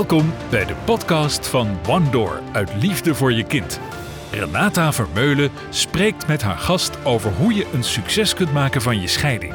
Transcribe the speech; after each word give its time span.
Welkom 0.00 0.32
bij 0.50 0.64
de 0.64 0.74
podcast 0.84 1.46
van 1.46 1.78
One 1.88 2.10
Door 2.10 2.42
uit 2.52 2.74
Liefde 2.74 3.14
voor 3.14 3.32
je 3.32 3.44
kind. 3.44 3.80
Renata 4.30 4.92
Vermeulen 4.92 5.50
spreekt 5.70 6.26
met 6.26 6.42
haar 6.42 6.58
gast 6.58 7.04
over 7.04 7.32
hoe 7.32 7.54
je 7.54 7.66
een 7.72 7.84
succes 7.84 8.34
kunt 8.34 8.52
maken 8.52 8.82
van 8.82 9.00
je 9.00 9.06
scheiding. 9.06 9.54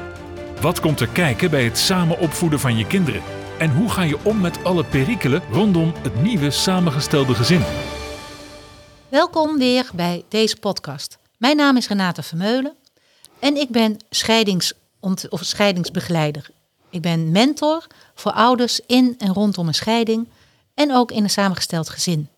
Wat 0.62 0.80
komt 0.80 1.00
er 1.00 1.08
kijken 1.08 1.50
bij 1.50 1.64
het 1.64 1.78
samen 1.78 2.20
opvoeden 2.20 2.60
van 2.60 2.78
je 2.78 2.88
kinderen? 2.88 3.22
En 3.58 3.76
hoe 3.76 3.90
ga 3.90 4.02
je 4.02 4.18
om 4.24 4.42
met 4.42 4.64
alle 4.64 4.84
perikelen 4.84 5.42
rondom 5.52 5.94
het 6.02 6.22
nieuwe 6.22 6.52
samengestelde 6.52 7.36
gezin? 7.36 7.64
Welkom 9.10 9.58
weer 9.58 9.90
bij 9.94 10.24
deze 10.30 10.58
podcast. 10.58 11.18
Mijn 11.38 11.58
naam 11.58 11.78
is 11.78 11.88
Renata 11.88 12.24
Vermeulen 12.24 12.76
en 13.40 13.56
ik 13.56 13.70
ben 13.70 13.98
scheidings 14.10 14.74
of 15.30 15.44
scheidingsbegeleider. 15.44 16.50
Ik 16.90 17.02
ben 17.02 17.32
mentor 17.32 17.88
voor 18.16 18.32
ouders 18.32 18.80
in 18.88 19.16
en 19.18 19.34
rondom 19.34 19.68
een 19.68 19.74
scheiding 19.74 20.28
en 20.76 20.94
ook 20.94 21.12
in 21.12 21.24
een 21.24 21.30
samengesteld 21.30 21.90
gezin. 21.90 22.30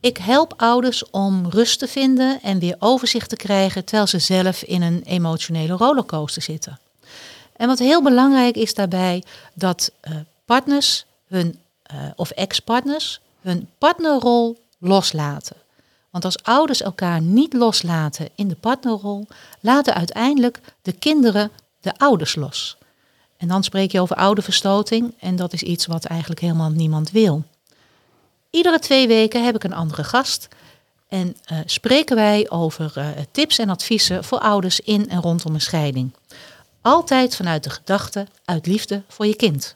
Ik 0.00 0.16
help 0.16 0.54
ouders 0.56 1.10
om 1.10 1.48
rust 1.48 1.78
te 1.78 1.88
vinden 1.88 2.42
en 2.42 2.58
weer 2.58 2.76
overzicht 2.78 3.28
te 3.28 3.36
krijgen 3.36 3.84
terwijl 3.84 4.06
ze 4.06 4.18
zelf 4.18 4.62
in 4.62 4.82
een 4.82 5.02
emotionele 5.02 5.72
rollercoaster 5.72 6.42
zitten. 6.42 6.78
En 7.56 7.66
wat 7.66 7.78
heel 7.78 8.02
belangrijk 8.02 8.56
is 8.56 8.74
daarbij, 8.74 9.22
dat 9.54 9.90
uh, 10.02 10.16
partners 10.44 11.04
hun, 11.26 11.58
uh, 11.94 12.00
of 12.16 12.30
ex-partners 12.30 13.20
hun 13.40 13.68
partnerrol 13.78 14.58
loslaten. 14.78 15.56
Want 16.10 16.24
als 16.24 16.42
ouders 16.42 16.82
elkaar 16.82 17.20
niet 17.20 17.52
loslaten 17.52 18.28
in 18.34 18.48
de 18.48 18.54
partnerrol, 18.54 19.26
laten 19.60 19.94
uiteindelijk 19.94 20.60
de 20.82 20.92
kinderen 20.92 21.50
de 21.80 21.98
ouders 21.98 22.34
los. 22.34 22.76
En 23.40 23.48
dan 23.48 23.62
spreek 23.62 23.92
je 23.92 24.00
over 24.00 24.16
ouderverstoting 24.16 25.14
en 25.18 25.36
dat 25.36 25.52
is 25.52 25.62
iets 25.62 25.86
wat 25.86 26.04
eigenlijk 26.04 26.40
helemaal 26.40 26.70
niemand 26.70 27.10
wil. 27.10 27.42
Iedere 28.50 28.78
twee 28.78 29.06
weken 29.06 29.44
heb 29.44 29.54
ik 29.54 29.64
een 29.64 29.72
andere 29.72 30.04
gast 30.04 30.48
en 31.08 31.36
uh, 31.52 31.58
spreken 31.64 32.16
wij 32.16 32.50
over 32.50 32.92
uh, 32.96 33.06
tips 33.30 33.58
en 33.58 33.70
adviezen 33.70 34.24
voor 34.24 34.38
ouders 34.38 34.80
in 34.80 35.08
en 35.08 35.20
rondom 35.20 35.54
een 35.54 35.60
scheiding. 35.60 36.12
Altijd 36.80 37.36
vanuit 37.36 37.64
de 37.64 37.70
gedachte 37.70 38.26
uit 38.44 38.66
liefde 38.66 39.02
voor 39.08 39.26
je 39.26 39.36
kind. 39.36 39.74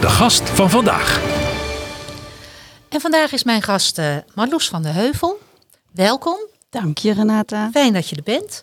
De 0.00 0.08
gast 0.08 0.48
van 0.48 0.70
vandaag. 0.70 1.20
En 2.88 3.00
vandaag 3.00 3.32
is 3.32 3.44
mijn 3.44 3.62
gast 3.62 3.98
uh, 3.98 4.16
Marloes 4.34 4.68
van 4.68 4.82
de 4.82 4.88
Heuvel. 4.88 5.38
Welkom. 5.92 6.38
Dank 6.70 6.98
je 6.98 7.12
Renata. 7.12 7.70
Fijn 7.72 7.92
dat 7.92 8.08
je 8.08 8.16
er 8.16 8.22
bent. 8.22 8.62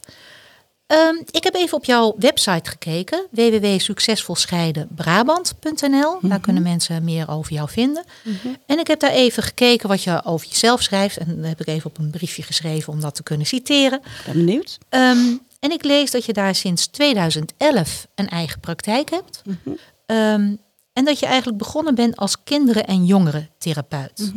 Um, 0.87 1.23
ik 1.31 1.43
heb 1.43 1.55
even 1.55 1.77
op 1.77 1.85
jouw 1.85 2.15
website 2.19 2.69
gekeken, 2.69 3.25
www.succesvolscheidenbrabant.nl. 3.31 5.89
Mm 5.89 6.17
-hmm. 6.19 6.29
Daar 6.29 6.39
kunnen 6.39 6.63
mensen 6.63 7.03
meer 7.03 7.29
over 7.29 7.53
jou 7.53 7.69
vinden. 7.69 8.05
Mm 8.23 8.37
-hmm. 8.41 8.57
En 8.65 8.79
ik 8.79 8.87
heb 8.87 8.99
daar 8.99 9.11
even 9.11 9.43
gekeken 9.43 9.89
wat 9.89 10.03
je 10.03 10.21
over 10.23 10.47
jezelf 10.47 10.81
schrijft. 10.81 11.17
En 11.17 11.35
dat 11.35 11.45
heb 11.45 11.61
ik 11.61 11.67
even 11.67 11.89
op 11.89 11.97
een 11.97 12.09
briefje 12.09 12.43
geschreven 12.43 12.93
om 12.93 13.01
dat 13.01 13.15
te 13.15 13.23
kunnen 13.23 13.47
citeren. 13.47 14.01
Ben 14.25 14.33
benieuwd. 14.33 14.77
Um, 14.89 15.41
en 15.59 15.71
ik 15.71 15.83
lees 15.83 16.11
dat 16.11 16.25
je 16.25 16.33
daar 16.33 16.55
sinds 16.55 16.87
2011 16.87 18.07
een 18.15 18.29
eigen 18.29 18.59
praktijk 18.59 19.09
hebt. 19.09 19.41
Mm 19.45 19.59
-hmm. 19.63 19.77
um, 20.17 20.57
en 20.93 21.05
dat 21.05 21.19
je 21.19 21.25
eigenlijk 21.25 21.57
begonnen 21.57 21.95
bent 21.95 22.15
als 22.15 22.43
kinderen- 22.43 22.87
en 22.87 23.05
jongerentherapeut. 23.05 24.31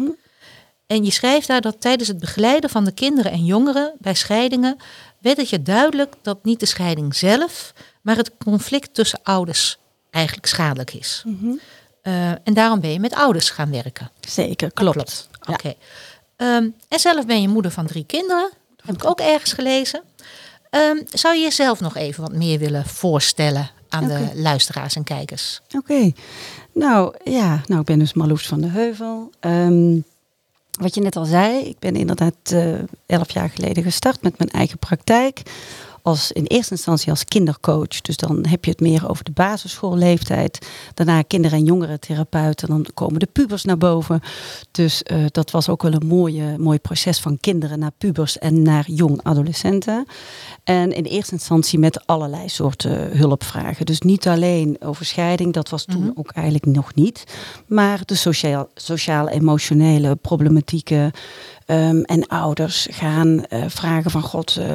En 0.88 1.04
je 1.04 1.10
schrijft 1.10 1.46
daar 1.46 1.60
dat 1.60 1.80
tijdens 1.80 2.08
het 2.08 2.18
begeleiden 2.18 2.70
van 2.70 2.84
de 2.84 2.92
kinderen 2.92 3.32
en 3.32 3.44
jongeren 3.44 3.94
bij 3.98 4.14
scheidingen 4.14 4.76
werd 5.18 5.36
het 5.36 5.48
je 5.48 5.62
duidelijk 5.62 6.14
dat 6.22 6.44
niet 6.44 6.60
de 6.60 6.66
scheiding 6.66 7.14
zelf, 7.14 7.72
maar 8.02 8.16
het 8.16 8.30
conflict 8.44 8.94
tussen 8.94 9.20
ouders 9.22 9.78
eigenlijk 10.10 10.46
schadelijk 10.46 10.94
is. 10.94 11.22
Mm 11.26 11.38
-hmm. 11.40 11.60
uh, 12.02 12.30
en 12.30 12.54
daarom 12.54 12.80
ben 12.80 12.92
je 12.92 13.00
met 13.00 13.14
ouders 13.14 13.50
gaan 13.50 13.70
werken. 13.70 14.10
Zeker, 14.20 14.72
klopt. 14.72 14.94
klopt. 14.94 15.28
Oké. 15.40 15.52
Okay. 15.52 15.76
Um, 16.56 16.74
en 16.88 16.98
zelf 16.98 17.26
ben 17.26 17.40
je 17.40 17.48
moeder 17.48 17.70
van 17.70 17.86
drie 17.86 18.04
kinderen. 18.04 18.50
Dat 18.76 18.86
heb 18.86 18.94
ik 18.94 19.04
ook 19.04 19.20
ergens 19.20 19.52
gelezen. 19.52 20.02
Um, 20.70 21.02
zou 21.10 21.34
je 21.34 21.40
jezelf 21.40 21.80
nog 21.80 21.96
even 21.96 22.22
wat 22.22 22.32
meer 22.32 22.58
willen 22.58 22.86
voorstellen 22.86 23.70
aan 23.88 24.04
okay. 24.04 24.28
de 24.28 24.40
luisteraars 24.40 24.96
en 24.96 25.04
kijkers? 25.04 25.60
Oké. 25.66 25.76
Okay. 25.76 26.14
Nou 26.72 27.14
ja, 27.24 27.62
nou, 27.66 27.80
ik 27.80 27.86
ben 27.86 27.98
dus 27.98 28.12
Marloes 28.12 28.46
van 28.46 28.60
de 28.60 28.66
Heuvel. 28.66 29.30
Um, 29.40 30.04
wat 30.78 30.94
je 30.94 31.00
net 31.00 31.16
al 31.16 31.24
zei, 31.24 31.64
ik 31.64 31.78
ben 31.78 31.96
inderdaad 31.96 32.34
uh, 32.52 32.74
elf 33.06 33.30
jaar 33.30 33.50
geleden 33.50 33.82
gestart 33.82 34.22
met 34.22 34.38
mijn 34.38 34.50
eigen 34.50 34.78
praktijk. 34.78 35.42
Als, 36.02 36.32
in 36.32 36.44
eerste 36.44 36.72
instantie 36.72 37.10
als 37.10 37.24
kindercoach. 37.24 38.00
Dus 38.00 38.16
dan 38.16 38.46
heb 38.46 38.64
je 38.64 38.70
het 38.70 38.80
meer 38.80 39.08
over 39.08 39.24
de 39.24 39.30
basisschoolleeftijd. 39.30 40.66
Daarna 40.94 41.22
kinder- 41.22 41.52
en 41.52 41.64
jongerentherapeut. 41.64 42.62
En 42.62 42.68
dan 42.68 42.86
komen 42.94 43.20
de 43.20 43.28
pubers 43.32 43.64
naar 43.64 43.78
boven. 43.78 44.20
Dus 44.70 45.02
uh, 45.12 45.24
dat 45.30 45.50
was 45.50 45.68
ook 45.68 45.82
wel 45.82 45.92
een 45.92 46.06
mooie, 46.06 46.58
mooi 46.58 46.78
proces 46.78 47.20
van 47.20 47.38
kinderen 47.40 47.78
naar 47.78 47.92
pubers 47.98 48.38
en 48.38 48.62
naar 48.62 48.84
jong 48.90 49.20
adolescenten. 49.22 50.06
En 50.64 50.92
in 50.92 51.04
eerste 51.04 51.32
instantie 51.32 51.78
met 51.78 52.06
allerlei 52.06 52.48
soorten 52.48 53.16
hulpvragen. 53.16 53.86
Dus 53.86 54.00
niet 54.00 54.28
alleen 54.28 54.76
over 54.80 55.04
scheiding, 55.04 55.52
dat 55.52 55.68
was 55.68 55.84
toen 55.84 56.00
mm 56.00 56.02
-hmm. 56.02 56.12
ook 56.16 56.30
eigenlijk 56.30 56.66
nog 56.66 56.94
niet. 56.94 57.24
Maar 57.66 58.00
de 58.04 58.14
sociaal, 58.14 58.68
sociaal-emotionele 58.74 60.16
problematieken. 60.16 61.12
Um, 61.70 62.02
en 62.02 62.26
ouders 62.26 62.86
gaan 62.90 63.28
uh, 63.28 63.64
vragen 63.66 64.10
van 64.10 64.22
God, 64.22 64.56
uh, 64.58 64.66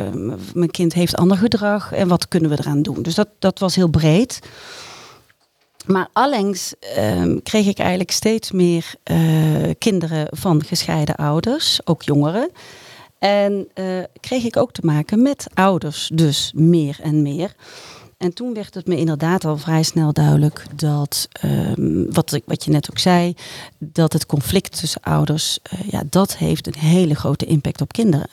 mijn 0.54 0.72
kind 0.72 0.94
heeft 0.94 1.16
ander 1.16 1.38
gedrag 1.38 1.92
en 1.92 2.08
wat 2.08 2.28
kunnen 2.28 2.50
we 2.50 2.58
eraan 2.60 2.82
doen? 2.82 3.02
Dus 3.02 3.16
dat, 3.16 3.28
dat 3.40 3.60
was 3.60 3.76
heel 3.76 3.88
breed. 3.88 4.40
Maar 5.86 6.08
allengs 6.12 6.74
um, 6.98 7.42
kreeg 7.44 7.68
ik 7.68 7.78
eigenlijk 7.78 8.12
steeds 8.12 8.52
meer 8.52 8.94
uh, 9.12 9.70
kinderen 9.78 10.28
van 10.30 10.64
gescheiden 10.64 11.16
ouders, 11.16 11.80
ook 11.84 12.04
jongeren. 12.04 12.50
En 13.20 13.68
kreeg 14.20 14.44
ik 14.44 14.58
ook 14.58 14.72
te 14.72 14.82
maken 14.84 15.22
met 15.22 15.48
ouders, 15.54 16.10
dus 16.14 16.52
meer 16.56 17.00
en 17.02 17.22
meer. 17.22 17.56
En 18.24 18.34
toen 18.34 18.54
werd 18.54 18.74
het 18.74 18.88
me 18.88 18.98
inderdaad 18.98 19.46
al 19.46 19.58
vrij 19.58 19.84
snel 19.84 20.14
duidelijk 20.14 20.66
dat, 20.76 21.28
um, 21.46 22.14
wat, 22.14 22.42
wat 22.46 22.64
je 22.64 22.72
net 22.72 22.90
ook 22.90 22.98
zei, 22.98 23.34
dat 23.78 24.14
het 24.14 24.26
conflict 24.26 24.80
tussen 24.80 25.02
ouders, 25.02 25.60
uh, 25.74 25.80
ja, 25.90 26.04
dat 26.10 26.38
heeft 26.38 26.68
een 26.68 26.80
hele 26.80 27.16
grote 27.16 27.46
impact 27.46 27.82
op 27.82 27.94
kinderen. 27.94 28.30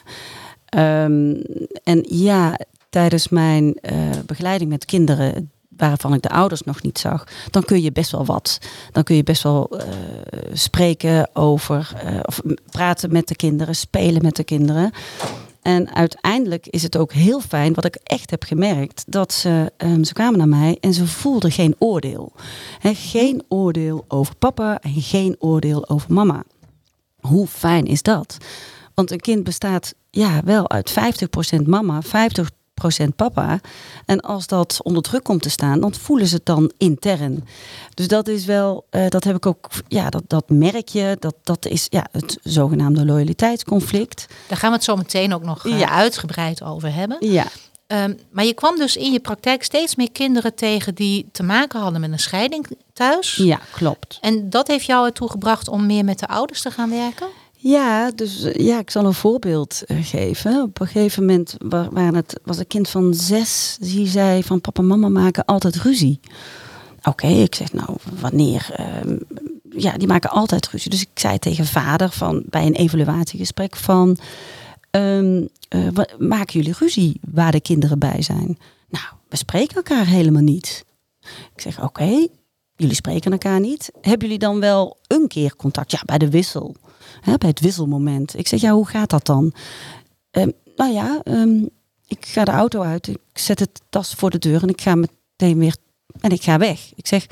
Um, 0.77 1.41
en 1.83 2.05
ja, 2.09 2.59
tijdens 2.89 3.29
mijn 3.29 3.77
uh, 3.81 4.09
begeleiding 4.25 4.69
met 4.69 4.85
kinderen 4.85 5.51
waarvan 5.77 6.13
ik 6.13 6.21
de 6.21 6.29
ouders 6.29 6.61
nog 6.61 6.81
niet 6.81 6.99
zag, 6.99 7.27
dan 7.49 7.63
kun 7.63 7.81
je 7.81 7.91
best 7.91 8.11
wel 8.11 8.25
wat. 8.25 8.59
Dan 8.91 9.03
kun 9.03 9.15
je 9.15 9.23
best 9.23 9.43
wel 9.43 9.69
uh, 9.73 9.81
spreken 10.53 11.29
over, 11.33 11.93
of 12.25 12.41
praten 12.69 13.11
met 13.11 13.27
de 13.27 13.35
kinderen, 13.35 13.75
spelen 13.75 14.21
met 14.21 14.35
de 14.35 14.43
kinderen. 14.43 14.91
En 15.61 15.95
uiteindelijk 15.95 16.67
is 16.67 16.83
het 16.83 16.97
ook 16.97 17.13
heel 17.13 17.39
fijn, 17.39 17.73
wat 17.73 17.85
ik 17.85 17.95
echt 17.95 18.29
heb 18.29 18.43
gemerkt, 18.43 19.03
dat 19.07 19.33
ze, 19.33 19.71
um, 19.77 20.03
ze 20.03 20.13
kwamen 20.13 20.37
naar 20.37 20.47
mij 20.47 20.77
en 20.79 20.93
ze 20.93 21.07
voelden 21.07 21.51
geen 21.51 21.75
oordeel. 21.77 22.31
He, 22.79 22.93
geen 22.93 23.43
oordeel 23.47 24.05
over 24.07 24.35
papa 24.35 24.79
en 24.81 25.01
geen 25.01 25.35
oordeel 25.39 25.89
over 25.89 26.13
mama. 26.13 26.43
Hoe 27.19 27.47
fijn 27.47 27.85
is 27.85 28.01
dat? 28.01 28.37
Want 28.93 29.11
een 29.11 29.19
kind 29.19 29.43
bestaat 29.43 29.93
ja, 30.09 30.41
wel 30.43 30.69
uit 30.69 30.93
50% 31.59 31.65
mama, 31.65 32.01
50% 32.03 32.60
papa. 33.15 33.59
En 34.05 34.19
als 34.19 34.47
dat 34.47 34.79
onder 34.83 35.03
druk 35.03 35.23
komt 35.23 35.41
te 35.41 35.49
staan, 35.49 35.79
dan 35.79 35.93
voelen 35.93 36.27
ze 36.27 36.35
het 36.35 36.45
dan 36.45 36.71
intern. 36.77 37.47
Dus 37.93 38.07
dat 38.07 38.27
is 38.27 38.45
wel, 38.45 38.85
uh, 38.91 39.07
dat 39.07 39.23
heb 39.23 39.35
ik 39.35 39.45
ook, 39.45 39.69
ja, 39.87 40.09
dat, 40.09 40.23
dat 40.27 40.49
merk 40.49 40.87
je. 40.87 41.17
Dat, 41.19 41.35
dat 41.43 41.65
is 41.65 41.85
ja, 41.89 42.05
het 42.11 42.37
zogenaamde 42.43 43.05
loyaliteitsconflict. 43.05 44.25
Daar 44.47 44.57
gaan 44.57 44.69
we 44.69 44.75
het 44.75 44.85
zo 44.85 44.95
meteen 44.95 45.33
ook 45.33 45.43
nog 45.43 45.65
uh, 45.65 45.79
ja. 45.79 45.89
uitgebreid 45.89 46.63
over 46.63 46.93
hebben. 46.93 47.17
Ja. 47.19 47.45
Um, 47.87 48.19
maar 48.31 48.45
je 48.45 48.53
kwam 48.53 48.77
dus 48.77 48.97
in 48.97 49.11
je 49.11 49.19
praktijk 49.19 49.63
steeds 49.63 49.95
meer 49.95 50.11
kinderen 50.11 50.55
tegen 50.55 50.95
die 50.95 51.29
te 51.31 51.43
maken 51.43 51.79
hadden 51.79 52.01
met 52.01 52.11
een 52.11 52.19
scheiding 52.19 52.67
thuis. 52.93 53.35
Ja, 53.35 53.59
klopt. 53.71 54.17
En 54.21 54.49
dat 54.49 54.67
heeft 54.67 54.85
jou 54.85 55.05
ertoe 55.05 55.29
gebracht 55.29 55.67
om 55.67 55.85
meer 55.85 56.05
met 56.05 56.19
de 56.19 56.27
ouders 56.27 56.61
te 56.61 56.71
gaan 56.71 56.89
werken? 56.89 57.27
Ja, 57.63 58.11
dus 58.11 58.47
ja, 58.53 58.79
ik 58.79 58.89
zal 58.89 59.05
een 59.05 59.13
voorbeeld 59.13 59.81
uh, 59.87 59.97
geven. 60.05 60.61
Op 60.61 60.79
een 60.79 60.87
gegeven 60.87 61.25
moment 61.25 61.57
het, 62.15 62.39
was 62.43 62.57
een 62.57 62.67
kind 62.67 62.89
van 62.89 63.13
zes, 63.13 63.77
die 63.79 64.07
zei 64.07 64.43
van 64.43 64.61
papa 64.61 64.81
en 64.81 64.87
mama 64.87 65.09
maken 65.09 65.45
altijd 65.45 65.75
ruzie. 65.75 66.19
Oké, 67.03 67.27
ik 67.27 67.55
zeg 67.55 67.73
nou, 67.73 67.97
wanneer? 68.19 68.75
Uh, 68.79 69.15
ja, 69.69 69.97
die 69.97 70.07
maken 70.07 70.29
altijd 70.29 70.67
ruzie. 70.67 70.91
Dus 70.91 71.01
ik 71.01 71.09
zei 71.13 71.39
tegen 71.39 71.65
vader 71.65 72.09
van 72.09 72.43
bij 72.49 72.65
een 72.65 72.75
evaluatiegesprek 72.75 73.75
van, 73.75 74.17
um, 74.91 75.47
uh, 75.75 75.87
maken 76.17 76.59
jullie 76.59 76.75
ruzie 76.79 77.19
waar 77.31 77.51
de 77.51 77.61
kinderen 77.61 77.99
bij 77.99 78.21
zijn? 78.21 78.57
Nou, 78.89 79.05
we 79.29 79.35
spreken 79.37 79.75
elkaar 79.75 80.05
helemaal 80.05 80.41
niet. 80.41 80.85
Ik 81.55 81.61
zeg 81.61 81.83
oké, 81.83 82.27
jullie 82.75 82.95
spreken 82.95 83.31
elkaar 83.31 83.59
niet. 83.59 83.91
Hebben 84.01 84.27
jullie 84.27 84.39
dan 84.39 84.59
wel 84.59 84.97
een 85.07 85.27
keer 85.27 85.55
contact? 85.55 85.91
Ja, 85.91 86.01
bij 86.05 86.17
de 86.17 86.29
wissel. 86.29 86.75
Hè, 87.21 87.37
bij 87.37 87.49
het 87.49 87.59
wisselmoment. 87.59 88.37
Ik 88.37 88.47
zeg, 88.47 88.61
ja, 88.61 88.71
hoe 88.71 88.87
gaat 88.87 89.09
dat 89.09 89.25
dan? 89.25 89.53
Um, 90.31 90.51
nou 90.75 90.93
ja, 90.93 91.21
um, 91.23 91.69
ik 92.07 92.25
ga 92.25 92.45
de 92.45 92.51
auto 92.51 92.81
uit, 92.81 93.07
ik 93.07 93.17
zet 93.33 93.59
het 93.59 93.81
tas 93.89 94.13
voor 94.13 94.29
de 94.29 94.37
deur 94.37 94.61
en 94.61 94.69
ik 94.69 94.81
ga 94.81 94.95
meteen 94.95 95.57
weer 95.57 95.75
en 96.19 96.31
ik 96.31 96.43
ga 96.43 96.57
weg. 96.57 96.91
Ik 96.95 97.07
zeg, 97.07 97.25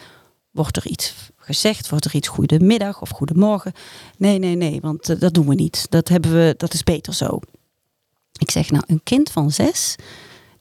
wordt 0.52 0.78
er 0.78 0.88
iets 0.88 1.32
gezegd, 1.36 1.90
wordt 1.90 2.06
er 2.06 2.16
iets 2.16 2.28
goedemiddag 2.28 3.02
of 3.02 3.10
goedemorgen. 3.10 3.74
Nee, 4.18 4.40
nee, 4.40 4.56
nee, 4.56 4.82
want 4.82 5.10
eh, 5.10 5.20
dat 5.20 5.34
doen 5.34 5.48
we 5.48 5.56
niet. 5.56 5.86
Dat, 5.90 6.08
hebben 6.08 6.32
we, 6.32 6.54
dat 6.58 6.74
is 6.74 6.84
beter 6.84 7.14
zo. 7.14 7.40
Ik 8.40 8.52
zeg 8.52 8.72
nou, 8.72 8.84
een 8.88 9.04
kind 9.04 9.32
van 9.32 9.52
zes, 9.52 9.96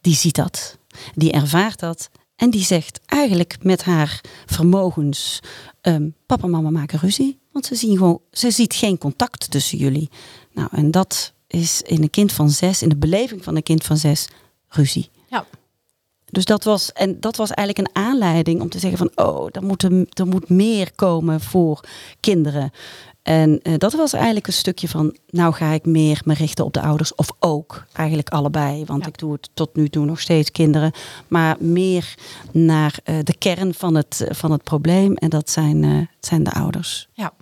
die 0.00 0.14
ziet 0.14 0.34
dat. 0.34 0.78
Die 1.14 1.32
ervaart 1.32 1.78
dat. 1.80 2.10
En 2.36 2.50
die 2.50 2.64
zegt 2.64 3.00
eigenlijk 3.06 3.56
met 3.62 3.84
haar 3.84 4.20
vermogens, 4.46 5.40
ehm, 5.80 6.08
papa 6.26 6.46
mama 6.46 6.70
maken 6.70 6.98
ruzie. 6.98 7.38
Want 7.58 7.70
ze, 7.70 7.86
zien 7.86 7.96
gewoon, 7.96 8.20
ze 8.32 8.50
ziet 8.50 8.74
geen 8.74 8.98
contact 8.98 9.50
tussen 9.50 9.78
jullie. 9.78 10.10
Nou, 10.52 10.68
en 10.72 10.90
dat 10.90 11.32
is 11.46 11.82
in 11.82 12.02
een 12.02 12.10
kind 12.10 12.32
van 12.32 12.50
zes, 12.50 12.82
in 12.82 12.88
de 12.88 12.96
beleving 12.96 13.44
van 13.44 13.56
een 13.56 13.62
kind 13.62 13.84
van 13.84 13.96
zes, 13.96 14.28
ruzie. 14.68 15.10
Ja. 15.28 15.46
Dus 16.24 16.44
dat 16.44 16.64
was, 16.64 16.92
en 16.92 17.20
dat 17.20 17.36
was 17.36 17.50
eigenlijk 17.50 17.88
een 17.88 18.02
aanleiding 18.02 18.60
om 18.60 18.68
te 18.68 18.78
zeggen 18.78 18.98
van, 18.98 19.26
oh, 19.26 19.48
er 19.52 19.62
moet, 19.62 19.82
er, 19.82 20.06
er 20.08 20.26
moet 20.26 20.48
meer 20.48 20.92
komen 20.94 21.40
voor 21.40 21.84
kinderen. 22.20 22.70
En 23.22 23.60
eh, 23.62 23.74
dat 23.78 23.92
was 23.92 24.12
eigenlijk 24.12 24.46
een 24.46 24.52
stukje 24.52 24.88
van, 24.88 25.16
nou 25.30 25.54
ga 25.54 25.72
ik 25.72 25.86
meer 25.86 26.20
me 26.24 26.34
richten 26.34 26.64
op 26.64 26.72
de 26.72 26.80
ouders. 26.80 27.14
Of 27.14 27.28
ook, 27.38 27.84
eigenlijk 27.92 28.28
allebei. 28.28 28.84
Want 28.84 29.02
Ja. 29.02 29.08
ik 29.08 29.18
doe 29.18 29.32
het 29.32 29.50
tot 29.54 29.76
nu 29.76 29.88
toe 29.88 30.04
nog 30.04 30.20
steeds 30.20 30.50
kinderen. 30.50 30.92
Maar 31.28 31.56
meer 31.58 32.14
naar 32.52 32.98
eh, 33.04 33.14
de 33.22 33.36
kern 33.38 33.74
van 33.74 33.94
het, 33.94 34.20
eh, 34.20 34.34
van 34.34 34.50
het 34.50 34.62
probleem. 34.62 35.14
En 35.14 35.28
dat 35.28 35.50
zijn, 35.50 36.10
zijn 36.20 36.42
de 36.42 36.52
ouders. 36.52 37.08
Ja. 37.12 37.32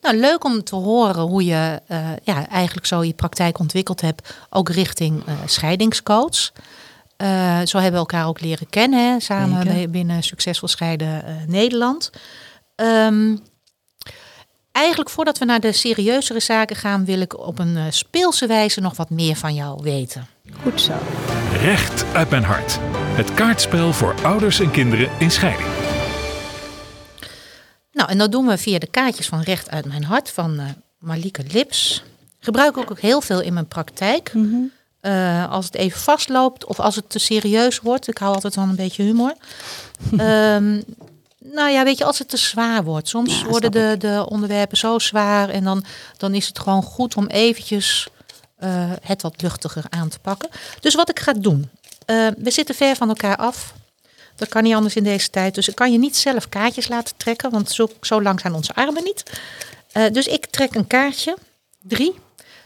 Nou, 0.00 0.16
leuk 0.16 0.44
om 0.44 0.64
te 0.64 0.74
horen 0.74 1.22
hoe 1.22 1.44
je 1.44 1.80
eh, 1.86 1.98
ja, 2.22 2.48
eigenlijk 2.48 2.86
zo 2.86 3.04
je 3.04 3.12
praktijk 3.14 3.58
ontwikkeld 3.58 4.00
hebt, 4.00 4.34
ook 4.50 4.68
richting 4.68 5.22
eh, 5.26 5.34
scheidingscoach. 5.46 6.52
Eh, 7.16 7.58
zo 7.64 7.76
hebben 7.78 7.92
we 7.92 7.98
elkaar 7.98 8.26
ook 8.26 8.40
leren 8.40 8.68
kennen, 8.70 9.12
hè, 9.12 9.20
samen 9.20 9.64
bij- 9.64 9.90
binnen 9.90 10.22
Succesvol 10.22 10.68
Scheiden 10.68 11.24
eh, 11.24 11.34
Nederland. 11.46 12.10
Ehm, 12.76 13.36
eigenlijk 14.72 15.10
voordat 15.10 15.38
we 15.38 15.44
naar 15.44 15.60
de 15.60 15.72
serieuzere 15.72 16.40
zaken 16.40 16.76
gaan, 16.76 17.04
wil 17.04 17.20
ik 17.20 17.38
op 17.38 17.58
een 17.58 17.92
speelse 17.92 18.46
wijze 18.46 18.80
nog 18.80 18.96
wat 18.96 19.10
meer 19.10 19.36
van 19.36 19.54
jou 19.54 19.80
weten. 19.82 20.26
Goed 20.62 20.80
zo. 20.80 20.92
Recht 21.62 22.04
uit 22.14 22.30
mijn 22.30 22.44
hart. 22.44 22.78
Het 22.92 23.34
kaartspel 23.34 23.92
voor 23.92 24.14
ouders 24.22 24.60
en 24.60 24.70
kinderen 24.70 25.08
in 25.18 25.30
scheiding. 25.30 25.68
Nou, 27.98 28.10
en 28.10 28.18
dat 28.18 28.32
doen 28.32 28.46
we 28.46 28.58
via 28.58 28.78
de 28.78 28.86
kaartjes 28.86 29.26
van 29.26 29.40
Recht 29.40 29.70
uit 29.70 29.84
mijn 29.84 30.04
hart 30.04 30.30
van 30.30 30.60
Malike 30.98 31.42
Lips. 31.52 32.02
Gebruik 32.40 32.76
ik 32.76 32.90
ook 32.90 33.00
heel 33.00 33.20
veel 33.20 33.40
in 33.40 33.52
mijn 33.52 33.66
praktijk. 33.66 34.32
Eh, 35.00 35.50
als 35.50 35.64
het 35.64 35.74
even 35.74 36.00
vastloopt 36.00 36.64
of 36.64 36.80
als 36.80 36.96
het 36.96 37.10
te 37.10 37.18
serieus 37.18 37.80
wordt. 37.80 38.08
Ik 38.08 38.18
hou 38.18 38.34
altijd 38.34 38.54
van 38.54 38.68
een 38.68 38.76
beetje 38.76 39.02
humor. 39.02 39.34
Ehm, 40.16 40.80
nou 41.38 41.70
ja, 41.70 41.84
weet 41.84 41.98
je, 41.98 42.04
als 42.04 42.18
het 42.18 42.28
te 42.28 42.36
zwaar 42.36 42.84
wordt. 42.84 43.08
Soms 43.08 43.40
Ja, 43.40 43.46
worden 43.46 43.72
de, 43.72 43.94
de 43.98 44.26
onderwerpen 44.28 44.76
zo 44.76 44.98
zwaar. 44.98 45.48
En 45.48 45.64
dan, 45.64 45.84
dan 46.16 46.34
is 46.34 46.46
het 46.46 46.58
gewoon 46.58 46.82
goed 46.82 47.16
om 47.16 47.26
eventjes 47.26 48.08
eh, 48.56 48.90
het 49.02 49.22
wat 49.22 49.42
luchtiger 49.42 49.84
aan 49.88 50.08
te 50.08 50.18
pakken. 50.18 50.48
Dus 50.80 50.94
wat 50.94 51.10
ik 51.10 51.18
ga 51.18 51.32
doen. 51.32 51.70
we 52.38 52.50
zitten 52.50 52.74
ver 52.74 52.96
van 52.96 53.08
elkaar 53.08 53.36
af. 53.36 53.74
Dat 54.38 54.48
kan 54.48 54.62
niet 54.62 54.74
anders 54.74 54.96
in 54.96 55.04
deze 55.04 55.30
tijd. 55.30 55.54
Dus 55.54 55.68
ik 55.68 55.74
kan 55.74 55.92
je 55.92 55.98
niet 55.98 56.16
zelf 56.16 56.48
kaartjes 56.48 56.88
laten 56.88 57.16
trekken. 57.16 57.50
Want 57.50 57.70
zo, 57.70 57.90
zo 58.00 58.22
lang 58.22 58.40
zijn 58.40 58.54
onze 58.54 58.74
armen 58.74 59.04
niet. 59.04 59.22
Eh, 59.92 60.10
dus 60.12 60.26
ik 60.26 60.46
trek 60.46 60.74
een 60.74 60.86
kaartje. 60.86 61.36
Drie. 61.82 62.14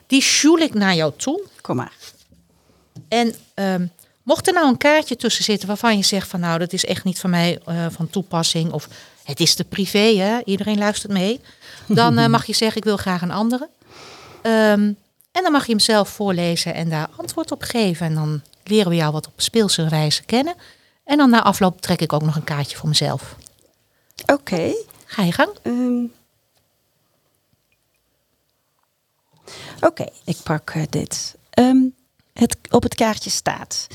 Die 0.06 0.22
sjoel 0.22 0.58
ik 0.58 0.74
naar 0.74 0.94
jou 0.94 1.12
toe. 1.16 1.42
Kom 1.60 1.76
maar. 1.76 1.92
En 3.08 3.34
ehm, 3.54 3.86
mocht 4.22 4.46
er 4.46 4.52
nou 4.52 4.68
een 4.68 4.76
kaartje 4.76 5.16
tussen 5.16 5.44
zitten 5.44 5.68
waarvan 5.68 5.96
je 5.96 6.04
zegt 6.04 6.28
van 6.28 6.40
nou 6.40 6.58
dat 6.58 6.72
is 6.72 6.84
echt 6.84 7.04
niet 7.04 7.20
van 7.20 7.30
mij 7.30 7.60
eh, 7.66 7.86
van 7.90 8.10
toepassing 8.10 8.72
of 8.72 8.88
het 9.24 9.40
is 9.40 9.54
te 9.54 9.64
privé, 9.64 10.16
hè? 10.16 10.40
iedereen 10.44 10.78
luistert 10.78 11.12
mee, 11.12 11.40
dan 11.86 12.18
eh, 12.18 12.26
mag 12.36 12.46
je 12.46 12.54
zeggen 12.54 12.76
ik 12.76 12.84
wil 12.84 12.96
graag 12.96 13.22
een 13.22 13.30
andere. 13.30 13.68
Ehm, 14.42 14.92
en 15.32 15.42
dan 15.42 15.52
mag 15.52 15.64
je 15.64 15.70
hem 15.70 15.80
zelf 15.80 16.08
voorlezen 16.08 16.74
en 16.74 16.88
daar 16.88 17.08
antwoord 17.16 17.52
op 17.52 17.62
geven. 17.62 18.06
En 18.06 18.14
dan 18.14 18.42
leren 18.64 18.88
we 18.90 18.96
jou 18.96 19.12
wat 19.12 19.26
op 19.26 19.32
speelse 19.36 19.88
wijze 19.88 20.22
kennen. 20.22 20.54
En 21.04 21.16
dan 21.16 21.30
na 21.30 21.42
afloop 21.42 21.80
trek 21.80 22.00
ik 22.00 22.12
ook 22.12 22.22
nog 22.22 22.36
een 22.36 22.44
kaartje 22.44 22.76
voor 22.76 22.88
mezelf. 22.88 23.36
Oké. 24.26 24.74
Ga 25.04 25.22
je 25.22 25.32
gang? 25.32 25.50
Ehm. 25.62 26.04
Oké, 29.80 30.06
ik 30.24 30.36
pak 30.42 30.70
eh, 30.70 30.82
dit. 30.90 31.36
Ehm, 31.50 31.82
het, 32.32 32.56
op 32.70 32.82
het 32.82 32.94
kaartje 32.94 33.30
staat: 33.30 33.86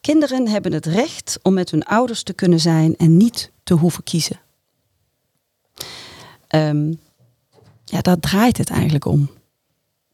Kinderen 0.00 0.48
hebben 0.48 0.72
het 0.72 0.86
recht 0.86 1.38
om 1.42 1.54
met 1.54 1.70
hun 1.70 1.84
ouders 1.84 2.22
te 2.22 2.32
kunnen 2.32 2.60
zijn 2.60 2.96
en 2.96 3.16
niet 3.16 3.50
te 3.62 3.74
hoeven 3.74 4.04
kiezen. 4.04 4.40
Ehm, 6.46 6.92
ja, 7.84 8.00
daar 8.00 8.20
draait 8.20 8.56
het 8.56 8.70
eigenlijk 8.70 9.04
om. 9.04 9.30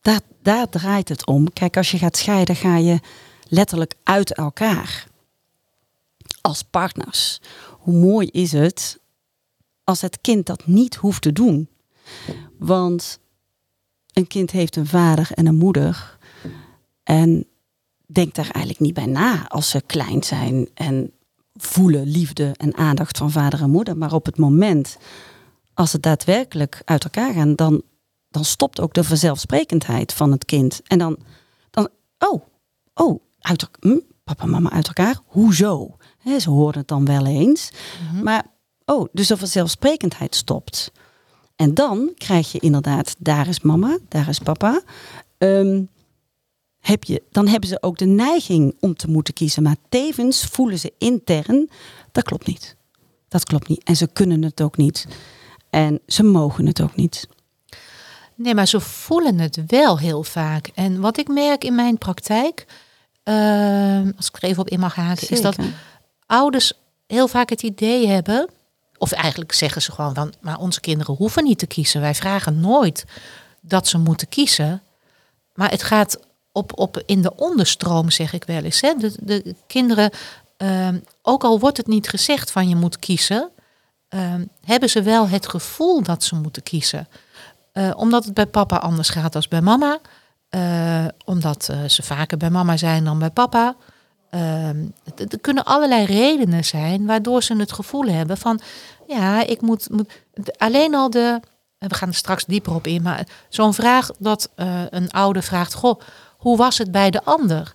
Daar, 0.00 0.20
daar 0.42 0.68
draait 0.68 1.08
het 1.08 1.26
om. 1.26 1.52
Kijk, 1.52 1.76
als 1.76 1.90
je 1.90 1.98
gaat 1.98 2.16
scheiden, 2.16 2.56
ga 2.56 2.76
je 2.76 3.00
letterlijk 3.48 3.94
uit 4.02 4.32
elkaar. 4.32 5.06
Als 6.40 6.62
partners. 6.62 7.40
Hoe 7.78 7.94
mooi 7.94 8.26
is 8.26 8.52
het 8.52 9.02
als 9.84 10.00
het 10.00 10.20
kind 10.20 10.46
dat 10.46 10.66
niet 10.66 10.94
hoeft 10.94 11.22
te 11.22 11.32
doen. 11.32 11.68
Want 12.58 13.18
een 14.12 14.26
kind 14.26 14.50
heeft 14.50 14.76
een 14.76 14.86
vader 14.86 15.30
en 15.34 15.46
een 15.46 15.56
moeder. 15.56 16.18
En 17.02 17.46
denkt 18.06 18.34
daar 18.34 18.50
eigenlijk 18.50 18.80
niet 18.80 18.94
bij 18.94 19.06
na 19.06 19.48
als 19.48 19.70
ze 19.70 19.82
klein 19.86 20.22
zijn 20.22 20.68
en 20.74 21.12
voelen 21.54 22.06
liefde 22.06 22.52
en 22.56 22.76
aandacht 22.76 23.18
van 23.18 23.30
vader 23.30 23.60
en 23.60 23.70
moeder. 23.70 23.96
Maar 23.96 24.12
op 24.12 24.26
het 24.26 24.38
moment 24.38 24.96
als 25.74 25.90
ze 25.90 26.00
daadwerkelijk 26.00 26.82
uit 26.84 27.04
elkaar 27.04 27.32
gaan, 27.32 27.54
dan, 27.54 27.82
dan 28.28 28.44
stopt 28.44 28.80
ook 28.80 28.94
de 28.94 29.04
vanzelfsprekendheid 29.04 30.12
van 30.12 30.32
het 30.32 30.44
kind. 30.44 30.80
En 30.84 30.98
dan, 30.98 31.18
dan 31.70 31.88
oh, 32.18 32.42
oh, 32.94 33.20
uit, 33.38 33.68
hm, 33.80 33.98
papa 34.24 34.42
en 34.42 34.50
mama 34.50 34.70
uit 34.70 34.86
elkaar? 34.86 35.18
Hoezo? 35.26 35.96
Ze 36.38 36.50
horen 36.50 36.78
het 36.78 36.88
dan 36.88 37.04
wel 37.04 37.26
eens. 37.26 37.70
Maar, 38.22 38.46
oh, 38.84 39.08
dus 39.12 39.26
de 39.26 39.36
vanzelfsprekendheid 39.36 40.34
stopt. 40.34 40.92
En 41.56 41.74
dan 41.74 42.12
krijg 42.16 42.52
je 42.52 42.58
inderdaad, 42.58 43.14
daar 43.18 43.48
is 43.48 43.60
mama, 43.60 43.98
daar 44.08 44.28
is 44.28 44.38
papa. 44.38 44.82
Ehm, 45.38 45.82
heb 46.80 47.04
je, 47.04 47.22
dan 47.30 47.46
hebben 47.46 47.68
ze 47.68 47.82
ook 47.82 47.98
de 47.98 48.06
neiging 48.06 48.76
om 48.80 48.94
te 48.94 49.10
moeten 49.10 49.34
kiezen. 49.34 49.62
Maar 49.62 49.76
tevens 49.88 50.44
voelen 50.44 50.78
ze 50.78 50.92
intern, 50.98 51.70
dat 52.12 52.24
klopt 52.24 52.46
niet. 52.46 52.76
Dat 53.28 53.44
klopt 53.44 53.68
niet. 53.68 53.84
En 53.84 53.96
ze 53.96 54.06
kunnen 54.06 54.42
het 54.42 54.60
ook 54.62 54.76
niet. 54.76 55.06
En 55.70 56.00
ze 56.06 56.22
mogen 56.22 56.66
het 56.66 56.82
ook 56.82 56.96
niet. 56.96 57.28
Nee, 58.34 58.54
maar 58.54 58.68
ze 58.68 58.80
voelen 58.80 59.38
het 59.38 59.62
wel 59.66 59.98
heel 59.98 60.22
vaak. 60.22 60.70
En 60.74 61.00
wat 61.00 61.18
ik 61.18 61.28
merk 61.28 61.64
in 61.64 61.74
mijn 61.74 61.98
praktijk, 61.98 62.66
ehm, 63.24 64.12
als 64.16 64.28
ik 64.28 64.36
er 64.36 64.42
even 64.42 64.62
op 64.62 64.68
in 64.68 64.80
mag 64.80 64.94
haken, 64.94 65.28
is 65.28 65.40
dat 65.40 65.56
ouders 66.26 66.72
heel 67.06 67.28
vaak 67.28 67.50
het 67.50 67.62
idee 67.62 68.08
hebben, 68.08 68.48
of 68.98 69.12
eigenlijk 69.12 69.52
zeggen 69.52 69.82
ze 69.82 69.92
gewoon 69.92 70.14
van, 70.14 70.32
maar 70.40 70.58
onze 70.58 70.80
kinderen 70.80 71.14
hoeven 71.14 71.44
niet 71.44 71.58
te 71.58 71.66
kiezen. 71.66 72.00
Wij 72.00 72.14
vragen 72.14 72.60
nooit 72.60 73.04
dat 73.60 73.88
ze 73.88 73.98
moeten 73.98 74.28
kiezen. 74.28 74.82
Maar 75.54 75.70
het 75.70 75.82
gaat 75.82 76.18
op, 76.52 76.78
op 76.78 77.02
in 77.06 77.22
de 77.22 77.36
onderstroom, 77.36 78.10
zeg 78.10 78.32
ik 78.32 78.44
wel 78.44 78.62
eens. 78.62 78.80
Hè. 78.80 78.94
De, 78.98 79.12
de 79.20 79.54
kinderen, 79.66 80.10
ehm, 80.56 80.98
ook 81.22 81.44
al 81.44 81.58
wordt 81.58 81.76
het 81.76 81.86
niet 81.86 82.08
gezegd 82.08 82.50
van 82.50 82.68
je 82.68 82.76
moet 82.76 82.98
kiezen, 82.98 83.50
ehm, 84.08 84.44
hebben 84.64 84.90
ze 84.90 85.02
wel 85.02 85.28
het 85.28 85.48
gevoel 85.48 86.02
dat 86.02 86.22
ze 86.22 86.34
moeten 86.34 86.62
kiezen. 86.62 87.08
Eh, 87.72 87.90
omdat 87.96 88.24
het 88.24 88.34
bij 88.34 88.46
papa 88.46 88.76
anders 88.76 89.08
gaat 89.08 89.32
dan 89.32 89.44
bij 89.48 89.60
mama. 89.60 89.98
Eh, 90.54 91.04
omdat 91.24 91.68
eh, 91.68 91.84
ze 91.88 92.02
vaker 92.02 92.36
bij 92.36 92.50
mama 92.50 92.76
zijn 92.76 93.04
dan 93.04 93.18
bij 93.18 93.30
papa. 93.30 93.76
Ehm, 94.30 94.84
er 95.16 95.40
kunnen 95.40 95.64
allerlei 95.64 96.04
redenen 96.04 96.64
zijn 96.64 97.06
waardoor 97.06 97.42
ze 97.42 97.56
het 97.56 97.72
gevoel 97.72 98.04
hebben 98.06 98.36
van... 98.36 98.60
ja, 99.06 99.46
ik 99.46 99.60
moet... 99.60 99.90
moet 99.90 100.58
alleen 100.58 100.94
al 100.94 101.10
de... 101.10 101.40
en 101.78 101.88
We 101.88 101.94
gaan 101.94 102.08
er 102.08 102.14
straks 102.14 102.44
dieper 102.44 102.74
op 102.74 102.86
in, 102.86 103.02
maar 103.02 103.26
zo'n 103.48 103.74
vraag 103.74 104.10
dat 104.18 104.50
eh, 104.54 104.82
een 104.90 105.10
ouder 105.10 105.42
vraagt... 105.42 105.74
Goh, 105.74 106.00
hoe 106.36 106.56
was 106.56 106.78
het 106.78 106.90
bij 106.90 107.10
de 107.10 107.24
ander? 107.24 107.74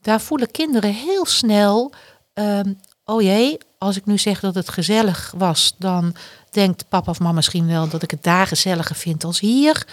Daar 0.00 0.20
voelen 0.20 0.50
kinderen 0.50 0.94
heel 0.94 1.26
snel... 1.26 1.92
ehm, 2.32 2.72
oh 3.04 3.22
jee, 3.22 3.58
als 3.78 3.96
ik 3.96 4.06
nu 4.06 4.18
zeg 4.18 4.40
dat 4.40 4.54
het 4.54 4.68
gezellig 4.68 5.32
was... 5.36 5.74
dan 5.78 6.14
denkt 6.50 6.88
papa 6.88 7.10
of 7.10 7.20
mama 7.20 7.34
misschien 7.34 7.66
wel 7.66 7.88
dat 7.88 8.02
ik 8.02 8.10
het 8.10 8.22
daar 8.22 8.46
gezelliger 8.46 8.96
vind 8.96 9.24
als 9.24 9.40
hier... 9.40 9.86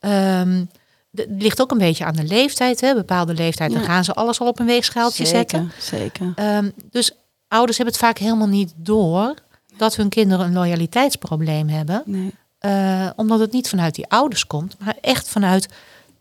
Ehm, 0.00 0.64
het 1.14 1.26
ligt 1.38 1.60
ook 1.60 1.70
een 1.70 1.78
beetje 1.78 2.04
aan 2.04 2.14
de 2.16 2.24
leeftijd. 2.24 2.80
Hè. 2.80 2.94
Bepaalde 2.94 3.34
leeftijd, 3.34 3.72
dan 3.72 3.82
gaan 3.82 4.04
ze 4.04 4.14
alles 4.14 4.40
al 4.40 4.46
op 4.46 4.58
een 4.58 4.66
weegschaaltje 4.66 5.26
zetten. 5.26 5.72
Zeker, 5.78 5.98
zeker. 6.22 6.32
Ehm, 6.34 6.70
dus 6.90 7.12
ouders 7.48 7.76
hebben 7.76 7.94
het 7.94 8.04
vaak 8.04 8.18
helemaal 8.18 8.46
niet 8.48 8.72
door 8.76 9.34
dat 9.76 9.96
hun 9.96 10.08
kinderen 10.08 10.46
een 10.46 10.52
loyaliteitsprobleem 10.52 11.68
hebben. 11.68 12.02
Nee. 12.06 12.30
Eh, 12.58 13.10
omdat 13.16 13.40
het 13.40 13.52
niet 13.52 13.68
vanuit 13.68 13.94
die 13.94 14.08
ouders 14.08 14.46
komt, 14.46 14.76
maar 14.84 14.96
echt 15.00 15.28
vanuit, 15.28 15.68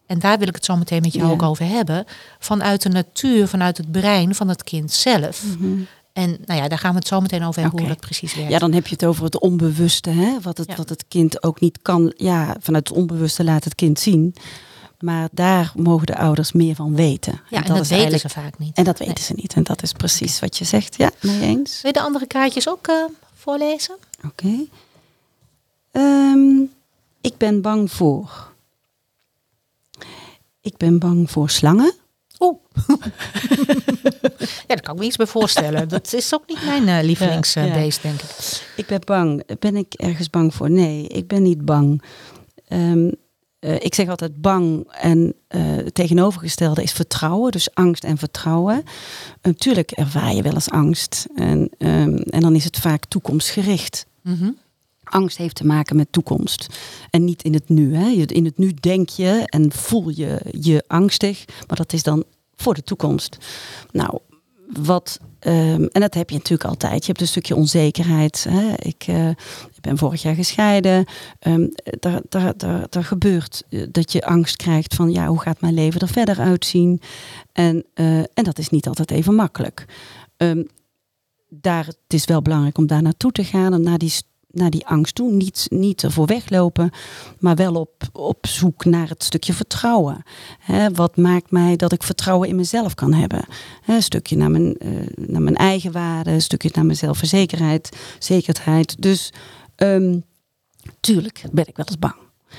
en 0.06 0.20
daar 0.20 0.38
wil 0.40 0.48
ik 0.48 0.56
het 0.56 0.66
zo 0.66 0.76
meteen 0.76 1.02
met 1.02 1.14
jou 1.14 1.28
Ja. 1.28 1.34
ook 1.34 1.42
over 1.42 1.66
hebben, 1.68 2.06
vanuit 2.40 2.82
de 2.82 2.90
natuur, 2.90 3.48
vanuit 3.48 3.78
het 3.78 3.92
brein 3.92 4.36
van 4.36 4.48
het 4.48 4.64
kind 4.64 4.92
zelf. 4.92 5.44
Mhm. 5.58 5.74
En 6.14 6.38
nou 6.46 6.62
ja, 6.62 6.68
daar 6.68 6.78
gaan 6.78 6.92
we 6.92 6.98
het 6.98 7.08
zo 7.08 7.22
meteen 7.22 7.44
over 7.44 7.62
hebben 7.62 7.80
hoe 7.80 7.90
dat 7.90 8.00
precies 8.00 8.36
werkt. 8.36 8.52
Ja, 8.52 8.60
dan 8.60 8.74
heb 8.74 8.88
je 8.88 8.94
het 8.94 9.06
over 9.06 9.24
het 9.24 9.40
onbewuste, 9.40 10.10
hè? 10.10 10.38
Wat, 10.42 10.58
het, 10.58 10.68
Ja. 10.68 10.76
wat 10.76 10.90
het 10.90 11.06
kind 11.08 11.44
ook 11.44 11.60
niet 11.60 11.80
kan. 11.82 12.14
Ja, 12.16 12.56
vanuit 12.60 12.88
het 12.88 12.98
onbewuste 12.98 13.44
laat 13.44 13.64
het 13.64 13.76
kind 13.76 14.00
zien. 14.00 14.36
Maar 15.04 15.30
daar 15.32 15.72
mogen 15.76 16.06
de 16.06 16.18
ouders 16.18 16.52
meer 16.52 16.76
van 16.76 16.96
weten. 16.96 17.42
Ja, 17.50 17.64
en 17.64 17.74
dat, 17.76 17.88
weten 17.88 18.20
ze 18.20 18.30
vaak 18.30 18.58
niet. 18.58 18.78
En 18.78 18.84
dat 18.84 18.98
weten 19.00 19.14
Nee. 19.14 19.24
ze 19.24 19.34
niet. 19.36 19.54
En 19.54 19.64
dat 19.64 19.82
is 19.84 19.92
precies 19.92 20.40
wat 20.40 20.58
je 20.58 20.66
zegt. 20.66 20.96
Ja, 20.98 21.12
mee 21.22 21.42
eens. 21.42 21.82
Wil 21.82 21.92
je 21.94 21.98
de 22.00 22.06
andere 22.06 22.28
kaartjes 22.28 22.70
ook 22.70 22.88
eh, 22.88 22.96
voorlezen? 23.34 23.96
Oké. 24.26 24.66
Ehm, 25.92 26.62
ik 27.22 27.38
ben 27.38 27.62
bang 27.62 27.92
voor. 27.92 28.52
Ik 30.62 30.78
ben 30.78 31.00
bang 31.00 31.32
voor 31.32 31.50
slangen. 31.50 31.94
Oeh. 32.40 32.58
ja, 34.68 34.68
daar 34.68 34.82
kan 34.82 34.94
ik 34.94 35.00
me 35.00 35.06
iets 35.06 35.16
bij 35.16 35.28
voorstellen. 35.28 35.90
Dat 35.90 36.14
is 36.14 36.34
ook 36.34 36.44
niet 36.48 36.66
mijn 36.66 36.88
eh, 36.88 37.04
lievelingsbeest, 37.04 38.02
Ja, 38.04 38.10
ja. 38.10 38.16
denk 38.18 38.22
ik. 38.22 38.74
Ik 38.76 38.86
ben 38.86 39.02
bang. 39.06 39.60
Ben 39.60 39.76
ik 39.76 39.94
ergens 39.94 40.30
bang 40.30 40.54
voor? 40.54 40.70
Nee, 40.70 41.08
ik 41.08 41.28
ben 41.28 41.42
niet 41.44 41.66
bang. 41.66 42.04
Ehm, 42.68 43.10
eh, 43.64 43.76
ik 43.76 43.94
zeg 43.96 44.08
altijd 44.08 44.42
bang 44.42 44.88
en 44.92 45.34
eh, 45.48 45.62
het 45.62 45.94
tegenovergestelde 45.94 46.84
is 46.84 46.92
vertrouwen. 46.92 47.52
Dus 47.52 47.74
angst 47.74 48.04
en 48.04 48.18
vertrouwen. 48.18 48.84
Natuurlijk 49.42 49.92
ervaar 49.92 50.34
je 50.34 50.42
wel 50.42 50.54
eens 50.54 50.70
angst. 50.70 51.28
En, 51.36 51.70
ehm, 51.78 52.16
en 52.16 52.42
dan 52.42 52.56
is 52.56 52.64
het 52.64 52.78
vaak 52.78 53.06
toekomstgericht. 53.06 54.06
Mhm. 54.22 54.52
Angst 55.04 55.38
heeft 55.38 55.56
te 55.56 55.66
maken 55.66 55.96
met 55.96 56.12
toekomst. 56.12 56.68
En 57.10 57.24
niet 57.24 57.44
in 57.44 57.54
het 57.54 57.70
nu. 57.70 57.96
Hè. 57.96 58.10
In 58.10 58.46
het 58.46 58.58
nu 58.58 58.74
denk 58.80 59.10
je 59.10 59.44
en 59.46 59.72
voel 59.72 60.10
je 60.10 60.42
je 60.52 60.84
angstig. 60.88 61.46
Maar 61.68 61.78
dat 61.78 61.94
is 61.94 62.04
dan 62.04 62.24
voor 62.56 62.74
de 62.74 62.84
toekomst. 62.84 63.38
Nou, 63.92 64.20
wat. 64.82 65.20
Ehm, 65.44 65.84
en 65.84 66.02
dat 66.02 66.14
heb 66.14 66.30
je 66.30 66.36
natuurlijk 66.36 66.70
altijd. 66.70 67.00
Je 67.02 67.08
hebt 67.08 67.22
een 67.22 67.28
stukje 67.28 67.56
onzekerheid. 67.56 68.46
Hè. 68.50 68.74
Ik, 68.76 69.04
eh, 69.08 69.30
ik 69.30 69.82
ben 69.82 69.98
vorig 69.98 70.22
jaar 70.22 70.36
gescheiden. 70.36 71.06
Ehm, 71.40 71.68
daar, 72.00 72.22
daar, 72.30 72.54
daar, 72.90 73.04
gebeurt 73.04 73.64
eh, 73.70 73.84
dat 73.92 74.12
je 74.12 74.26
angst 74.26 74.56
krijgt 74.56 74.96
van 74.96 75.12
ja, 75.12 75.28
hoe 75.28 75.42
gaat 75.42 75.62
mijn 75.62 75.74
leven 75.74 76.02
er 76.02 76.08
verder 76.08 76.40
uitzien? 76.40 77.02
En, 77.52 77.86
eh, 77.94 78.18
en 78.18 78.44
dat 78.44 78.60
is 78.60 78.70
niet 78.70 78.88
altijd 78.88 79.12
even 79.12 79.36
makkelijk. 79.36 79.86
Ehm, 80.38 80.64
daar, 81.50 81.86
het 81.86 81.98
is 82.08 82.26
wel 82.26 82.42
belangrijk 82.42 82.78
om 82.78 82.88
daar 82.88 83.02
naartoe 83.02 83.32
te 83.32 83.44
gaan 83.44 83.74
en 83.74 83.82
naar 83.82 83.98
die, 83.98 84.14
naar 84.54 84.70
die 84.70 84.86
angst 84.88 85.16
toe. 85.16 85.32
Niet, 85.32 85.66
niet 85.70 86.04
ervoor 86.04 86.26
weglopen, 86.26 86.92
maar 87.40 87.56
wel 87.56 87.76
op, 87.76 88.04
op 88.12 88.48
zoek 88.48 88.86
naar 88.86 89.10
het 89.10 89.24
stukje 89.24 89.54
vertrouwen. 89.54 90.24
Wat 90.94 91.18
maakt 91.18 91.52
mij 91.52 91.76
dat 91.76 91.92
ik 91.92 92.04
vertrouwen 92.04 92.48
in 92.50 92.56
mezelf 92.56 92.94
kan 92.96 93.14
hebben? 93.14 93.46
Een 93.86 94.04
stukje 94.04 94.38
naar 94.38 94.52
mijn, 94.52 94.78
eh, 94.78 94.90
naar 95.16 95.42
mijn 95.42 95.56
eigen 95.56 95.92
waarde, 95.92 96.32
een 96.32 96.42
stukje 96.42 96.70
naar 96.74 96.86
mijn 96.86 96.98
zelfverzekerheid, 96.98 97.98
zekerheid. 98.20 99.02
Dus 99.02 99.32
ehm, 99.76 100.20
tuurlijk 101.00 101.44
ben 101.52 101.68
ik 101.68 101.76
wel 101.76 101.86
eens 101.86 102.00
bang. 102.00 102.16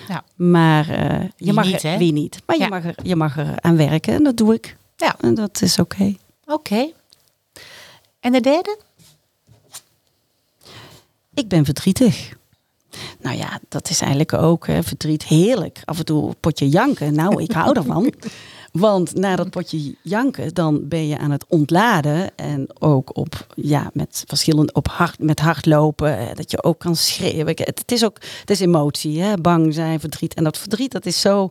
Ja. 0.09 0.25
Maar 0.37 0.89
eh, 0.89 1.21
je 1.21 1.31
Wie 1.45 1.53
mag 1.53 1.65
niet, 1.67 1.83
er, 1.83 1.99
wie 1.99 2.13
niet. 2.13 2.43
Maar 2.47 2.59
Ja. 2.59 2.65
je, 2.65 2.71
mag 2.71 2.85
er, 2.85 2.95
je 3.03 3.17
mag 3.17 3.37
er 3.37 3.61
aan 3.61 3.77
werken 3.77 4.15
en 4.15 4.25
dat 4.25 4.37
doe 4.37 4.55
ik. 4.55 4.77
Ja. 4.97 5.17
En 5.21 5.35
dat 5.35 5.63
is 5.63 5.79
oké. 5.79 6.15
Oké. 6.47 6.91
En 8.21 8.33
de 8.33 8.41
derde? 8.41 8.79
Ik 11.35 11.49
ben 11.49 11.65
verdrietig. 11.65 12.33
Nou 13.21 13.37
ja, 13.37 13.61
dat 13.69 13.91
is 13.91 14.01
eigenlijk 14.01 14.33
ook 14.33 14.67
hè, 14.67 14.83
verdriet 14.83 15.25
heerlijk. 15.25 15.81
Af 15.85 15.99
en 15.99 16.05
toe 16.05 16.29
een 16.29 16.37
potje 16.41 16.69
janken. 16.69 17.15
Nou, 17.15 17.43
ik 17.43 17.51
hou 17.53 17.77
ervan. 17.77 18.13
Want 18.73 19.15
na 19.15 19.37
dat 19.37 19.51
potje 19.51 19.95
janken, 20.03 20.55
dan 20.55 20.89
ben 20.89 21.07
je 21.07 21.19
aan 21.19 21.31
het 21.31 21.45
ontladen. 21.49 22.37
En 22.37 22.67
ook 22.79 23.17
op, 23.17 23.47
ja, 23.55 23.91
met 23.93 24.25
verschillende, 24.27 24.73
op 24.73 24.89
hard, 24.89 25.19
met 25.19 25.41
hardlopen. 25.41 26.19
eh, 26.19 26.37
Dat 26.37 26.51
je 26.51 26.63
ook 26.63 26.79
kan 26.79 26.97
schreeuwen. 26.97 27.47
Het, 27.47 27.79
het 27.79 27.93
is 27.93 28.05
ook, 28.05 28.19
het 28.41 28.51
is 28.51 28.61
emotie, 28.61 29.21
hè? 29.21 29.35
bang 29.37 29.75
zijn, 29.75 30.01
verdriet. 30.01 30.35
En 30.35 30.45
dat 30.45 30.59
verdriet, 30.59 30.93
dat 30.93 31.07
is 31.07 31.21
zo, 31.21 31.49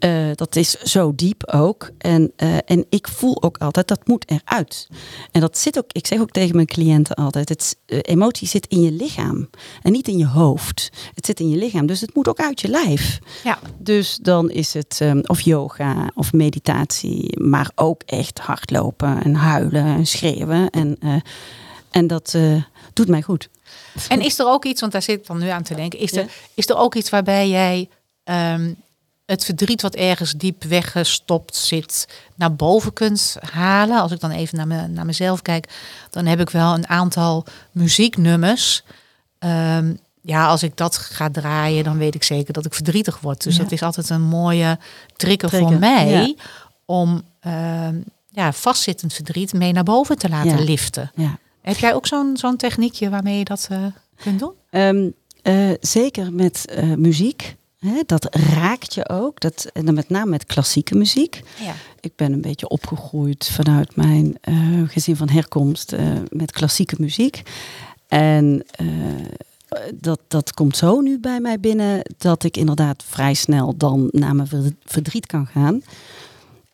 eh, 0.00 0.30
dat 0.34 0.56
is 0.56 0.70
zo 0.70 1.14
diep 1.14 1.46
ook. 1.46 1.90
En, 1.98 2.32
eh, 2.36 2.56
en 2.64 2.86
ik 2.88 3.08
voel 3.08 3.42
ook 3.42 3.58
altijd, 3.58 3.88
dat 3.88 4.06
moet 4.06 4.30
eruit. 4.30 4.88
En 5.30 5.40
dat 5.40 5.58
zit 5.58 5.78
ook, 5.78 5.92
ik 5.92 6.06
zeg 6.06 6.20
ook 6.20 6.30
tegen 6.30 6.54
mijn 6.54 6.66
cliënten 6.66 7.16
altijd, 7.16 7.48
het, 7.48 7.76
eh, 7.86 7.98
emotie 8.02 8.48
zit 8.48 8.66
in 8.66 8.80
je 8.80 8.92
lichaam. 8.92 9.50
En 9.82 9.92
niet 9.92 10.08
in 10.08 10.18
je 10.18 10.26
hoofd. 10.26 10.90
Het 11.14 11.26
zit 11.26 11.40
in 11.40 11.48
je 11.48 11.56
lichaam, 11.56 11.86
dus 11.86 12.00
het 12.00 12.14
moet 12.14 12.28
ook 12.28 12.40
uit 12.40 12.60
je 12.60 12.68
lijf. 12.68 13.18
Ja. 13.44 13.58
Dus 13.78 14.18
dan 14.22 14.50
is 14.50 14.74
het 14.74 14.98
ehm, 15.00 15.20
of 15.26 15.40
yoga 15.40 16.10
of 16.14 16.32
meditatie, 16.32 17.40
maar 17.40 17.70
ook 17.74 18.02
echt 18.06 18.38
hardlopen 18.38 19.22
en 19.22 19.34
huilen 19.34 19.84
en 19.84 20.06
schreeuwen. 20.06 20.70
En, 20.70 20.98
en 21.90 22.06
dat 22.06 22.36
doet 22.92 23.08
mij 23.08 23.22
goed. 23.22 23.48
En 24.08 24.20
is 24.20 24.38
er 24.38 24.46
ook 24.46 24.64
iets, 24.64 24.80
want 24.80 24.92
daar 24.92 25.02
zit 25.02 25.18
ik 25.18 25.26
dan 25.26 25.38
nu 25.38 25.48
aan 25.48 25.62
te 25.62 25.74
denken, 25.74 25.98
is, 25.98 26.10
Ja. 26.10 26.20
er, 26.20 26.30
is 26.54 26.68
er 26.68 26.76
ook 26.76 26.94
iets 26.94 27.10
waarbij 27.10 27.48
jij 27.48 27.88
ehm, 28.24 28.72
het 29.30 29.44
verdriet 29.44 29.82
wat 29.82 29.94
ergens 29.94 30.32
diep 30.32 30.62
weggestopt 30.64 31.56
zit, 31.56 32.08
naar 32.34 32.54
boven 32.54 32.92
kunt 32.92 33.36
halen? 33.52 34.00
Als 34.00 34.12
ik 34.12 34.20
dan 34.20 34.30
even 34.30 34.56
naar, 34.56 34.66
me, 34.66 34.86
naar 34.86 35.06
mezelf 35.06 35.42
kijk, 35.42 35.68
dan 36.10 36.26
heb 36.26 36.40
ik 36.40 36.50
wel 36.50 36.74
een 36.74 36.88
aantal 36.88 37.44
muzieknummers. 37.72 38.82
Ehm, 39.38 39.94
ja, 40.22 40.46
als 40.46 40.62
ik 40.62 40.76
dat 40.76 40.96
ga 40.96 41.30
draaien, 41.30 41.84
dan 41.84 41.98
weet 41.98 42.14
ik 42.14 42.22
zeker 42.22 42.52
dat 42.52 42.64
ik 42.66 42.74
verdrietig 42.74 43.20
word. 43.20 43.42
Dus 43.42 43.56
Ja. 43.56 43.62
dat 43.62 43.72
is 43.72 43.82
altijd 43.82 44.10
een 44.10 44.22
mooie 44.22 44.78
trigger, 45.16 45.50
voor 45.50 45.72
mij 45.78 46.08
ja. 46.08 46.34
om 46.84 47.22
ehm, 47.40 47.94
ja, 48.28 48.52
vastzittend 48.52 49.12
verdriet 49.14 49.52
mee 49.52 49.72
naar 49.72 49.84
boven 49.84 50.18
te 50.18 50.28
laten 50.28 50.58
Ja. 50.58 50.64
liften. 50.64 51.10
Heb 51.62 51.76
jij 51.76 51.94
ook 51.94 52.06
zo'n 52.06 52.36
zo'n 52.36 52.56
techniekje 52.56 53.10
waarmee 53.10 53.38
je 53.38 53.44
dat 53.44 53.66
eh, 53.70 53.84
kunt 54.22 54.38
doen? 54.38 54.52
Ehm, 54.70 55.08
eh, 55.42 55.70
zeker 55.80 56.32
met 56.32 56.66
eh, 56.70 56.84
muziek. 56.94 57.56
Hè, 57.80 58.00
dat 58.06 58.34
raakt 58.34 58.94
je 58.94 59.08
ook. 59.08 59.40
Dat, 59.40 59.70
en 59.72 59.84
dan 59.84 59.94
met 59.94 60.08
name 60.08 60.30
met 60.30 60.46
klassieke 60.46 60.94
muziek. 60.94 61.42
Ja. 61.60 61.74
Ik 62.00 62.12
ben 62.16 62.32
een 62.32 62.40
beetje 62.40 62.68
opgegroeid 62.68 63.48
vanuit 63.52 63.96
mijn 63.96 64.36
eh, 64.40 64.54
gezin 64.86 65.16
van 65.16 65.28
herkomst 65.28 65.92
eh, 65.92 66.06
met 66.28 66.52
klassieke 66.52 66.96
muziek. 66.98 67.42
En 68.08 68.64
eh, 68.70 68.86
dat, 69.94 70.20
dat 70.28 70.54
komt 70.54 70.76
zo 70.76 71.00
nu 71.00 71.18
bij 71.18 71.40
mij 71.40 71.60
binnen 71.60 72.02
dat 72.18 72.44
ik 72.44 72.56
inderdaad 72.56 73.02
vrij 73.06 73.34
snel 73.34 73.76
dan 73.76 74.08
naar 74.10 74.34
mijn 74.34 74.48
ver- 74.48 74.74
verdriet 74.84 75.26
kan 75.26 75.46
gaan. 75.46 75.82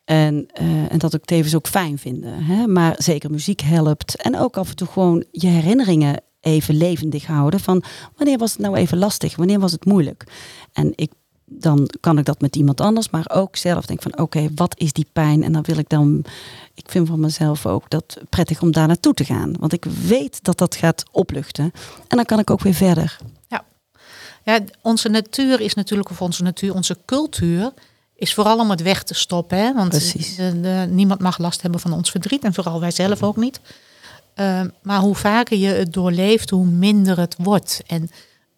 En, 0.05 0.47
en 0.89 0.97
dat 0.97 1.13
ik 1.13 1.25
tevens 1.25 1.55
ook 1.55 1.67
fijn 1.67 1.97
vinden. 1.97 2.43
Hè? 2.43 2.67
Maar 2.67 2.95
zeker 2.97 3.31
muziek 3.31 3.61
helpt. 3.61 4.21
En 4.21 4.37
ook 4.37 4.57
af 4.57 4.69
en 4.69 4.75
toe 4.75 4.87
gewoon 4.87 5.23
je 5.31 5.47
herinneringen 5.47 6.21
even 6.41 6.75
levendig 6.75 7.25
houden. 7.25 7.59
Van 7.59 7.83
wanneer 8.15 8.37
was 8.37 8.51
het 8.51 8.61
nou 8.61 8.75
even 8.75 8.97
lastig? 8.97 9.35
Wanneer 9.35 9.59
was 9.59 9.71
het 9.71 9.85
moeilijk? 9.85 10.23
En 10.73 10.93
ik, 10.95 11.11
dan 11.45 11.89
kan 11.99 12.17
ik 12.17 12.25
dat 12.25 12.41
met 12.41 12.55
iemand 12.55 12.81
anders. 12.81 13.09
Maar 13.09 13.25
ook 13.33 13.55
zelf 13.55 13.85
denk 13.85 14.01
van 14.01 14.19
oké, 14.19 14.47
wat 14.55 14.79
is 14.79 14.93
die 14.93 15.07
pijn? 15.13 15.43
En 15.43 15.51
dan 15.51 15.61
wil 15.61 15.77
ik 15.77 15.89
dan... 15.89 16.23
Ik 16.73 16.89
vind 16.91 17.07
van 17.07 17.19
mezelf 17.19 17.65
ook 17.65 17.89
dat 17.89 18.17
prettig 18.29 18.61
om 18.61 18.71
daar 18.71 18.87
naartoe 18.87 19.13
te 19.13 19.25
gaan. 19.25 19.53
Want 19.59 19.73
ik 19.73 19.85
weet 19.85 20.43
dat 20.43 20.57
dat 20.57 20.75
gaat 20.75 21.03
opluchten. 21.11 21.71
En 22.07 22.17
dan 22.17 22.25
kan 22.25 22.39
ik 22.39 22.49
ook 22.49 22.61
weer 22.61 22.73
verder. 22.73 23.17
Ja, 24.43 24.59
onze 24.81 25.09
natuur 25.09 25.61
is 25.61 25.73
natuurlijk, 25.73 26.09
of 26.09 26.21
onze 26.21 26.43
natuur, 26.43 26.73
onze 26.73 26.97
cultuur 27.05 27.71
is 28.15 28.33
vooral 28.33 28.59
om 28.59 28.69
het 28.69 28.81
weg 28.81 29.03
te 29.03 29.13
stoppen. 29.13 29.57
Hè? 29.57 29.73
Want 29.73 29.89
Precies. 29.89 30.35
de- 30.35 30.59
de- 30.61 30.87
niemand 30.89 31.19
mag 31.19 31.37
last 31.37 31.61
hebben 31.61 31.79
van 31.79 31.93
ons 31.93 32.11
verdriet 32.11 32.43
en 32.43 32.53
vooral 32.53 32.79
wij 32.79 32.91
zelf 32.91 33.23
ook 33.23 33.35
niet. 33.35 33.59
Ehm, 34.37 34.67
maar 34.81 34.99
hoe 34.99 35.15
vaker 35.15 35.57
je 35.57 35.67
het 35.67 35.93
doorleeft, 35.93 36.49
hoe 36.49 36.65
minder 36.65 37.19
het 37.19 37.35
wordt. 37.37 37.81
En 37.87 38.09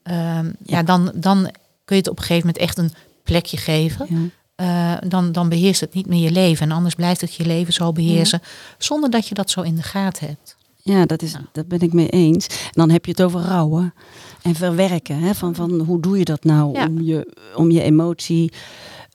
ehm, 0.03 0.51
ja. 0.63 0.83
Dan, 0.83 1.11
dan 1.15 1.41
kun 1.85 1.95
je 1.95 2.01
het 2.01 2.07
op 2.07 2.17
een 2.17 2.23
gegeven 2.23 2.47
moment 2.47 2.63
echt 2.63 2.77
een 2.77 2.91
plekje 3.23 3.57
geven. 3.57 4.05
Ja. 4.09 4.29
Eh, 4.55 5.09
dan, 5.09 5.31
dan 5.31 5.49
beheerst 5.49 5.81
het 5.81 5.93
niet 5.93 6.07
meer 6.07 6.23
je 6.23 6.31
leven. 6.31 6.69
En 6.69 6.75
anders 6.75 6.95
blijft 6.95 7.21
het 7.21 7.33
je 7.33 7.45
leven 7.45 7.73
zo 7.73 7.91
beheersen, 7.91 8.41
zonder 8.77 9.09
dat 9.09 9.27
je 9.27 9.35
dat 9.35 9.49
zo 9.49 9.61
in 9.61 9.75
de 9.75 9.81
gaten 9.81 10.27
hebt. 10.27 10.55
Ja, 10.81 11.05
dat, 11.05 11.21
is, 11.21 11.35
dat 11.51 11.67
ben 11.67 11.79
ik 11.79 11.93
mee 11.93 12.09
eens. 12.09 12.47
En 12.47 12.71
dan 12.71 12.89
heb 12.89 13.05
je 13.05 13.11
het 13.11 13.21
over 13.21 13.41
rouwen 13.41 13.93
en 14.41 14.55
verwerken. 14.55 15.19
Hè? 15.19 15.35
Van, 15.35 15.55
van 15.55 15.79
hoe 15.79 16.01
doe 16.01 16.17
je 16.17 16.25
dat 16.25 16.43
nou 16.43 16.79
om, 16.79 17.01
je, 17.01 17.35
om 17.55 17.71
je 17.71 17.81
emotie, 17.81 18.53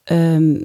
ehm, 0.04 0.60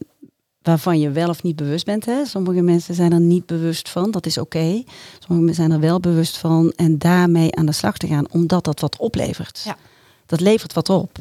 waarvan 0.69 0.99
je 0.99 1.11
wel 1.11 1.29
of 1.29 1.43
niet 1.43 1.55
bewust 1.55 1.85
bent. 1.85 2.05
Hè? 2.05 2.25
Sommige 2.25 2.61
mensen 2.61 2.95
zijn 2.95 3.11
er 3.11 3.19
niet 3.19 3.45
bewust 3.45 3.89
van, 3.89 4.11
dat 4.11 4.25
is 4.25 4.37
oké. 4.37 4.83
Sommige 5.19 5.45
mensen 5.45 5.53
zijn 5.53 5.71
er 5.71 5.79
wel 5.79 5.99
bewust 5.99 6.37
van 6.37 6.73
en 6.75 6.97
daarmee 6.97 7.55
aan 7.55 7.65
de 7.65 7.71
slag 7.71 7.97
te 7.97 8.07
gaan, 8.07 8.31
omdat 8.31 8.63
dat 8.63 8.79
wat 8.79 8.97
oplevert. 8.97 9.61
Ja. 9.65 9.77
Dat 10.25 10.39
levert 10.39 10.73
wat 10.73 10.89
op. 10.89 11.17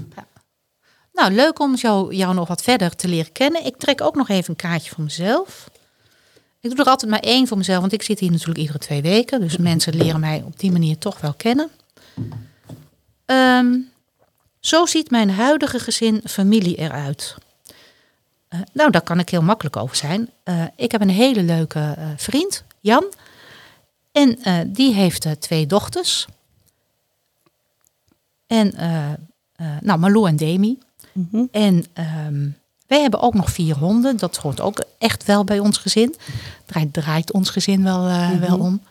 Nou, 1.12 1.32
leuk 1.32 1.58
om 1.58 1.74
jou, 1.74 2.14
jou 2.14 2.34
nog 2.34 2.48
wat 2.48 2.62
verder 2.62 2.96
te 2.96 3.08
leren 3.08 3.32
kennen. 3.32 3.66
Ik 3.66 3.76
trek 3.76 4.00
ook 4.00 4.14
nog 4.14 4.28
even 4.28 4.50
een 4.50 4.56
kaartje 4.56 4.90
voor 4.90 5.04
mezelf. 5.04 5.70
Ik 6.60 6.70
doe 6.70 6.78
er 6.78 6.90
altijd 6.90 7.10
maar 7.10 7.20
één 7.20 7.46
voor 7.46 7.56
mezelf, 7.56 7.80
want 7.80 7.92
ik 7.92 8.02
zit 8.02 8.18
hier 8.18 8.30
natuurlijk 8.30 8.58
iedere 8.58 8.78
twee 8.78 9.02
weken. 9.02 9.40
Dus 9.40 9.56
mensen 9.56 9.96
leren 9.96 10.20
mij 10.20 10.42
op 10.46 10.58
die 10.58 10.72
manier 10.72 10.98
toch 10.98 11.20
wel 11.20 11.34
kennen. 11.34 11.70
Ehm, 13.24 13.76
zo 14.60 14.86
ziet 14.86 15.10
mijn 15.10 15.30
huidige 15.30 15.78
gezin 15.78 16.20
familie 16.24 16.76
eruit. 16.76 17.36
Eh, 18.48 18.60
nou, 18.72 18.90
daar 18.90 19.02
kan 19.02 19.18
ik 19.18 19.28
heel 19.28 19.42
makkelijk 19.42 19.76
over 19.76 19.96
zijn. 19.96 20.30
Eh, 20.42 20.62
ik 20.76 20.92
heb 20.92 21.00
een 21.00 21.08
hele 21.10 21.42
leuke 21.42 21.94
eh, 21.98 22.06
vriend, 22.16 22.64
Jan. 22.80 23.04
En 24.12 24.38
die 24.72 24.94
heeft 24.94 25.40
twee 25.40 25.66
dochters. 25.66 26.26
En, 28.46 28.74
nou, 29.80 29.98
Malou 29.98 30.28
en 30.28 30.36
Demi. 30.36 30.78
Mhm. 31.12 31.44
En 31.50 31.84
ehm, 31.92 32.48
wij 32.86 33.00
hebben 33.00 33.20
ook 33.20 33.34
nog 33.34 33.50
vier 33.50 33.76
honden. 33.76 34.16
Dat 34.16 34.36
hoort 34.36 34.60
ook 34.60 34.84
echt 34.98 35.24
wel 35.24 35.44
bij 35.44 35.58
ons 35.58 35.78
gezin. 35.78 36.14
Draait, 36.66 36.92
draait 36.92 37.32
ons 37.32 37.50
gezin 37.50 37.82
wel, 37.84 38.02
Mhm. 38.02 38.38
wel 38.38 38.58
om. 38.58 38.82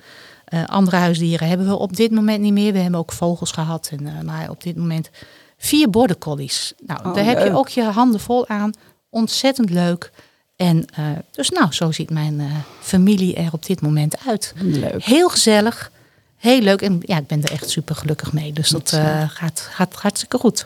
Andere 0.65 0.97
huisdieren 0.97 1.47
hebben 1.47 1.67
we 1.67 1.75
op 1.75 1.95
dit 1.95 2.11
moment 2.11 2.41
niet 2.41 2.53
meer. 2.53 2.73
We 2.73 2.79
hebben 2.79 2.99
ook 2.99 3.11
vogels 3.11 3.51
gehad. 3.51 3.91
En, 3.91 4.25
maar 4.25 4.49
op 4.49 4.63
dit 4.63 4.75
moment 4.75 5.09
vier 5.57 5.89
border 5.89 6.17
collies. 6.17 6.73
Nou, 6.85 7.05
Oh, 7.05 7.13
daar 7.13 7.25
heb 7.25 7.43
je 7.43 7.53
ook 7.53 7.69
je 7.69 7.83
handen 7.83 8.19
vol 8.19 8.47
aan. 8.47 8.71
Ontzettend 9.09 9.69
leuk. 9.69 10.11
En 10.55 10.85
eh, 10.93 11.05
dus 11.31 11.49
nou, 11.49 11.73
zo 11.73 11.91
ziet 11.91 12.09
mijn 12.09 12.39
eh, 12.39 12.45
familie 12.81 13.35
er 13.35 13.53
op 13.53 13.65
dit 13.65 13.81
moment 13.81 14.15
uit. 14.27 14.53
Leuk. 14.57 15.03
Heel 15.03 15.29
gezellig. 15.29 15.91
Heel 16.37 16.61
leuk. 16.61 16.81
En 16.81 16.99
ja, 17.01 17.17
ik 17.17 17.27
ben 17.27 17.43
er 17.43 17.51
echt 17.51 17.69
super 17.69 17.95
gelukkig 17.95 18.33
mee. 18.33 18.53
Dus 18.53 18.69
dat 18.69 18.93
eh, 18.93 19.29
gaat, 19.29 19.67
gaat 19.71 19.93
hartstikke 19.93 20.37
goed. 20.37 20.65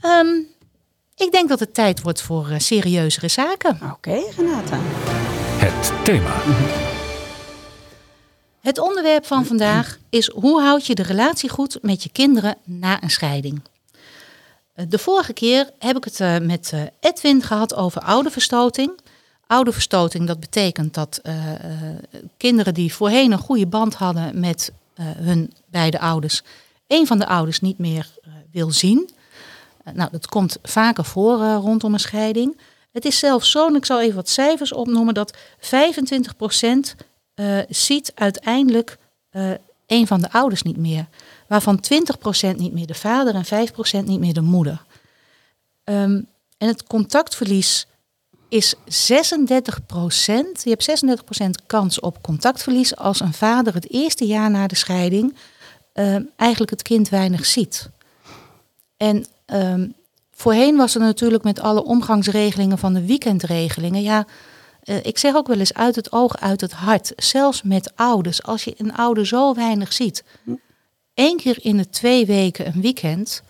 Ehm, 0.00 0.36
ik 1.16 1.32
denk 1.32 1.48
dat 1.48 1.60
het 1.60 1.74
tijd 1.74 2.02
wordt 2.02 2.22
voor 2.22 2.48
eh, 2.48 2.58
serieuzere 2.58 3.28
zaken. 3.28 3.78
Oké, 3.92 4.20
Renata. 4.36 4.78
Het 5.56 6.04
thema. 6.04 6.42
Het 8.60 8.78
onderwerp 8.78 9.26
van 9.26 9.46
vandaag 9.46 9.98
is 10.10 10.30
hoe 10.30 10.62
houd 10.62 10.86
je 10.86 10.94
de 10.94 11.02
relatie 11.02 11.50
goed 11.50 11.78
met 11.82 12.02
je 12.02 12.08
kinderen 12.08 12.56
na 12.64 13.02
een 13.02 13.10
scheiding. 13.10 13.60
Eh, 14.74 14.84
De 14.88 14.98
vorige 14.98 15.32
keer 15.32 15.70
heb 15.78 15.96
ik 15.96 16.04
het 16.04 16.20
eh, 16.20 16.38
met 16.38 16.70
eh, 16.72 16.80
Edwin 17.00 17.42
gehad 17.42 17.74
over 17.74 18.00
ouderverstoting. 18.00 19.00
Ouderverstoting, 19.46 20.26
dat 20.26 20.40
betekent 20.40 20.94
dat 20.94 21.20
eh, 21.22 21.54
eh, 21.54 21.60
kinderen 22.36 22.74
die 22.74 22.94
voorheen 22.94 23.32
een 23.32 23.38
goede 23.38 23.66
band 23.66 23.94
hadden 23.94 24.40
met 24.40 24.72
hun 25.00 25.52
beide 25.66 26.00
ouders, 26.00 26.42
een 26.86 27.06
van 27.06 27.18
de 27.18 27.26
ouders 27.26 27.60
niet 27.60 27.78
meer 27.78 28.10
wil 28.52 28.70
zien. 28.70 29.10
Nou, 29.92 30.10
dat 30.12 30.26
komt 30.26 30.58
vaker 30.62 31.04
voor 31.04 31.38
rondom 31.44 31.92
een 31.92 32.00
scheiding. 32.00 32.60
Het 32.92 33.04
is 33.04 33.18
zelfs 33.18 33.50
zo, 33.50 33.66
en 33.66 33.74
ik 33.74 33.84
zal 33.84 34.00
even 34.00 34.14
wat 34.14 34.28
cijfers 34.28 34.72
opnoemen, 34.72 35.14
dat 35.14 35.36
25% 35.58 36.94
eh, 37.34 37.58
ziet 37.68 38.12
uiteindelijk 38.14 38.98
een 39.86 40.06
van 40.06 40.20
de 40.20 40.32
ouders 40.32 40.62
niet 40.62 40.76
meer. 40.76 41.06
Waarvan 41.48 41.84
20% 42.52 42.56
niet 42.56 42.72
meer 42.72 42.86
de 42.86 42.94
vader 42.94 43.34
en 43.34 43.44
5% 43.44 44.04
niet 44.04 44.20
meer 44.20 44.34
de 44.34 44.40
moeder. 44.40 44.84
Ehm, 45.84 46.20
en 46.58 46.68
het 46.68 46.82
contactverlies 46.82 47.86
is 48.48 48.74
36% 48.86 50.62
Je 50.62 50.70
hebt 50.70 50.82
36% 50.82 51.66
kans 51.66 52.00
op 52.00 52.22
contactverlies 52.22 52.96
als 52.96 53.20
een 53.20 53.32
vader 53.32 53.74
het 53.74 53.90
eerste 53.90 54.26
jaar 54.26 54.50
na 54.50 54.66
de 54.66 54.74
scheiding 54.74 55.36
ehm, 55.92 56.22
eigenlijk 56.36 56.70
het 56.70 56.82
kind 56.82 57.08
weinig 57.08 57.46
ziet. 57.46 57.90
En 58.96 59.26
ehm, 59.46 59.88
voorheen 60.30 60.76
was 60.76 60.94
er 60.94 61.00
natuurlijk 61.00 61.44
met 61.44 61.60
alle 61.60 61.84
omgangsregelingen 61.84 62.78
van 62.78 62.94
de 62.94 63.06
weekendregelingen. 63.06 64.02
Ja, 64.02 64.26
eh, 64.82 65.04
ik 65.04 65.18
zeg 65.18 65.34
ook 65.34 65.46
wel 65.46 65.58
eens 65.58 65.74
uit 65.74 65.96
het 65.96 66.12
oog, 66.12 66.36
uit 66.36 66.60
het 66.60 66.72
hart. 66.72 67.12
Zelfs 67.16 67.62
met 67.62 67.92
ouders. 67.96 68.42
Als 68.42 68.64
je 68.64 68.74
een 68.76 68.94
ouder 68.94 69.26
zo 69.26 69.54
weinig 69.54 69.92
ziet. 69.92 70.24
Eén 71.14 71.36
keer 71.36 71.56
in 71.60 71.76
de 71.76 71.90
twee 71.90 72.26
weken 72.26 72.66
een 72.66 72.80
weekend. 72.80 73.42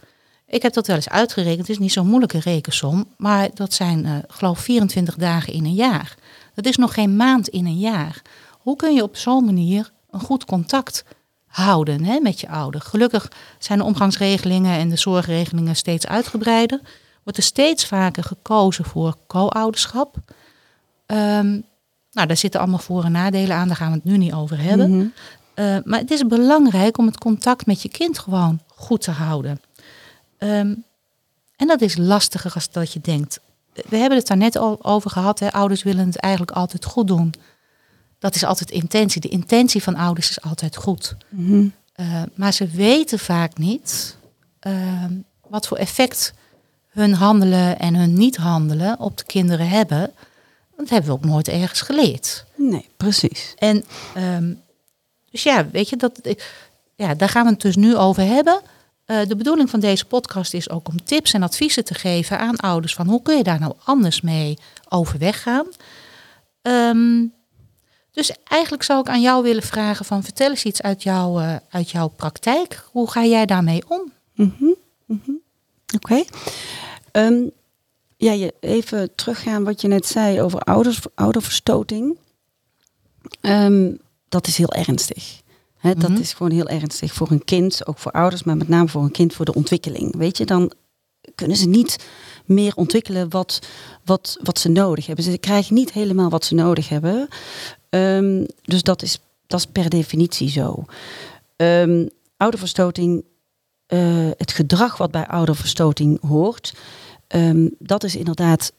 Ik 0.47 0.63
heb 0.63 0.73
dat 0.73 0.87
wel 0.87 0.97
eens 0.97 1.09
uitgerekend. 1.09 1.59
Het 1.61 1.69
is 1.69 1.79
niet 1.79 1.93
zo'n 1.93 2.07
moeilijke 2.07 2.39
rekensom. 2.39 3.07
Maar 3.17 3.49
dat 3.55 3.73
zijn, 3.73 4.07
eh 4.07 4.13
geloof 4.29 4.59
24 4.59 5.15
dagen 5.15 5.53
in 5.53 5.65
een 5.65 5.75
jaar. 5.75 6.15
Dat 6.55 6.67
is 6.67 6.77
nog 6.77 6.95
geen 6.95 7.17
maand 7.17 7.49
in 7.49 7.67
een 7.67 7.79
jaar. 7.79 8.23
Hoe 8.51 8.77
kun 8.77 8.95
je 8.95 9.03
op 9.03 9.17
zo'n 9.17 9.45
manier 9.45 9.93
een 10.11 10.21
goed 10.21 10.45
contact 10.45 11.05
houden 11.47 12.05
hè, 12.05 12.21
met 12.21 12.41
je 12.41 12.49
ouder? 12.49 12.81
Gelukkig 12.81 13.31
zijn 13.59 13.79
de 13.79 13.85
omgangsregelingen 13.85 14.79
en 14.79 14.89
de 14.89 14.97
zorgregelingen 14.97 15.77
steeds 15.77 16.07
uitgebreider. 16.07 16.81
Wordt 17.23 17.39
er 17.39 17.45
steeds 17.45 17.87
vaker 17.87 18.25
gekozen 18.25 18.85
voor 18.85 19.17
co-ouderschap. 19.27 20.17
Ehm, 21.07 21.51
nou, 22.13 22.27
daar 22.27 22.37
zitten 22.37 22.61
allemaal 22.61 22.79
voor- 22.79 23.05
en 23.05 23.13
nadelen 23.13 23.57
aan. 23.57 23.67
Daar 23.69 23.77
gaan 23.77 23.91
we 23.91 23.95
het 23.95 24.05
nu 24.05 24.17
niet 24.17 24.33
over 24.33 24.61
hebben. 24.61 24.97
Mhm. 24.97 25.07
Uh, 25.55 25.77
maar 25.85 25.99
het 25.99 26.11
is 26.11 26.27
belangrijk 26.27 26.99
om 26.99 27.07
het 27.07 27.19
contact 27.19 27.67
met 27.67 27.83
je 27.83 27.89
kind 27.89 28.19
gewoon 28.19 28.61
goed 28.67 29.01
te 29.01 29.11
houden. 29.11 29.61
Ehm, 30.39 30.75
en 31.57 31.67
dat 31.67 31.81
is 31.81 31.97
lastiger 31.97 32.53
als 32.55 32.71
dat 32.71 32.93
je 32.93 33.01
denkt. 33.01 33.41
We 33.89 33.97
hebben 33.97 34.19
het 34.19 34.27
daar 34.27 34.37
net 34.37 34.57
al 34.57 34.85
over 34.85 35.11
gehad. 35.11 35.39
Hè? 35.39 35.53
Ouders 35.53 35.83
willen 35.83 36.07
het 36.07 36.17
eigenlijk 36.17 36.53
altijd 36.53 36.85
goed 36.85 37.07
doen. 37.07 37.35
Dat 38.19 38.35
is 38.35 38.45
altijd 38.45 38.71
intentie. 38.71 39.21
De 39.21 39.29
intentie 39.29 39.83
van 39.83 39.97
ouders 39.97 40.31
is 40.31 40.41
altijd 40.41 40.77
goed. 40.77 41.17
Mhm. 41.29 41.69
Uh, 41.97 42.23
maar 42.35 42.53
ze 42.53 42.67
weten 42.67 43.19
vaak 43.19 43.59
niet 43.59 44.17
uh, 44.67 45.05
wat 45.49 45.67
voor 45.67 45.77
effect 45.77 46.33
hun 46.89 47.15
handelen 47.15 47.79
en 47.79 47.95
hun 47.95 48.15
niet 48.15 48.37
handelen 48.37 48.99
op 48.99 49.19
de 49.19 49.25
kinderen 49.25 49.69
hebben. 49.69 50.13
Dat 50.77 50.89
hebben 50.89 51.11
we 51.11 51.17
ook 51.17 51.25
nooit 51.25 51.49
ergens 51.49 51.81
geleerd. 51.81 52.45
Nee, 52.55 52.89
precies. 52.97 53.55
En 53.59 53.85
um, 54.17 54.61
dus 55.35 55.43
ja, 55.43 55.69
weet 55.71 55.89
je, 55.89 55.97
dat, 55.97 56.21
ja, 56.95 57.15
daar 57.15 57.29
gaan 57.29 57.45
we 57.45 57.51
het 57.51 57.61
dus 57.61 57.77
nu 57.77 57.97
over 57.97 58.23
hebben. 58.23 58.61
Uh, 59.07 59.27
de 59.27 59.37
bedoeling 59.37 59.71
van 59.71 59.81
deze 59.81 60.05
podcast 60.05 60.55
is 60.55 60.71
ook 60.71 60.89
om 60.89 61.05
tips 61.05 61.33
en 61.33 61.43
adviezen 61.43 61.85
te 61.85 61.95
geven 61.95 62.39
aan 62.39 62.57
ouders 62.57 62.95
van 62.95 63.07
hoe 63.07 63.23
kun 63.23 63.37
je 63.37 63.43
daar 63.43 63.61
nou 63.61 63.75
anders 63.85 64.21
mee 64.21 64.59
overweg 64.89 65.43
gaan. 65.43 65.67
Um, 66.63 67.33
dus 68.11 68.33
eigenlijk 68.45 68.83
zou 68.83 69.01
ik 69.01 69.09
aan 69.09 69.21
jou 69.21 69.43
willen 69.43 69.63
vragen 69.63 70.05
van 70.05 70.23
vertel 70.23 70.51
eens 70.51 70.65
iets 70.65 70.83
uit, 70.83 71.03
jou, 71.03 71.43
uh, 71.43 71.57
uit 71.69 71.91
jouw 71.91 72.09
praktijk. 72.09 72.85
Hoe 72.91 73.11
ga 73.11 73.25
jij 73.25 73.47
daarmee 73.47 73.83
om? 73.89 74.13
Mm 74.35 74.55
-hmm. 74.59 74.75
mm 75.07 75.23
-hmm. 75.25 75.41
Oké. 75.95 76.25
Um, 77.13 77.51
ja, 78.17 78.51
even 78.61 79.15
teruggaan 79.15 79.65
wat 79.65 79.81
je 79.81 79.89
net 79.89 80.07
zei 80.07 80.43
over 80.43 80.61
ouders, 80.61 81.01
ouderverstoting. 81.15 82.19
Um, 83.41 84.03
dat 84.35 84.47
is 84.47 84.57
heel 84.57 84.73
ernstig. 84.73 85.43
He, 85.77 85.95
dat 85.95 86.09
mm 86.09 86.15
-hmm. 86.15 86.23
is 86.23 86.33
gewoon 86.33 86.53
heel 86.53 86.69
ernstig 86.69 87.13
voor 87.13 87.31
een 87.31 87.45
kind, 87.45 87.87
ook 87.87 87.99
voor 87.99 88.13
ouders, 88.13 88.43
maar 88.43 88.57
met 88.57 88.69
name 88.69 88.89
voor 88.89 89.03
een 89.03 89.11
kind 89.11 89.35
voor 89.35 89.45
de 89.45 89.55
ontwikkeling. 89.55 90.17
Weet 90.17 90.39
je, 90.39 90.45
dan 90.45 90.73
kunnen 91.35 91.57
ze 91.57 91.69
niet 91.69 92.07
meer 92.45 92.73
ontwikkelen 92.75 93.31
wat, 93.31 93.59
wat, 94.05 94.39
wat 94.43 94.59
ze 94.59 94.69
nodig 94.69 95.07
hebben. 95.07 95.25
Ze 95.25 95.39
krijgen 95.39 95.75
niet 95.75 95.93
helemaal 95.93 96.31
wat 96.31 96.45
ze 96.45 96.55
nodig 96.55 96.89
hebben. 96.89 97.29
Um, 97.91 98.47
dus 98.63 98.83
dat 98.83 99.03
is, 99.03 99.19
dat 99.47 99.59
is 99.59 99.67
per 99.67 99.89
definitie 99.89 100.51
zo. 100.51 100.85
Um, 101.57 102.09
ouderverstoting, 102.37 103.25
uh, 103.89 104.31
het 104.37 104.53
gedrag 104.53 104.97
wat 104.97 105.11
bij 105.11 105.27
ouderverstoting 105.27 106.21
hoort, 106.21 106.75
um, 107.29 107.75
dat 107.79 108.05
is 108.05 108.17
inderdaad, 108.17 108.73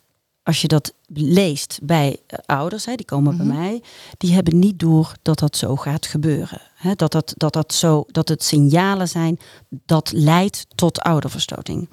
als 0.46 0.62
je 0.62 0.68
dat 0.68 0.94
leest 1.14 1.80
bij 1.84 2.10
uh, 2.10 2.40
ouders, 2.46 2.86
hè, 2.86 2.96
die 2.96 3.06
komen 3.06 3.34
mm 3.34 3.40
-hmm. 3.40 3.48
bij 3.48 3.58
mij, 3.58 3.82
die 4.18 4.34
hebben 4.34 4.60
niet 4.60 4.80
door 4.80 5.14
dat 5.22 5.40
dat 5.40 5.58
zo 5.58 5.76
gaat 5.76 6.06
gebeuren. 6.06 6.62
Hè, 6.76 6.94
dat, 6.96 7.12
dat, 7.12 7.34
dat, 7.38 7.54
dat, 7.54 7.74
zo, 7.74 8.06
dat 8.08 8.30
het 8.30 8.44
signalen 8.44 9.08
zijn 9.08 9.40
dat 9.86 10.12
leidt 10.12 10.66
tot 10.76 11.00
ouderverstoting 11.00 11.88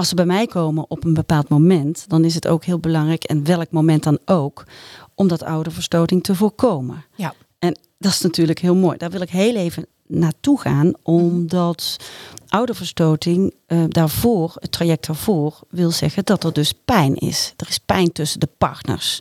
als 0.00 0.08
ze 0.08 0.14
bij 0.14 0.26
mij 0.26 0.46
komen 0.46 0.84
op 0.88 1.04
een 1.04 1.14
bepaald 1.14 1.48
moment, 1.48 2.04
dan 2.08 2.24
is 2.24 2.34
het 2.34 2.46
ook 2.46 2.64
heel 2.64 2.78
belangrijk, 2.78 3.24
en 3.24 3.44
welk 3.44 3.70
moment 3.70 4.02
dan 4.02 4.18
ook, 4.24 4.64
om 5.14 5.28
dat 5.28 5.42
ouderverstoting 5.42 6.22
te 6.22 6.34
voorkomen. 6.34 7.04
Ja. 7.14 7.34
En 7.58 7.78
dat 7.98 8.12
is 8.12 8.20
natuurlijk 8.20 8.58
heel 8.58 8.74
mooi. 8.74 8.98
Daar 8.98 9.10
wil 9.10 9.20
ik 9.20 9.30
heel 9.30 9.54
even 9.54 9.86
naartoe 10.06 10.60
gaan, 10.60 10.92
omdat 11.02 11.96
ouderverstoting 12.50 13.54
uh, 13.68 13.84
daarvoor, 13.88 14.52
het 14.58 14.72
traject 14.72 15.06
daarvoor, 15.06 15.60
wil 15.68 15.90
zeggen 15.90 16.24
dat 16.24 16.44
er 16.44 16.52
dus 16.52 16.72
pijn 16.84 17.14
is. 17.14 17.54
Er 17.56 17.68
is 17.68 17.78
pijn 17.78 18.12
tussen 18.12 18.40
de 18.40 18.48
partners. 18.58 19.20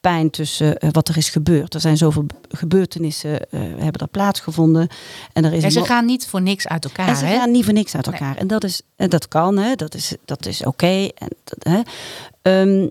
Pijn 0.00 0.30
tussen 0.30 0.84
uh, 0.84 0.90
wat 0.92 1.08
er 1.08 1.16
is 1.16 1.28
gebeurd. 1.28 1.74
Er 1.74 1.80
zijn 1.80 1.96
zoveel 1.96 2.26
gebeurtenissen 2.48 3.30
uh, 3.50 3.60
hebben 3.60 4.00
er 4.00 4.08
plaatsgevonden. 4.08 4.88
En, 5.32 5.44
er 5.44 5.52
is 5.52 5.62
en 5.62 5.72
ze 5.72 5.84
gaan 5.84 6.04
niet 6.04 6.26
voor 6.26 6.42
niks 6.42 6.68
uit 6.68 6.84
elkaar. 6.84 7.08
En 7.08 7.16
ze 7.16 7.24
hè? 7.24 7.36
gaan 7.36 7.50
niet 7.50 7.64
voor 7.64 7.72
niks 7.72 7.94
uit 7.94 8.06
elkaar. 8.06 8.30
Nee. 8.30 8.38
En 8.38 8.46
dat, 8.46 8.64
is, 8.64 8.82
en 8.96 9.10
dat 9.10 9.28
kan, 9.28 9.56
hè? 9.58 9.74
dat 9.74 9.94
is, 9.94 10.14
dat 10.24 10.46
is 10.46 10.64
oké. 10.64 10.68
Okay. 10.68 11.84
Um, 12.42 12.90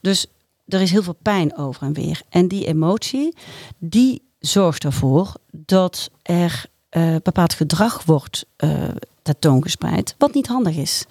dus 0.00 0.26
er 0.66 0.80
is 0.80 0.90
heel 0.90 1.02
veel 1.02 1.18
pijn 1.22 1.56
over 1.56 1.82
en 1.82 1.92
weer. 1.92 2.22
En 2.28 2.48
die 2.48 2.66
emotie, 2.66 3.36
die 3.78 4.22
zorgt 4.38 4.84
ervoor 4.84 5.32
dat 5.50 6.10
er 6.22 6.66
uh, 6.90 7.16
bepaald 7.22 7.54
gedrag 7.54 8.04
wordt 8.04 8.46
uh, 8.64 8.88
tentoongespreid, 9.22 10.14
wat 10.18 10.34
niet 10.34 10.46
handig 10.46 10.76
is. 10.76 11.04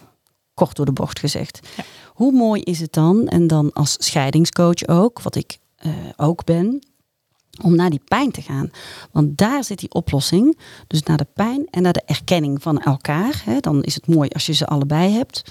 Kort 0.53 0.75
door 0.75 0.85
de 0.85 0.91
bocht 0.91 1.19
gezegd. 1.19 1.59
Ja. 1.75 1.83
Hoe 2.13 2.31
mooi 2.31 2.61
is 2.61 2.79
het 2.79 2.93
dan, 2.93 3.27
en 3.27 3.47
dan 3.47 3.73
als 3.73 3.95
scheidingscoach 3.99 4.87
ook, 4.87 5.21
wat 5.21 5.35
ik 5.35 5.57
uh, 5.85 5.93
ook 6.15 6.45
ben, 6.45 6.81
om 7.61 7.75
naar 7.75 7.89
die 7.89 8.01
pijn 8.07 8.31
te 8.31 8.41
gaan. 8.41 8.71
Want 9.11 9.37
daar 9.37 9.63
zit 9.63 9.79
die 9.79 9.91
oplossing. 9.91 10.57
Dus 10.87 11.03
naar 11.03 11.17
de 11.17 11.27
pijn 11.33 11.67
en 11.69 11.81
naar 11.81 11.93
de 11.93 12.03
erkenning 12.05 12.61
van 12.61 12.81
elkaar. 12.81 13.41
Hè. 13.45 13.59
Dan 13.59 13.83
is 13.83 13.95
het 13.95 14.07
mooi 14.07 14.29
als 14.29 14.45
je 14.45 14.53
ze 14.53 14.65
allebei 14.65 15.11
hebt. 15.11 15.43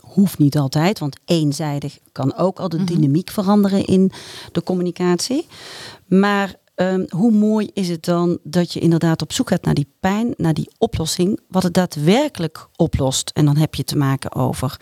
Hoeft 0.00 0.38
niet 0.38 0.58
altijd, 0.58 0.98
want 0.98 1.16
eenzijdig 1.24 1.98
kan 2.12 2.34
ook 2.34 2.60
al 2.60 2.68
de 2.68 2.78
mm 2.78 2.86
-hmm. 2.86 2.94
dynamiek 2.94 3.30
veranderen 3.30 3.84
in 3.84 4.12
de 4.52 4.62
communicatie. 4.62 5.46
Maar 6.06 6.54
ehm, 6.82 7.04
hoe 7.08 7.30
mooi 7.32 7.70
is 7.72 7.88
het 7.88 8.04
dan 8.04 8.38
dat 8.42 8.72
je 8.72 8.80
inderdaad 8.80 9.22
op 9.22 9.32
zoek 9.32 9.48
gaat 9.48 9.64
naar 9.64 9.74
die 9.74 9.92
pijn, 10.00 10.34
naar 10.36 10.54
die 10.54 10.70
oplossing, 10.78 11.40
wat 11.48 11.62
het 11.62 11.74
daadwerkelijk 11.74 12.68
oplost. 12.76 13.30
En 13.30 13.44
dan 13.44 13.56
heb 13.56 13.74
je 13.74 13.84
te 13.84 13.96
maken 13.96 14.34
over 14.34 14.80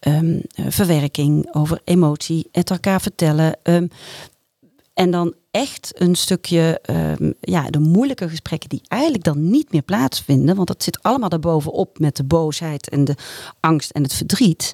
ehm, 0.00 0.40
eh, 0.54 0.64
verwerking, 0.68 1.54
over 1.54 1.80
emotie, 1.84 2.48
het 2.52 2.70
elkaar 2.70 3.00
vertellen. 3.00 3.56
ehm, 3.62 3.86
en 4.94 5.10
dan 5.10 5.34
echt 5.50 6.00
een 6.00 6.14
stukje, 6.14 6.80
ja, 7.40 7.70
de 7.70 7.78
moeilijke 7.78 8.28
gesprekken 8.28 8.68
die 8.68 8.82
eigenlijk 8.88 9.24
dan 9.24 9.50
niet 9.50 9.72
meer 9.72 9.82
plaatsvinden. 9.82 10.56
Want 10.56 10.68
dat 10.68 10.82
zit 10.82 11.02
allemaal 11.02 11.28
daarbovenop 11.28 11.98
met 11.98 12.16
de 12.16 12.24
boosheid 12.24 12.88
en 12.88 13.04
de 13.04 13.14
angst 13.60 13.90
en 13.90 14.02
het 14.02 14.14
verdriet. 14.14 14.72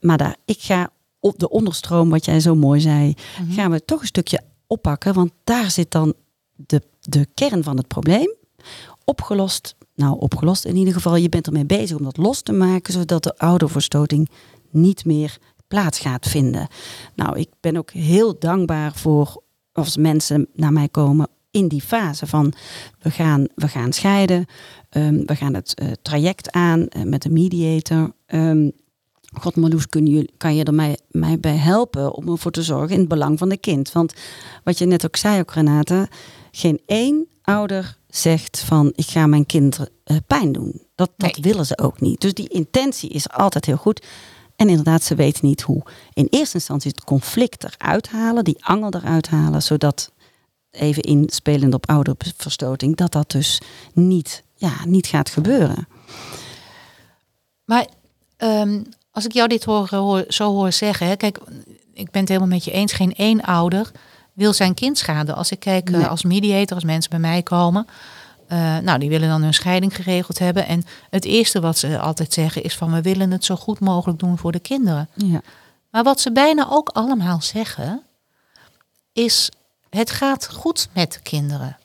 Maar 0.00 0.18
daar, 0.18 0.36
ik 0.44 0.60
ga 0.60 0.90
op 1.20 1.38
de 1.38 1.48
onderstroom, 1.48 2.10
wat 2.10 2.24
jij 2.24 2.40
zo 2.40 2.54
mooi 2.54 2.80
zei, 2.80 3.14
gaan 3.48 3.70
we 3.70 3.84
toch 3.84 4.00
een 4.00 4.06
stukje 4.06 4.40
oppakken. 4.66 5.14
Want 5.14 5.32
daar 5.44 5.70
zit 5.70 5.90
dan 5.90 6.14
de, 6.54 6.82
de 7.00 7.26
kern 7.34 7.62
van 7.62 7.76
het 7.76 7.88
probleem. 7.88 8.34
Opgelost, 9.04 9.74
nou 9.94 10.18
opgelost 10.18 10.64
in 10.64 10.76
ieder 10.76 10.94
geval. 10.94 11.16
Je 11.16 11.28
bent 11.28 11.46
ermee 11.46 11.66
bezig 11.66 11.96
om 11.96 12.04
dat 12.04 12.16
los 12.16 12.42
te 12.42 12.52
maken, 12.52 12.92
zodat 12.92 13.22
de 13.22 13.38
ouderverstoting 13.38 14.28
niet 14.70 15.04
meer 15.04 15.38
plaats 15.68 15.98
gaat 15.98 16.28
vinden. 16.28 16.68
Nou, 17.14 17.38
ik 17.38 17.48
ben 17.60 17.76
ook 17.76 17.90
heel 17.90 18.38
dankbaar 18.38 18.94
voor 18.94 19.42
als 19.72 19.96
mensen 19.96 20.48
naar 20.54 20.72
mij 20.72 20.88
komen 20.88 21.28
in 21.50 21.68
die 21.68 21.82
fase 21.82 22.26
van 22.26 22.52
we 22.98 23.10
gaan, 23.10 23.46
we 23.54 23.68
gaan 23.68 23.92
scheiden, 23.92 24.46
ehm, 24.90 25.24
we 25.24 25.36
gaan 25.36 25.54
het 25.54 25.74
eh, 25.74 25.92
traject 26.02 26.50
aan 26.50 26.88
eh, 26.88 27.02
met 27.02 27.22
de 27.22 27.30
mediator. 27.30 28.12
Ehm, 28.26 28.70
God 29.40 29.56
Marloes, 29.56 29.86
kun 29.86 30.06
je, 30.06 30.30
kan 30.36 30.54
je 30.54 30.64
er 30.64 30.74
mij, 30.74 30.98
mij 31.10 31.40
bij 31.40 31.56
helpen 31.56 32.14
om 32.14 32.28
ervoor 32.28 32.50
te 32.50 32.62
zorgen 32.62 32.92
in 32.92 32.98
het 33.00 33.08
belang 33.08 33.38
van 33.38 33.48
de 33.48 33.56
kind? 33.56 33.92
Want 33.92 34.12
wat 34.64 34.78
je 34.78 34.86
net 34.86 35.04
ook 35.04 35.16
zei, 35.16 35.40
ook 35.40 35.52
Renate, 35.52 36.08
geen 36.50 36.80
één 36.86 37.26
ouder 37.42 37.96
zegt 38.08 38.60
van 38.60 38.92
ik 38.94 39.06
ga 39.06 39.26
mijn 39.26 39.46
kind 39.46 39.78
eh, 40.04 40.16
pijn 40.26 40.52
doen. 40.52 40.82
Dat, 40.94 41.10
dat 41.16 41.32
Nee. 41.36 41.44
willen 41.44 41.66
ze 41.66 41.78
ook 41.78 42.00
niet. 42.00 42.20
Dus 42.20 42.34
die 42.34 42.48
intentie 42.48 43.10
is 43.10 43.28
altijd 43.30 43.64
heel 43.64 43.76
goed. 43.76 44.06
En 44.56 44.68
inderdaad, 44.68 45.02
ze 45.02 45.14
weten 45.14 45.46
niet 45.46 45.62
hoe. 45.62 45.82
In 46.12 46.26
eerste 46.30 46.54
instantie 46.54 46.90
het 46.90 47.04
conflict 47.04 47.64
eruit 47.64 48.08
halen, 48.08 48.44
die 48.44 48.64
angel 48.64 48.90
eruit 48.94 49.28
halen, 49.28 49.62
zodat 49.62 50.12
even 50.70 51.02
inspelend 51.02 51.74
op 51.74 51.88
ouderverstoting, 51.88 52.96
dat 52.96 53.12
dat 53.12 53.30
dus 53.30 53.60
niet, 53.92 54.42
ja, 54.54 54.72
niet 54.86 55.06
gaat 55.06 55.28
gebeuren. 55.30 55.88
Maar 57.64 57.86
ehm, 58.36 58.82
als 59.16 59.24
ik 59.24 59.32
jou 59.32 59.48
dit 59.48 59.64
hoor, 59.64 59.88
hoor, 59.90 60.24
zo 60.28 60.52
hoor 60.52 60.72
zeggen, 60.72 61.06
hè, 61.06 61.16
kijk, 61.16 61.38
ik 61.92 62.10
ben 62.10 62.20
het 62.20 62.28
helemaal 62.28 62.48
met 62.48 62.64
je 62.64 62.70
eens. 62.70 62.92
Geen 62.92 63.14
één 63.14 63.40
ouder 63.40 63.90
wil 64.32 64.52
zijn 64.52 64.74
kind 64.74 64.98
schaden. 64.98 65.34
Als 65.34 65.50
ik 65.50 65.60
kijk 65.60 65.90
eh, 65.90 66.08
als 66.08 66.22
mediator, 66.22 66.74
als 66.74 66.84
mensen 66.84 67.10
bij 67.10 67.18
mij 67.18 67.42
komen, 67.42 67.86
eh, 68.46 68.78
nou, 68.78 68.98
die 68.98 69.08
willen 69.08 69.28
dan 69.28 69.42
hun 69.42 69.54
scheiding 69.54 69.96
geregeld 69.96 70.38
hebben. 70.38 70.66
En 70.66 70.84
het 71.10 71.24
eerste 71.24 71.60
wat 71.60 71.78
ze 71.78 71.98
altijd 71.98 72.32
zeggen 72.32 72.62
is 72.62 72.76
van, 72.76 72.92
we 72.92 73.02
willen 73.02 73.30
het 73.30 73.44
zo 73.44 73.56
goed 73.56 73.80
mogelijk 73.80 74.18
doen 74.18 74.38
voor 74.38 74.52
de 74.52 74.58
kinderen. 74.58 75.08
Ja. 75.14 75.40
Maar 75.90 76.02
wat 76.02 76.20
ze 76.20 76.32
bijna 76.32 76.66
ook 76.70 76.88
allemaal 76.88 77.42
zeggen, 77.42 78.02
is 79.12 79.50
het 79.90 80.10
gaat 80.10 80.48
goed 80.52 80.88
met 80.92 81.12
de 81.12 81.20
kinderen. 81.20 81.76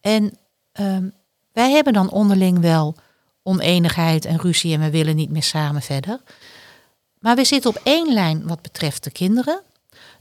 En 0.00 0.38
ehm, 0.72 1.08
wij 1.52 1.70
hebben 1.70 1.92
dan 1.92 2.10
onderling 2.10 2.60
wel 2.60 2.94
oneenigheid 3.42 4.24
en 4.24 4.38
ruzie 4.38 4.74
en 4.74 4.80
we 4.80 4.90
willen 4.90 5.16
niet 5.16 5.30
meer 5.30 5.42
samen 5.42 5.82
verder. 5.82 6.20
Maar 7.24 7.36
we 7.36 7.44
zitten 7.44 7.70
op 7.70 7.80
één 7.82 8.12
lijn 8.12 8.46
wat 8.46 8.62
betreft 8.62 9.04
de 9.04 9.10
kinderen. 9.10 9.60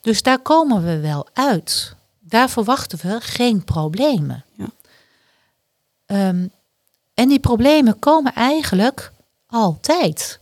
Dus 0.01 0.21
daar 0.21 0.39
komen 0.39 0.83
we 0.83 0.99
wel 0.99 1.27
uit. 1.33 1.95
Daar 2.19 2.49
verwachten 2.49 2.99
we 3.01 3.17
geen 3.21 3.63
problemen. 3.63 4.43
Ja. 4.55 4.69
Ehm, 6.05 6.47
en 7.13 7.29
die 7.29 7.39
problemen 7.39 7.99
komen 7.99 8.33
eigenlijk 8.33 9.11
altijd. 9.47 10.39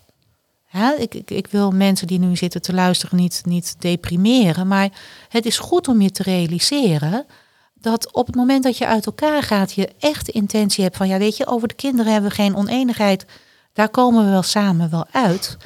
Ja, 0.70 0.98
ik, 0.98 1.16
ik, 1.16 1.32
ik 1.32 1.48
wil 1.48 1.72
mensen 1.72 2.08
die 2.08 2.20
nu 2.20 2.36
zitten 2.36 2.62
te 2.62 2.74
luisteren 2.74 3.18
niet, 3.18 3.42
niet 3.46 3.76
deprimeren. 3.80 4.68
Maar 4.68 4.90
het 5.30 5.46
is 5.46 5.60
goed 5.60 5.88
om 5.88 6.02
je 6.02 6.12
te 6.12 6.24
realiseren 6.24 7.26
dat 7.74 8.14
op 8.14 8.26
het 8.26 8.36
moment 8.36 8.64
dat 8.64 8.78
je 8.78 8.88
uit 8.88 9.06
elkaar 9.06 9.44
gaat, 9.44 9.74
je 9.74 9.90
echt 10.00 10.26
de 10.26 10.32
intentie 10.32 10.84
hebt 10.84 10.98
van, 10.98 11.08
ja 11.08 11.18
weet 11.18 11.38
je, 11.38 11.46
over 11.46 11.68
de 11.68 11.74
kinderen 11.74 12.12
hebben 12.12 12.30
we 12.30 12.36
geen 12.36 12.56
oneenigheid. 12.56 13.26
Daar 13.74 13.90
komen 13.90 14.26
we 14.26 14.32
wel 14.32 14.44
samen 14.44 14.90
wel 14.90 15.06
uit. 15.12 15.58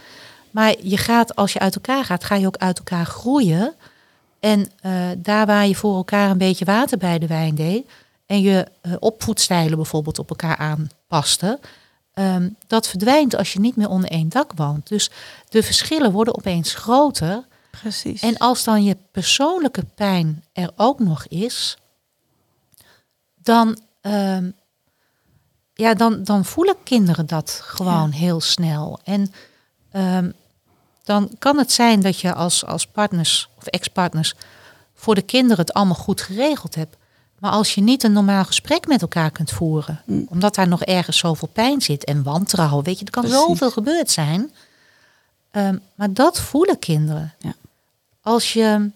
Maar 0.56 0.76
je 0.82 0.98
gaat, 0.98 1.36
als 1.36 1.54
je 1.54 1.60
uit 1.60 1.76
elkaar 1.76 2.06
gaat, 2.06 2.24
ga 2.24 2.36
je 2.36 2.48
ook 2.48 2.58
uit 2.58 2.78
elkaar 2.78 3.06
groeien. 3.06 3.74
En 4.40 4.72
eh, 4.82 5.10
daar 5.18 5.46
waar 5.46 5.68
je 5.68 5.76
voor 5.76 5.96
elkaar 5.96 6.30
een 6.30 6.38
beetje 6.38 6.66
water 6.66 6.98
bij 6.98 7.20
de 7.20 7.28
wijn 7.28 7.56
deed. 7.56 7.90
En 8.26 8.42
je 8.42 8.68
eh, 8.82 8.94
opvoedstijlen 9.00 9.76
bijvoorbeeld 9.76 10.20
op 10.20 10.30
elkaar 10.30 10.58
aanpaste. 10.58 11.60
ehm, 12.14 12.50
dat 12.68 12.88
verdwijnt 12.88 13.36
als 13.36 13.54
je 13.54 13.60
niet 13.60 13.76
meer 13.76 13.90
onder 13.90 14.10
één 14.10 14.30
dak 14.30 14.52
woont. 14.56 14.88
Dus 14.88 15.10
de 15.50 15.64
verschillen 15.64 16.12
worden 16.12 16.36
opeens 16.36 16.74
groter. 16.74 17.44
Precies. 17.72 18.22
En 18.22 18.38
als 18.38 18.64
dan 18.64 18.84
je 18.84 18.98
persoonlijke 19.12 19.86
pijn 19.96 20.44
er 20.54 20.72
ook 20.76 21.00
nog 21.00 21.28
is, 21.28 21.78
dan, 23.36 23.80
ehm, 24.02 24.52
ja, 25.74 25.94
dan, 25.94 26.24
dan 26.24 26.46
voelen 26.46 26.76
kinderen 26.84 27.26
dat 27.26 27.60
gewoon 27.64 28.12
heel 28.12 28.42
snel. 28.42 29.00
En 29.04 29.34
ehm, 29.92 30.30
dan 31.06 31.30
kan 31.40 31.58
het 31.58 31.72
zijn 31.72 32.02
dat 32.02 32.20
je 32.20 32.34
als, 32.34 32.66
als 32.66 32.88
partners 32.88 33.50
of 33.58 33.66
ex-partners 33.66 34.34
voor 34.96 35.16
de 35.16 35.22
kinderen 35.22 35.58
het 35.66 35.74
allemaal 35.74 35.96
goed 35.96 36.22
geregeld 36.22 36.76
hebt. 36.76 36.96
Maar 37.40 37.52
als 37.52 37.76
je 37.76 37.82
niet 37.82 38.04
een 38.04 38.12
normaal 38.14 38.46
gesprek 38.46 38.88
met 38.88 39.02
elkaar 39.02 39.32
kunt 39.32 39.52
voeren, 39.52 40.02
Mm. 40.06 40.26
omdat 40.30 40.56
daar 40.56 40.68
nog 40.68 40.84
ergens 40.84 41.18
zoveel 41.18 41.48
pijn 41.48 41.82
zit 41.82 42.04
en 42.04 42.24
wantrouwen, 42.24 42.84
weet 42.84 43.00
je, 43.00 43.06
er 43.06 43.12
kan 43.12 43.24
Precies. 43.24 43.42
zoveel 43.42 43.72
gebeurd 43.72 44.12
zijn. 44.12 44.52
Ehm, 45.52 45.78
maar 45.96 46.14
dat 46.14 46.40
voelen 46.40 46.80
kinderen. 46.80 47.34
Ja. 47.40 47.54
Als 48.22 48.54
je, 48.54 48.90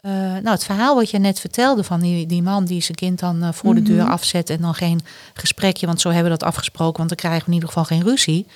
eh, 0.00 0.10
nou 0.12 0.48
het 0.48 0.64
verhaal 0.64 0.94
wat 0.94 1.10
je 1.10 1.18
net 1.18 1.40
vertelde 1.40 1.84
van 1.84 2.00
die, 2.00 2.26
die 2.26 2.42
man 2.42 2.64
die 2.64 2.82
zijn 2.82 2.96
kind 2.96 3.18
dan 3.18 3.42
eh, 3.42 3.52
voor 3.52 3.74
de 3.74 3.82
deur 3.82 4.02
Mhm. 4.02 4.10
afzet 4.12 4.50
en 4.50 4.60
dan 4.60 4.74
geen 4.74 5.00
gesprekje, 5.34 5.86
want 5.86 6.00
zo 6.00 6.08
hebben 6.10 6.32
we 6.32 6.38
dat 6.38 6.48
afgesproken, 6.48 6.96
want 6.96 7.08
dan 7.08 7.18
krijgen 7.18 7.40
we 7.40 7.46
in 7.46 7.52
ieder 7.52 7.68
geval 7.68 7.84
geen 7.84 8.02
ruzie. 8.02 8.46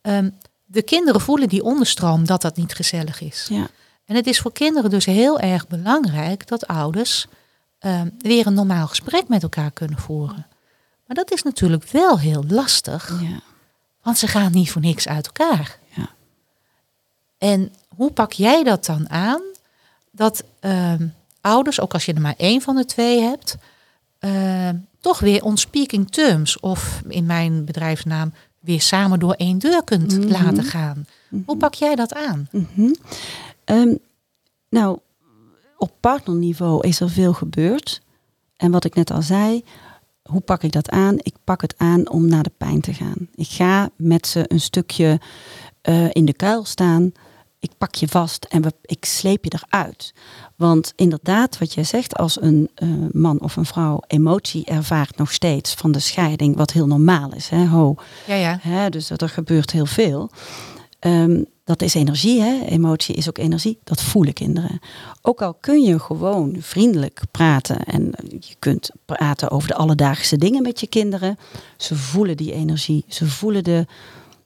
Ehm, 0.00 0.28
de 0.72 0.82
kinderen 0.82 1.20
voelen 1.20 1.48
die 1.48 1.62
onderstroom 1.64 2.26
dat 2.26 2.42
dat 2.42 2.56
niet 2.56 2.74
gezellig 2.74 3.20
is. 3.20 3.46
ja. 3.50 3.66
En 4.04 4.14
het 4.16 4.26
is 4.26 4.40
voor 4.40 4.52
kinderen 4.52 4.90
dus 4.90 5.04
heel 5.04 5.40
erg 5.40 5.68
belangrijk 5.68 6.46
dat 6.46 6.66
ouders 6.66 7.26
ehm, 7.78 8.08
weer 8.18 8.46
een 8.46 8.54
normaal 8.54 8.86
gesprek 8.86 9.28
met 9.28 9.42
elkaar 9.42 9.70
kunnen 9.70 9.98
voeren. 9.98 10.46
Maar 11.06 11.16
dat 11.16 11.32
is 11.32 11.42
natuurlijk 11.42 11.84
wel 11.90 12.18
heel 12.18 12.44
lastig, 12.48 13.20
Ja. 13.20 13.40
want 14.02 14.18
ze 14.18 14.26
gaan 14.26 14.52
niet 14.52 14.70
voor 14.70 14.80
niks 14.80 15.08
uit 15.08 15.26
elkaar. 15.26 15.78
Ja. 15.96 16.08
En 17.38 17.72
hoe 17.96 18.12
pak 18.12 18.32
jij 18.32 18.62
dat 18.62 18.84
dan 18.84 19.10
aan? 19.10 19.42
Dat 20.10 20.44
ehm, 20.60 21.06
ouders, 21.40 21.80
ook 21.80 21.92
als 21.92 22.04
je 22.04 22.12
er 22.14 22.20
maar 22.20 22.34
één 22.36 22.60
van 22.60 22.76
de 22.76 22.84
twee 22.84 23.20
hebt, 23.20 23.56
ehm, 24.18 24.76
toch 25.00 25.18
weer 25.18 25.44
on 25.44 25.56
speaking 25.56 26.10
terms, 26.10 26.60
of 26.60 27.02
in 27.08 27.26
mijn 27.26 27.64
bedrijfsnaam, 27.64 28.32
weer 28.62 28.80
samen 28.80 29.18
door 29.18 29.32
één 29.32 29.58
deur 29.58 29.84
kunt 29.84 30.18
Mhm. 30.18 30.28
laten 30.30 30.64
gaan. 30.64 31.04
Hoe 31.44 31.56
pak 31.56 31.74
jij 31.74 31.94
dat 31.94 32.14
aan? 32.14 32.48
Mhm. 32.52 32.92
Ehm, 33.64 33.94
nou, 34.68 34.98
op 35.78 35.92
partnerniveau 36.00 36.86
is 36.86 37.00
er 37.00 37.10
veel 37.10 37.32
gebeurd. 37.32 38.00
En 38.56 38.70
wat 38.70 38.84
ik 38.84 38.94
net 38.94 39.10
al 39.10 39.22
zei, 39.22 39.64
hoe 40.22 40.40
pak 40.40 40.62
ik 40.62 40.72
dat 40.72 40.90
aan? 40.90 41.14
Ik 41.18 41.34
pak 41.44 41.60
het 41.60 41.74
aan 41.76 42.10
om 42.10 42.26
naar 42.28 42.42
de 42.42 42.52
pijn 42.56 42.80
te 42.80 42.94
gaan. 42.94 43.28
Ik 43.34 43.48
ga 43.48 43.90
met 43.96 44.26
ze 44.26 44.44
een 44.48 44.60
stukje 44.60 45.20
eh, 45.82 46.08
in 46.12 46.24
de 46.24 46.32
kuil 46.32 46.64
staan. 46.64 47.12
Ik 47.58 47.70
pak 47.78 47.94
je 47.94 48.08
vast 48.08 48.44
en 48.44 48.62
we, 48.62 48.72
ik 48.82 49.04
sleep 49.04 49.44
je 49.44 49.52
eruit. 49.68 50.14
Want 50.56 50.92
inderdaad, 50.96 51.58
wat 51.58 51.74
jij 51.74 51.84
zegt, 51.84 52.16
als 52.16 52.40
een 52.40 52.70
eh, 52.74 52.88
man 53.12 53.40
of 53.40 53.56
een 53.56 53.64
vrouw 53.64 54.00
emotie 54.06 54.64
ervaart 54.64 55.16
nog 55.16 55.32
steeds 55.32 55.74
van 55.74 55.92
de 55.92 55.98
scheiding, 55.98 56.56
wat 56.56 56.72
heel 56.72 56.86
normaal 56.86 57.34
is. 57.34 57.48
Hè? 57.48 57.66
Ho, 57.66 57.94
Ja, 58.26 58.34
ja. 58.34 58.58
Hè, 58.60 58.90
dus 58.90 59.06
dat 59.06 59.22
er 59.22 59.28
gebeurt 59.28 59.70
heel 59.70 59.86
veel. 59.86 60.30
Ehm, 60.98 61.42
dat 61.64 61.82
is 61.82 61.94
energie, 61.94 62.40
hè? 62.40 62.64
emotie 62.64 63.14
is 63.14 63.28
ook 63.28 63.38
energie. 63.38 63.78
Dat 63.84 64.02
voelen 64.02 64.32
kinderen. 64.32 64.80
Ook 65.22 65.42
al 65.42 65.54
kun 65.54 65.82
je 65.82 65.98
gewoon 65.98 66.56
vriendelijk 66.58 67.20
praten 67.30 67.84
en 67.84 68.12
je 68.40 68.54
kunt 68.58 68.90
praten 69.04 69.50
over 69.50 69.68
de 69.68 69.74
alledaagse 69.74 70.36
dingen 70.36 70.62
met 70.62 70.80
je 70.80 70.86
kinderen. 70.86 71.38
Ze 71.76 71.96
voelen 71.96 72.36
die 72.36 72.52
energie, 72.52 73.04
ze 73.08 73.26
voelen 73.26 73.64
de, 73.64 73.86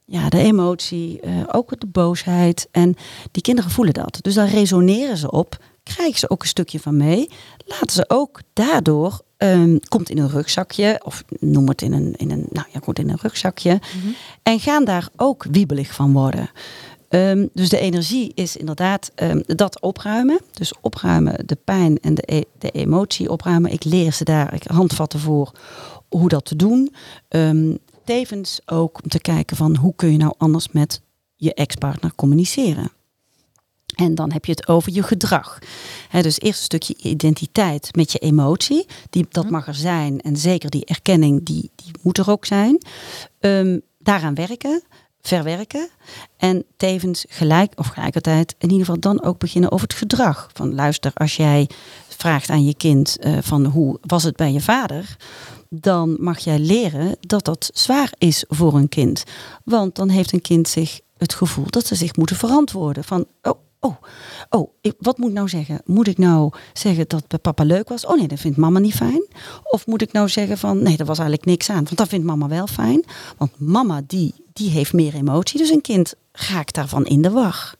ja, 0.05 0.29
de 0.29 0.39
emotie, 0.39 1.21
eh, 1.21 1.33
ook 1.53 1.81
de 1.81 1.87
boosheid. 1.87 2.69
En 2.71 2.95
die 3.31 3.43
kinderen 3.43 3.71
voelen 3.71 3.95
dat. 3.95 4.19
Dus 4.21 4.35
daar 4.35 4.49
resoneren 4.49 5.17
ze 5.17 5.31
op, 5.31 5.59
krijgen 5.95 6.19
ze 6.19 6.31
ook 6.31 6.43
een 6.43 6.49
stukje 6.49 6.81
van 6.81 6.97
mee. 6.97 7.31
Laten 7.67 7.91
ze 7.91 8.05
ook 8.09 8.41
daardoor, 8.53 9.21
ehm, 9.37 9.79
komt 9.89 10.11
in 10.11 10.19
een 10.19 10.31
rugzakje, 10.31 11.01
of 11.05 11.25
noem 11.41 11.69
het 11.69 11.83
in 11.83 11.93
een, 11.93 12.15
in 12.17 12.31
een, 12.31 12.47
nou 12.51 12.67
ja, 12.73 12.81
goed, 12.83 12.99
in 12.99 13.11
een 13.11 13.19
rugzakje. 13.23 13.81
En 14.43 14.61
gaan 14.61 14.85
daar 14.85 15.09
ook 15.17 15.47
wiebelig 15.51 15.95
van 15.95 16.13
worden. 16.13 16.51
Ehm, 17.09 17.47
dus 17.53 17.69
de 17.69 17.79
energie 17.79 18.33
is 18.35 18.57
inderdaad 18.57 19.11
ehm, 19.15 19.41
dat 19.47 19.81
opruimen. 19.81 20.41
Dus 20.53 20.73
opruimen, 20.81 21.47
de 21.47 21.59
pijn 21.65 21.99
en 22.01 22.15
de, 22.15 22.23
e- 22.27 22.51
de 22.59 22.71
emotie 22.71 23.31
opruimen. 23.31 23.73
Ik 23.73 23.85
leer 23.85 24.13
ze 24.13 24.25
daar 24.25 24.55
ik 24.55 24.63
handvatten 24.63 25.21
voor 25.21 25.53
hoe 26.09 26.29
dat 26.29 26.45
te 26.45 26.57
doen. 26.57 26.95
Tevens 28.05 28.61
ook 28.67 29.03
om 29.03 29.11
te 29.11 29.21
kijken 29.21 29.57
van 29.57 29.77
hoe 29.77 29.93
kun 29.97 30.13
je 30.13 30.19
nou 30.19 30.35
anders 30.39 30.69
met 30.69 31.01
je 31.35 31.55
ex-partner 31.55 32.15
communiceren. 32.15 32.91
En 33.97 34.15
dan 34.15 34.33
heb 34.33 34.45
je 34.45 34.53
het 34.53 34.69
over 34.69 34.93
je 34.93 35.03
gedrag. 35.03 35.59
Dus 36.11 36.41
eerst 36.41 36.59
een 36.59 36.65
stukje 36.65 36.97
identiteit 36.97 37.97
met 37.97 38.13
je 38.13 38.19
emotie. 38.19 38.87
Die, 39.11 39.27
dat 39.31 39.51
mag 39.51 39.67
er 39.67 39.75
zijn. 39.75 40.21
En 40.21 40.37
zeker 40.37 40.71
die 40.71 40.85
erkenning, 40.85 41.45
die, 41.45 41.71
die 41.75 41.91
moet 42.03 42.19
er 42.19 42.31
ook 42.31 42.45
zijn. 42.45 42.83
Ehm, 43.41 43.79
daaraan 43.99 44.35
werken, 44.35 44.83
verwerken. 45.21 45.89
En 46.37 46.65
tevens 46.77 47.25
gelijk 47.29 47.73
of 47.77 47.87
gelijkertijd 47.87 48.55
in 48.59 48.71
ieder 48.71 48.87
geval 48.87 49.01
dan 49.01 49.23
ook 49.23 49.39
beginnen 49.39 49.73
over 49.73 49.87
het 49.87 49.97
gedrag. 49.97 50.51
Van 50.53 50.75
luister, 50.75 51.11
als 51.15 51.37
jij 51.37 51.69
vraagt 52.09 52.51
aan 52.51 52.65
je 52.65 52.75
kind 52.75 53.19
eh, 53.19 53.39
van 53.41 53.65
hoe 53.65 53.99
was 54.01 54.23
het 54.23 54.37
bij 54.37 54.53
je 54.53 54.61
vader? 54.61 55.17
Dan 55.69 56.17
mag 56.21 56.39
jij 56.39 56.59
leren 56.59 57.17
dat 57.21 57.45
dat 57.45 57.71
zwaar 57.75 58.13
is 58.19 58.45
voor 58.49 58.75
een 58.75 58.89
kind. 58.89 59.25
Want 59.65 59.95
dan 59.95 60.09
heeft 60.09 60.33
een 60.33 60.41
kind 60.41 60.69
zich 60.69 61.01
het 61.17 61.35
gevoel 61.35 61.67
dat 61.71 61.87
ze 61.87 61.95
zich 61.95 62.17
moeten 62.17 62.37
verantwoorden. 62.37 63.05
Van, 63.05 63.27
oh, 63.43 63.59
oh, 63.87 63.97
oh, 64.51 64.71
ik, 64.81 64.95
wat 64.99 65.19
moet 65.19 65.29
ik 65.29 65.35
nou 65.35 65.49
zeggen? 65.49 65.81
Moet 65.85 66.09
ik 66.09 66.19
nou 66.19 66.53
zeggen 66.73 67.09
dat 67.09 67.21
het 67.21 67.29
bij 67.29 67.39
papa 67.39 67.65
leuk 67.65 67.89
was? 67.89 68.07
Oh 68.07 68.17
nee, 68.17 68.29
dat 68.29 68.39
vindt 68.39 68.57
mama 68.57 68.79
niet 68.79 68.95
fijn. 68.95 69.27
Of 69.63 69.87
moet 69.87 70.03
ik 70.03 70.13
nou 70.13 70.29
zeggen 70.29 70.59
van, 70.59 70.83
nee, 70.83 70.97
dat 70.97 71.07
was 71.07 71.19
eigenlijk 71.19 71.49
niks 71.49 71.71
aan. 71.71 71.85
Want 71.85 71.97
dat 71.97 72.09
vindt 72.09 72.27
mama 72.27 72.49
wel 72.49 72.67
fijn. 72.67 73.05
Want 73.37 73.61
mama, 73.61 74.03
die, 74.07 74.35
die 74.53 74.71
heeft 74.71 74.93
meer 74.93 75.15
emotie. 75.15 75.59
Dus 75.59 75.71
een 75.71 75.81
kind 75.81 76.15
raakt 76.33 76.75
daarvan 76.75 77.07
in 77.07 77.23
de 77.23 77.31
war. 77.31 77.75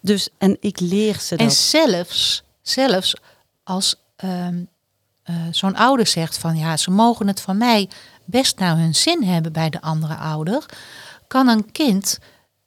Dus, 0.00 0.28
en 0.38 0.56
ik 0.60 0.80
leer 0.80 1.18
ze 1.20 1.36
En 1.36 1.44
dat. 1.44 1.54
zelfs, 1.54 2.42
zelfs 2.62 3.16
als 3.64 3.94
ehm, 4.16 4.64
eh, 5.22 5.34
zo'n 5.50 5.76
ouder 5.76 6.06
zegt 6.06 6.38
van 6.38 6.56
ja, 6.56 6.76
ze 6.76 6.90
mogen 6.90 7.26
het 7.26 7.40
van 7.40 7.56
mij 7.56 7.88
best 8.24 8.58
naar 8.58 8.76
hun 8.76 8.94
zin 8.94 9.22
hebben 9.22 9.52
bij 9.52 9.70
de 9.70 9.80
andere 9.80 10.16
ouder, 10.16 10.66
kan 11.26 11.48
een 11.48 11.72
kind 11.72 12.18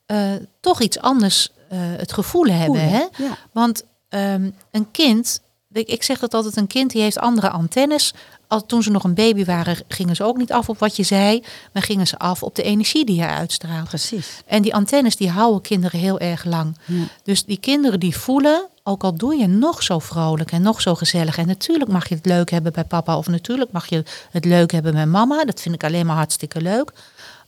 eh, 0.05 0.33
toch 0.59 0.81
iets 0.81 0.99
anders 0.99 1.49
eh, 1.69 1.79
het 1.79 2.13
gevoel 2.13 2.45
hebben. 2.45 2.89
Hè? 2.89 3.03
Ja. 3.17 3.37
Want 3.51 3.83
ehm, 4.09 4.49
een 4.71 4.91
kind, 4.91 5.39
ik, 5.71 5.87
ik 5.87 6.03
zeg 6.03 6.19
dat 6.19 6.33
altijd, 6.33 6.57
een 6.57 6.67
kind 6.67 6.91
die 6.91 7.01
heeft 7.01 7.19
andere 7.19 7.49
antennes. 7.49 8.13
Al 8.47 8.65
toen 8.65 8.83
ze 8.83 8.91
nog 8.91 9.03
een 9.03 9.13
baby 9.13 9.45
waren, 9.45 9.77
gingen 9.87 10.15
ze 10.15 10.23
ook 10.23 10.37
niet 10.37 10.51
af 10.51 10.69
op 10.69 10.79
wat 10.79 10.95
je 10.95 11.03
zei, 11.03 11.43
maar 11.73 11.83
gingen 11.83 12.07
ze 12.07 12.17
af 12.17 12.43
op 12.43 12.55
de 12.55 12.63
energie 12.63 13.05
die 13.05 13.15
je 13.15 13.27
uitstraalt. 13.27 13.87
Precies. 13.87 14.43
En 14.45 14.61
die 14.61 14.75
antennes 14.75 15.15
die 15.15 15.29
houden 15.29 15.61
kinderen 15.61 15.99
heel 15.99 16.19
erg 16.19 16.43
lang. 16.43 16.77
Ja. 16.85 17.03
Dus 17.23 17.45
die 17.45 17.59
kinderen 17.59 17.99
die 17.99 18.17
voelen, 18.17 18.67
ook 18.83 19.03
al 19.03 19.15
doe 19.15 19.35
je 19.35 19.47
nog 19.47 19.83
zo 19.83 19.99
vrolijk 19.99 20.51
en 20.51 20.61
nog 20.61 20.81
zo 20.81 20.95
gezellig. 20.95 21.37
En 21.37 21.47
natuurlijk 21.47 21.91
mag 21.91 22.09
je 22.09 22.15
het 22.15 22.25
leuk 22.25 22.49
hebben 22.49 22.73
bij 22.73 22.83
papa 22.83 23.17
of 23.17 23.27
natuurlijk 23.27 23.71
mag 23.71 23.85
je 23.87 24.03
het 24.31 24.45
leuk 24.45 24.71
hebben 24.71 24.93
met 24.93 25.07
mama. 25.07 25.45
Dat 25.45 25.61
vind 25.61 25.75
ik 25.75 25.83
alleen 25.83 26.05
maar 26.05 26.15
hartstikke 26.15 26.61
leuk. 26.61 26.91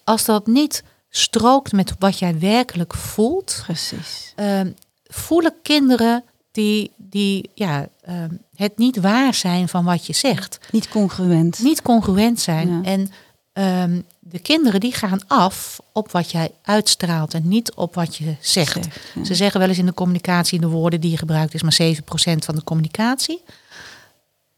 Als 0.04 0.26
dat 0.26 0.48
niet 0.48 0.84
strookt 1.18 1.72
met 1.72 1.96
wat 2.00 2.20
jij 2.20 2.40
werkelijk 2.40 2.94
voelt, 2.94 3.62
Precies. 3.64 4.34
ehm, 4.36 4.72
voelen 5.08 5.54
kinderen 5.62 6.24
die, 6.52 6.92
die 6.96 7.50
ja, 7.54 7.88
ehm, 8.02 8.30
het 8.56 8.78
niet 8.78 8.98
waar 8.98 9.34
zijn 9.34 9.68
van 9.70 9.86
wat 9.86 10.06
je 10.06 10.14
zegt. 10.14 10.60
Niet 10.72 10.90
congruent. 10.90 11.60
Niet 11.60 11.82
congruent 11.82 12.40
zijn. 12.40 12.70
Ja. 12.70 12.82
En 12.84 13.12
ehm, 13.54 14.02
de 14.20 14.40
kinderen 14.40 14.80
die 14.80 14.94
gaan 14.94 15.28
af 15.28 15.80
op 15.92 16.12
wat 16.12 16.32
jij 16.32 16.52
uitstraalt 16.62 17.34
en 17.34 17.48
niet 17.48 17.74
op 17.74 17.96
wat 17.96 18.16
je 18.16 18.36
zegt. 18.40 18.74
Zegt, 18.74 18.88
ja. 19.16 19.24
Ze 19.24 19.36
zeggen 19.36 19.60
wel 19.60 19.70
eens 19.70 19.78
in 19.78 19.86
de 19.86 19.94
communicatie, 19.94 20.60
de 20.60 20.68
woorden 20.68 21.02
die 21.02 21.12
je 21.12 21.18
gebruikt 21.18 21.54
is 21.54 21.62
maar 21.62 21.78
7% 21.82 22.46
van 22.46 22.56
de 22.56 22.64
communicatie. 22.64 23.42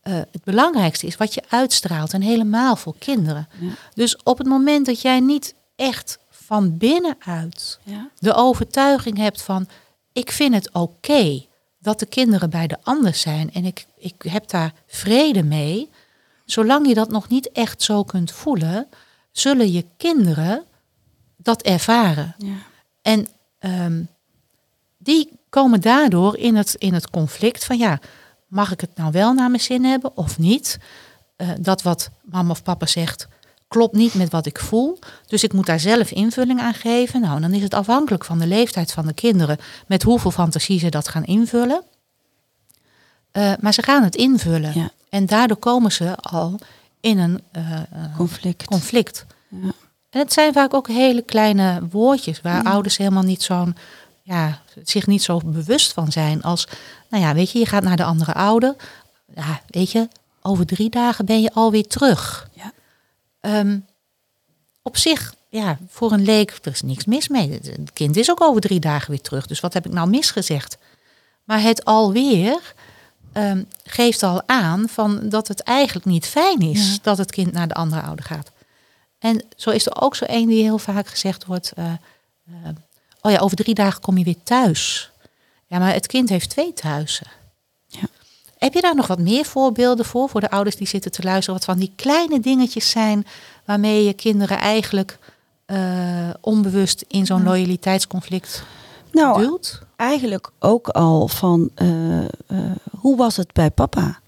Eh, 0.01 0.13
het 0.13 0.43
belangrijkste 0.43 1.07
is 1.07 1.17
wat 1.17 1.33
je 1.33 1.43
uitstraalt 1.49 2.13
en 2.13 2.21
helemaal 2.21 2.75
voor 2.75 2.95
kinderen. 2.97 3.47
Ja. 3.59 3.69
Dus 3.93 4.17
op 4.23 4.37
het 4.37 4.47
moment 4.47 4.85
dat 4.85 5.01
jij 5.01 5.19
niet 5.19 5.53
echt 5.75 6.19
van 6.49 6.77
binnenuit 6.77 7.79
Ja. 7.83 8.09
de 8.19 8.33
overtuiging 8.33 9.17
hebt 9.17 9.41
van 9.41 9.67
ik 10.13 10.31
vind 10.31 10.53
het 10.53 10.71
oké 10.73 11.45
dat 11.79 11.99
de 11.99 12.05
kinderen 12.05 12.49
bij 12.49 12.67
de 12.67 12.77
ander 12.83 13.15
zijn 13.15 13.53
en 13.53 13.65
ik, 13.65 13.85
ik 13.97 14.13
heb 14.27 14.47
daar 14.49 14.73
vrede 14.87 15.43
mee. 15.43 15.89
Zolang 16.45 16.87
je 16.87 16.93
dat 16.93 17.09
nog 17.09 17.27
niet 17.27 17.51
echt 17.51 17.81
zo 17.81 18.03
kunt 18.03 18.31
voelen, 18.31 18.87
zullen 19.31 19.71
je 19.71 19.85
kinderen 19.97 20.63
dat 21.37 21.61
ervaren. 21.61 22.35
Ja. 22.37 22.55
En 23.01 23.27
ehm, 23.59 24.03
die 24.97 25.39
komen 25.49 25.81
daardoor 25.81 26.37
in 26.37 26.55
het, 26.55 26.75
in 26.75 26.93
het 26.93 27.09
conflict 27.09 27.65
van 27.65 27.77
ja, 27.77 27.99
mag 28.47 28.71
ik 28.71 28.81
het 28.81 28.95
nou 28.95 29.11
wel 29.11 29.33
naar 29.33 29.49
mijn 29.49 29.61
zin 29.61 29.83
hebben 29.83 30.17
of 30.17 30.37
niet? 30.37 30.79
Eh, 31.35 31.49
dat 31.59 31.81
wat 31.81 32.09
mama 32.23 32.49
of 32.51 32.63
papa 32.63 32.85
zegt 32.85 33.27
klopt 33.69 33.95
niet 33.95 34.13
met 34.13 34.31
wat 34.31 34.45
ik 34.45 34.59
voel. 34.59 34.99
Dus 35.27 35.43
ik 35.43 35.53
moet 35.53 35.65
daar 35.65 35.79
zelf 35.79 36.11
invulling 36.11 36.59
aan 36.59 36.73
geven. 36.73 37.21
Nou, 37.21 37.41
dan 37.41 37.53
is 37.53 37.61
het 37.61 37.73
afhankelijk 37.73 38.25
van 38.25 38.39
de 38.39 38.47
leeftijd 38.47 38.91
van 38.91 39.05
de 39.05 39.13
kinderen 39.13 39.57
met 39.87 40.03
hoeveel 40.03 40.31
fantasie 40.31 40.79
ze 40.79 40.89
dat 40.89 41.07
gaan 41.07 41.25
invullen. 41.25 41.83
Eh, 43.31 43.53
maar 43.59 43.73
ze 43.73 43.83
gaan 43.83 44.03
het 44.03 44.15
invullen. 44.15 44.71
Ja. 44.73 44.89
En 45.09 45.25
daardoor 45.25 45.57
komen 45.57 45.91
ze 45.91 46.15
al 46.15 46.59
in 46.99 47.17
een 47.17 47.41
eh, 47.51 47.73
eh, 47.73 47.83
Conflict. 48.17 48.65
conflict. 48.65 49.25
Ja. 49.47 49.71
En 50.09 50.19
het 50.19 50.33
zijn 50.33 50.53
vaak 50.53 50.73
ook 50.73 50.87
hele 50.87 51.21
kleine 51.21 51.87
woordjes 51.91 52.41
waar 52.41 52.63
ouders 52.63 52.97
helemaal 52.97 53.23
niet 53.23 53.43
zo'n, 53.43 53.75
ja, 54.21 54.61
zich 54.83 55.07
niet 55.07 55.23
zo 55.23 55.41
bewust 55.45 55.93
van 55.93 56.11
zijn. 56.11 56.41
Als, 56.41 56.67
nou 57.09 57.23
ja, 57.23 57.33
weet 57.33 57.51
je, 57.51 57.59
je 57.59 57.65
gaat 57.65 57.83
naar 57.83 57.97
de 57.97 58.03
andere 58.03 58.33
ouder. 58.33 58.75
Ja, 59.35 59.61
weet 59.67 59.91
je, 59.91 60.07
over 60.41 60.65
drie 60.65 60.89
dagen 60.89 61.25
ben 61.25 61.41
je 61.41 61.53
alweer 61.53 61.87
terug. 61.87 62.49
Ja. 62.53 62.71
Ehm, 63.39 63.79
op 64.81 64.97
zich, 64.97 65.33
ja, 65.49 65.77
voor 65.87 66.11
een 66.11 66.23
leek, 66.23 66.59
er 66.61 66.71
is 66.71 66.81
niks 66.81 67.05
mis 67.05 67.27
mee. 67.27 67.51
Het 67.51 67.93
kind 67.93 68.15
is 68.15 68.29
ook 68.29 68.41
over 68.41 68.61
drie 68.61 68.79
dagen 68.79 69.09
weer 69.09 69.21
terug. 69.21 69.47
Dus 69.47 69.59
wat 69.59 69.73
heb 69.73 69.85
ik 69.85 69.91
nou 69.91 70.09
misgezegd? 70.09 70.77
Maar 71.43 71.61
het 71.61 71.85
alweer 71.85 72.73
ehm, 73.33 73.63
geeft 73.83 74.23
al 74.23 74.41
aan 74.47 74.89
van 74.89 75.29
dat 75.29 75.47
het 75.47 75.59
eigenlijk 75.61 76.05
niet 76.05 76.25
fijn 76.25 76.59
is 76.61 76.91
Ja. 76.91 76.97
dat 77.01 77.17
het 77.17 77.31
kind 77.31 77.51
naar 77.51 77.67
de 77.67 77.73
andere 77.73 78.01
ouder 78.01 78.25
gaat. 78.25 78.51
En 79.19 79.43
zo 79.55 79.69
is 79.69 79.85
er 79.85 80.01
ook 80.01 80.15
zo 80.15 80.25
één 80.25 80.47
die 80.47 80.61
heel 80.63 80.77
vaak 80.77 81.07
gezegd 81.07 81.45
wordt: 81.45 81.71
eh, 81.71 81.91
eh, 81.91 82.69
Oh 83.21 83.31
ja, 83.31 83.37
over 83.39 83.57
drie 83.57 83.73
dagen 83.73 84.01
kom 84.01 84.17
je 84.17 84.23
weer 84.23 84.43
thuis. 84.43 85.11
Ja, 85.67 85.79
maar 85.79 85.93
het 85.93 86.07
kind 86.07 86.29
heeft 86.29 86.49
twee 86.49 86.73
thuizen. 86.73 87.27
Ja. 87.87 87.99
Heb 88.59 88.73
je 88.73 88.81
daar 88.81 88.95
nog 88.95 89.07
wat 89.07 89.19
meer 89.19 89.45
voorbeelden 89.45 90.05
voor, 90.05 90.29
voor 90.29 90.41
de 90.41 90.49
ouders 90.51 90.75
die 90.75 90.87
zitten 90.87 91.11
te 91.11 91.23
luisteren? 91.23 91.53
Wat 91.55 91.65
van 91.65 91.77
die 91.79 91.91
kleine 91.95 92.39
dingetjes 92.39 92.89
zijn 92.89 93.25
waarmee 93.65 94.03
je 94.03 94.13
kinderen 94.13 94.57
eigenlijk 94.57 95.17
eh, 95.65 96.29
onbewust 96.41 97.05
in 97.07 97.25
zo'n 97.25 97.43
loyaliteitsconflict 97.43 98.63
Nou, 99.11 99.41
duwt? 99.43 99.81
eigenlijk 99.95 100.51
ook 100.59 100.87
al 100.87 101.27
van 101.27 101.69
eh, 101.75 102.19
eh, 102.25 102.27
hoe 102.99 103.17
was 103.17 103.35
het 103.37 103.53
bij 103.53 103.71
papa? 103.71 104.19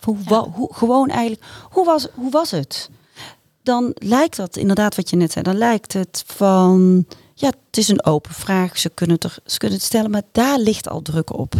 Hoe, 0.00 0.16
Ja. 0.18 0.24
wa- 0.28 0.48
hoe, 0.50 0.74
gewoon 0.74 1.08
eigenlijk, 1.08 1.42
hoe 1.70 1.84
was, 1.84 2.06
hoe 2.14 2.30
was 2.30 2.50
het? 2.50 2.90
Dan 3.62 3.90
lijkt 3.94 4.36
dat 4.36 4.56
inderdaad 4.56 4.96
wat 4.96 5.10
je 5.10 5.16
net 5.16 5.32
zei, 5.32 5.44
dan 5.44 5.56
lijkt 5.58 5.92
het 5.92 6.24
van, 6.26 7.06
ja, 7.34 7.46
het 7.48 7.76
is 7.76 7.88
een 7.88 8.04
open 8.04 8.34
vraag, 8.34 8.78
ze 8.78 8.88
kunnen 8.88 9.14
het, 9.14 9.24
er, 9.24 9.36
ze 9.46 9.58
kunnen 9.58 9.76
het 9.78 9.86
stellen, 9.86 10.10
maar 10.10 10.22
daar 10.32 10.58
ligt 10.58 10.88
al 10.88 11.02
druk 11.02 11.32
op. 11.38 11.54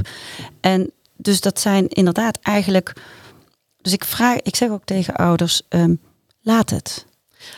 En 0.61 0.91
dus 1.17 1.41
dat 1.41 1.61
zijn 1.61 1.89
inderdaad 1.89 2.39
eigenlijk, 2.43 2.93
dus 3.81 3.93
ik 3.93 4.05
vraag, 4.05 4.41
ik 4.41 4.57
zeg 4.57 4.71
ook 4.71 4.85
tegen 4.85 5.15
ouders, 5.17 5.63
ehm, 5.69 5.95
laat 6.43 6.71
het. 6.71 7.07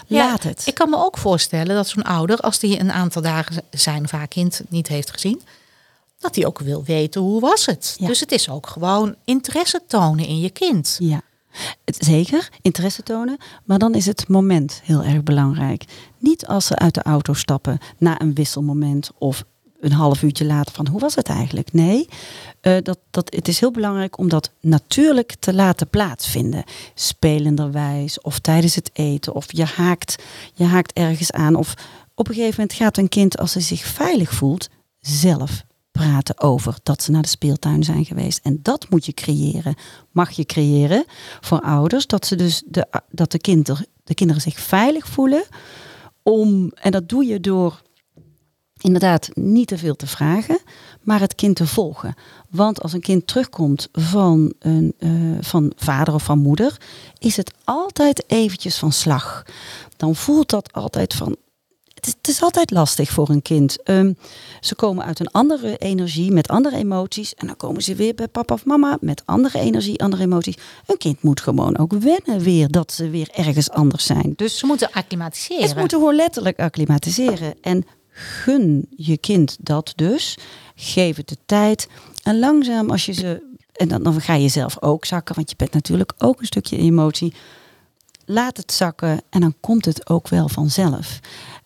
Ja, 0.06 0.26
Laat 0.26 0.42
het. 0.42 0.62
Ik 0.66 0.74
kan 0.74 0.90
me 0.90 0.96
ook 0.96 1.18
voorstellen 1.18 1.74
dat 1.74 1.88
zo'n 1.88 2.02
ouder, 2.02 2.38
als 2.38 2.58
die 2.58 2.80
een 2.80 2.92
aantal 2.92 3.22
dagen 3.22 3.62
zijn 3.70 4.06
haar 4.10 4.28
kind 4.28 4.62
niet 4.68 4.88
heeft 4.88 5.10
gezien, 5.10 5.42
dat 6.18 6.34
hij 6.34 6.46
ook 6.46 6.58
wil 6.58 6.84
weten 6.84 7.20
hoe 7.20 7.40
was 7.40 7.66
het. 7.66 7.96
Ja. 7.98 8.06
Dus 8.06 8.20
het 8.20 8.32
is 8.32 8.48
ook 8.48 8.66
gewoon 8.66 9.14
interesse 9.24 9.82
tonen 9.86 10.26
in 10.26 10.40
je 10.40 10.50
kind. 10.50 10.96
Ja, 10.98 11.20
zeker, 11.84 12.48
interesse 12.62 13.02
tonen. 13.02 13.36
Maar 13.64 13.78
dan 13.78 13.94
is 13.94 14.06
het 14.06 14.28
moment 14.28 14.80
heel 14.84 15.02
erg 15.02 15.22
belangrijk. 15.22 15.84
Niet 16.18 16.46
als 16.46 16.66
ze 16.66 16.76
uit 16.76 16.94
de 16.94 17.02
auto 17.02 17.32
stappen 17.32 17.78
na 17.98 18.20
een 18.20 18.34
wisselmoment 18.34 19.10
of 19.18 19.44
een 19.80 19.92
half 19.92 20.22
uurtje 20.22 20.44
later 20.44 20.74
van 20.74 20.86
hoe 20.86 21.00
was 21.00 21.14
het 21.14 21.28
eigenlijk? 21.28 21.72
Nee, 21.72 22.08
eh, 22.64 22.76
dat, 22.82 22.98
dat, 23.10 23.34
het 23.34 23.48
is 23.48 23.60
heel 23.60 23.70
belangrijk 23.70 24.18
om 24.18 24.28
dat 24.28 24.50
natuurlijk 24.60 25.34
te 25.38 25.54
laten 25.54 25.88
plaatsvinden. 25.88 26.64
Spelenderwijs 26.94 28.20
of 28.20 28.38
tijdens 28.38 28.74
het 28.74 28.90
eten 28.92 29.34
of 29.34 29.52
je 29.52 29.64
haakt, 29.64 30.22
je 30.54 30.64
haakt 30.64 30.92
ergens 30.92 31.32
aan. 31.32 31.54
Of 31.54 31.74
op 32.14 32.28
een 32.28 32.34
gegeven 32.34 32.60
moment 32.60 32.78
gaat 32.78 32.96
een 32.96 33.08
kind 33.08 33.38
als 33.38 33.52
ze 33.52 33.60
zich 33.60 33.84
veilig 33.84 34.32
voelt 34.34 34.68
zelf 35.00 35.64
praten 35.90 36.40
over 36.40 36.76
dat 36.82 37.02
ze 37.02 37.10
naar 37.10 37.22
de 37.22 37.28
speeltuin 37.28 37.84
zijn 37.84 38.04
geweest. 38.04 38.40
En 38.42 38.58
dat 38.62 38.86
moet 38.90 39.06
je 39.06 39.12
creëren. 39.12 39.74
Mag 40.10 40.30
je 40.30 40.44
creëren 40.44 41.04
voor 41.40 41.60
ouders. 41.60 42.06
Dat, 42.06 42.26
ze 42.26 42.36
dus 42.36 42.62
de, 42.66 42.86
dat 43.10 43.30
de, 43.30 43.38
kinder, 43.38 43.84
de 44.04 44.14
kinderen 44.14 44.42
zich 44.42 44.58
veilig 44.60 45.06
voelen. 45.06 45.44
Om, 46.22 46.70
en 46.74 46.90
dat 46.90 47.08
doe 47.08 47.24
je 47.24 47.40
door 47.40 47.82
inderdaad 48.84 49.28
niet 49.34 49.68
te 49.68 49.78
veel 49.78 49.96
te 49.96 50.06
vragen, 50.06 50.58
maar 51.02 51.20
het 51.20 51.34
kind 51.34 51.56
te 51.56 51.66
volgen. 51.66 52.14
Want 52.50 52.82
als 52.82 52.92
een 52.92 53.00
kind 53.00 53.26
terugkomt 53.26 53.88
van, 53.92 54.52
een, 54.58 54.94
eh, 54.98 55.10
van 55.40 55.72
vader 55.76 56.14
of 56.14 56.22
van 56.22 56.38
moeder, 56.38 56.76
is 57.18 57.36
het 57.36 57.52
altijd 57.64 58.24
eventjes 58.26 58.78
van 58.78 58.92
slag. 58.92 59.42
Dan 59.96 60.14
voelt 60.16 60.50
dat 60.50 60.72
altijd 60.72 61.14
van. 61.14 61.36
Het 61.94 62.06
is, 62.06 62.14
het 62.18 62.28
is 62.28 62.42
altijd 62.42 62.70
lastig 62.70 63.10
voor 63.10 63.28
een 63.28 63.42
kind. 63.42 63.82
Ehm, 63.82 64.12
ze 64.60 64.74
komen 64.74 65.04
uit 65.04 65.20
een 65.20 65.30
andere 65.30 65.76
energie, 65.76 66.32
met 66.32 66.48
andere 66.48 66.76
emoties. 66.76 67.34
En 67.34 67.46
dan 67.46 67.56
komen 67.56 67.82
ze 67.82 67.94
weer 67.94 68.14
bij 68.14 68.28
papa 68.28 68.54
of 68.54 68.64
mama 68.64 68.96
met 69.00 69.22
andere 69.24 69.58
energie, 69.58 70.02
andere 70.02 70.22
emoties. 70.22 70.56
Een 70.86 70.96
kind 70.98 71.22
moet 71.22 71.40
gewoon 71.40 71.78
ook 71.78 71.92
wennen 71.92 72.40
weer 72.40 72.68
dat 72.70 72.92
ze 72.92 73.10
weer 73.10 73.28
ergens 73.32 73.70
anders 73.70 74.06
zijn. 74.06 74.32
Dus 74.36 74.58
Ze 74.58 74.66
moeten 74.66 74.90
acclimatiseren. 74.92 75.68
ze 75.68 75.74
moeten 75.78 75.98
gewoon 75.98 76.14
letterlijk 76.14 76.58
acclimatiseren. 76.58 77.54
En 77.60 77.86
gun 78.14 78.86
je 78.96 79.18
kind 79.18 79.56
dat 79.60 79.92
dus. 79.96 80.38
Geef 80.74 81.16
het 81.16 81.28
de 81.28 81.38
tijd. 81.46 81.88
En 82.22 82.38
langzaam 82.38 82.90
als 82.90 83.06
je 83.06 83.12
ze... 83.12 83.52
En 83.72 83.88
dan, 83.88 84.02
dan 84.02 84.20
ga 84.20 84.34
je 84.34 84.48
zelf 84.48 84.82
ook 84.82 85.04
zakken. 85.04 85.34
Want 85.34 85.50
je 85.50 85.56
bent 85.56 85.72
natuurlijk 85.72 86.12
ook 86.18 86.40
een 86.40 86.46
stukje 86.46 86.76
emotie. 86.76 87.34
Laat 88.24 88.56
het 88.56 88.72
zakken. 88.72 89.20
En 89.30 89.40
dan 89.40 89.54
komt 89.60 89.84
het 89.84 90.08
ook 90.08 90.28
wel 90.28 90.48
vanzelf. 90.48 91.20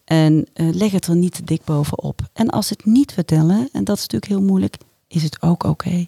En 0.05 0.47
eh, 0.53 0.69
leg 0.73 0.93
het 0.93 1.07
er 1.07 1.17
niet 1.17 1.35
te 1.35 1.45
dik 1.45 1.65
bovenop. 1.65 2.21
En 2.33 2.51
als 2.51 2.69
het 2.69 2.85
niet 2.85 3.13
vertellen, 3.13 3.69
en 3.73 3.85
dat 3.85 3.97
is 3.97 4.03
natuurlijk 4.03 4.33
heel 4.33 4.43
moeilijk, 4.43 4.77
is 5.09 5.23
het 5.23 5.43
ook 5.43 5.65
oké. 5.65 6.07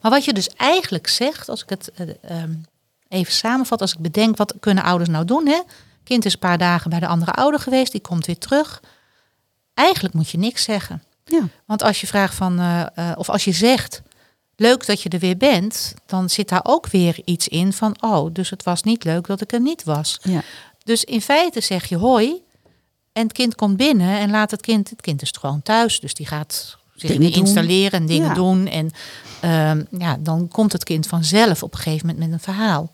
Maar 0.00 0.10
wat 0.10 0.24
je 0.24 0.32
dus 0.32 0.48
eigenlijk 0.48 1.08
zegt, 1.08 1.48
als 1.48 1.62
ik 1.62 1.68
het 1.68 1.92
eh, 1.94 2.08
ehm, 2.22 2.54
even 3.08 3.32
samenvat, 3.32 3.80
als 3.80 3.92
ik 3.92 3.98
bedenk, 3.98 4.36
wat 4.36 4.54
kunnen 4.60 4.84
ouders 4.84 5.10
nou 5.10 5.24
doen? 5.24 5.46
Hè? 5.46 5.60
Kind 6.04 6.24
is 6.24 6.32
een 6.32 6.38
paar 6.38 6.58
dagen 6.58 6.90
bij 6.90 7.00
de 7.00 7.06
andere 7.06 7.32
ouder 7.32 7.60
geweest, 7.60 7.92
die 7.92 8.00
komt 8.00 8.26
weer 8.26 8.38
terug. 8.38 8.82
Eigenlijk 9.74 10.14
moet 10.14 10.30
je 10.30 10.38
niks 10.38 10.62
zeggen. 10.64 11.02
Ja. 11.24 11.48
Want 11.66 11.82
als 11.82 12.00
je 12.00 12.06
vraagt 12.06 12.34
van, 12.34 12.58
eh, 12.58 12.80
eh, 12.94 13.18
of 13.18 13.28
als 13.30 13.44
je 13.44 13.52
zegt, 13.52 14.02
leuk 14.56 14.86
dat 14.86 15.02
je 15.02 15.08
er 15.08 15.18
weer 15.18 15.36
bent, 15.36 15.94
dan 16.06 16.30
zit 16.30 16.48
daar 16.48 16.60
ook 16.64 16.86
weer 16.86 17.18
iets 17.24 17.48
in 17.48 17.72
van, 17.72 17.96
oh, 18.00 18.32
dus 18.32 18.50
het 18.50 18.62
was 18.62 18.82
niet 18.82 19.04
leuk 19.04 19.26
dat 19.26 19.40
ik 19.40 19.52
er 19.52 19.60
niet 19.60 19.84
was. 19.84 20.18
Ja. 20.22 20.42
Dus 20.84 21.04
in 21.04 21.20
feite 21.20 21.60
zeg 21.60 21.84
je 21.84 21.96
hoi 21.96 22.42
en 23.12 23.22
het 23.22 23.32
kind 23.32 23.54
komt 23.54 23.76
binnen 23.76 24.18
en 24.18 24.30
laat 24.30 24.50
het 24.50 24.60
kind, 24.60 24.90
het 24.90 25.00
kind 25.00 25.22
is 25.22 25.30
gewoon 25.40 25.62
thuis, 25.62 26.00
dus 26.00 26.14
die 26.14 26.26
gaat 26.26 26.76
zich 26.94 27.10
Dingen 27.10 27.32
installeren 27.32 28.00
en 28.00 28.06
dingen 28.06 28.28
Ja. 28.28 28.34
doen. 28.34 28.66
En 28.66 28.90
ehm, 29.40 29.84
ja, 29.98 30.16
dan 30.20 30.48
komt 30.48 30.72
het 30.72 30.84
kind 30.84 31.06
vanzelf 31.06 31.62
op 31.62 31.72
een 31.72 31.78
gegeven 31.78 32.06
moment 32.06 32.24
met 32.24 32.32
een 32.32 32.54
verhaal. 32.54 32.90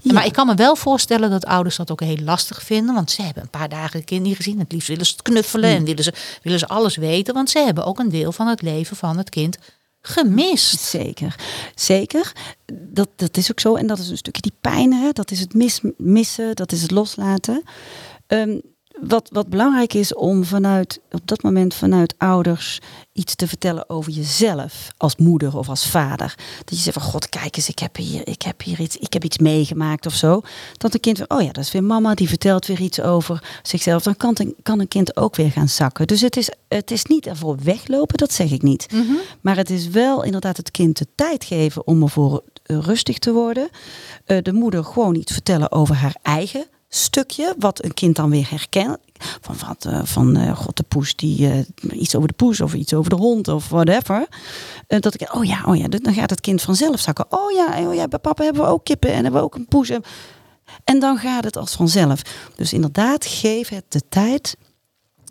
Ja. 0.00 0.12
Maar 0.12 0.26
ik 0.26 0.32
kan 0.32 0.46
me 0.46 0.54
wel 0.54 0.76
voorstellen 0.76 1.30
dat 1.30 1.44
ouders 1.44 1.76
dat 1.76 1.90
ook 1.90 2.00
heel 2.00 2.18
lastig 2.24 2.62
vinden. 2.62 2.94
Want 2.94 3.10
ze 3.10 3.22
hebben 3.22 3.42
een 3.42 3.50
paar 3.50 3.68
dagen 3.68 3.98
het 3.98 4.08
kind 4.08 4.22
niet 4.22 4.36
gezien. 4.36 4.58
Het 4.58 4.72
liefst 4.72 4.88
willen 4.88 5.06
ze 5.06 5.12
het 5.12 5.22
knuffelen 5.22 5.68
Hmm. 5.68 5.78
en 5.78 5.84
willen 5.84 6.04
ze, 6.04 6.12
willen 6.42 6.58
ze 6.58 6.68
alles 6.68 6.96
weten. 6.96 7.34
Want 7.34 7.50
ze 7.50 7.58
hebben 7.58 7.84
ook 7.84 7.98
een 7.98 8.08
deel 8.08 8.32
van 8.32 8.46
het 8.46 8.62
leven 8.62 8.96
van 8.96 9.16
het 9.16 9.28
kind 9.28 9.58
gemist. 10.00 10.80
Zeker, 10.80 11.34
zeker. 11.74 12.32
Dat, 12.72 13.08
dat 13.16 13.36
is 13.36 13.50
ook 13.50 13.60
zo. 13.60 13.74
En 13.76 13.86
dat 13.86 13.98
is 13.98 14.08
een 14.08 14.16
stukje 14.16 14.42
die 14.42 14.56
pijn, 14.60 14.92
hè? 14.92 15.10
dat 15.12 15.30
is 15.30 15.40
het 15.40 15.54
mis, 15.54 15.80
missen, 15.96 16.54
dat 16.56 16.72
is 16.72 16.82
het 16.82 16.90
loslaten. 16.90 17.62
Ehm, 18.26 18.58
wat, 19.00 19.28
wat 19.32 19.48
belangrijk 19.48 19.94
is 19.94 20.14
om 20.14 20.44
vanuit, 20.44 21.00
op 21.10 21.20
dat 21.24 21.42
moment 21.42 21.74
vanuit 21.74 22.14
ouders 22.18 22.78
iets 23.12 23.34
te 23.34 23.48
vertellen 23.48 23.88
over 23.90 24.12
jezelf 24.12 24.88
als 24.96 25.16
moeder 25.16 25.56
of 25.56 25.68
als 25.68 25.86
vader. 25.86 26.34
Dat 26.64 26.76
je 26.76 26.82
zegt 26.82 26.96
van 26.98 27.06
god, 27.06 27.28
kijk 27.28 27.56
eens, 27.56 27.68
ik 27.68 27.78
heb 27.78 27.96
hier, 27.96 28.28
ik 28.28 28.42
heb 28.42 28.62
hier 28.62 28.80
iets, 28.80 28.96
ik 28.96 29.12
heb 29.12 29.24
iets 29.24 29.38
meegemaakt 29.38 30.06
of 30.06 30.14
zo. 30.14 30.40
Dat 30.76 30.94
een 30.94 31.00
kind, 31.00 31.28
oh 31.28 31.40
ja, 31.42 31.52
dat 31.52 31.64
is 31.64 31.72
weer 31.72 31.84
mama, 31.84 32.14
die 32.14 32.28
vertelt 32.28 32.66
weer 32.66 32.80
iets 32.80 33.00
over 33.00 33.58
zichzelf. 33.62 34.02
Dan 34.02 34.16
kan, 34.16 34.34
een- 34.38 34.56
kan 34.62 34.80
een 34.80 34.88
kind 34.88 35.16
ook 35.16 35.36
weer 35.36 35.50
gaan 35.50 35.68
zakken. 35.68 36.06
Dus 36.06 36.20
het 36.20 36.36
is, 36.36 36.50
het 36.68 36.90
is 36.90 37.04
niet 37.04 37.26
ervoor 37.26 37.56
weglopen, 37.62 38.16
dat 38.18 38.32
zeg 38.32 38.50
ik 38.50 38.62
niet. 38.62 38.86
Maar 39.40 39.56
het 39.56 39.70
is 39.70 39.88
wel 39.88 40.22
inderdaad 40.22 40.56
het 40.56 40.70
kind 40.70 40.98
de 40.98 41.06
tijd 41.14 41.44
geven 41.44 41.86
om 41.86 42.02
ervoor 42.02 42.42
rustig 42.64 43.18
te 43.18 43.32
worden. 43.32 43.68
Eh, 44.24 44.38
de 44.42 44.52
moeder 44.52 44.84
gewoon 44.84 45.14
iets 45.14 45.32
vertellen 45.32 45.72
over 45.72 45.94
haar 45.94 46.16
eigen 46.22 46.66
stukje, 46.96 47.54
wat 47.58 47.84
een 47.84 47.94
kind 47.94 48.16
dan 48.16 48.30
weer 48.30 48.46
herkent. 48.50 48.98
Van, 49.40 49.56
wat, 49.66 49.84
eh, 49.84 50.00
van 50.04 50.36
eh, 50.36 50.56
god, 50.56 50.76
de 50.76 50.82
poes, 50.82 51.16
die, 51.16 51.50
eh, 51.50 52.00
iets 52.00 52.14
over 52.14 52.28
de 52.28 52.34
poes 52.34 52.60
of 52.60 52.74
iets 52.74 52.94
over 52.94 53.10
de 53.10 53.16
hond 53.16 53.48
of 53.48 53.68
whatever. 53.68 54.26
Dat 54.86 55.14
ik, 55.14 55.34
oh 55.34 55.44
ja, 55.44 55.62
oh 55.66 55.76
ja, 55.76 55.88
dan 55.88 56.14
gaat 56.14 56.30
het 56.30 56.40
kind 56.40 56.62
vanzelf 56.62 57.00
zakken. 57.00 57.26
Oh 57.28 57.52
ja, 57.52 57.88
oh 57.88 57.94
ja, 57.94 58.08
bij 58.08 58.18
papa 58.18 58.44
hebben 58.44 58.62
we 58.62 58.68
ook 58.68 58.84
kippen 58.84 59.10
en 59.10 59.22
hebben 59.22 59.40
we 59.40 59.46
ook 59.46 59.54
een 59.54 59.66
poes. 59.66 59.88
En, 59.90 60.02
en 60.84 61.00
dan 61.00 61.18
gaat 61.18 61.44
het 61.44 61.56
als 61.56 61.72
vanzelf. 61.72 62.22
Dus 62.56 62.72
inderdaad, 62.72 63.26
geef 63.26 63.68
het 63.68 63.84
de 63.88 64.02
tijd. 64.08 64.56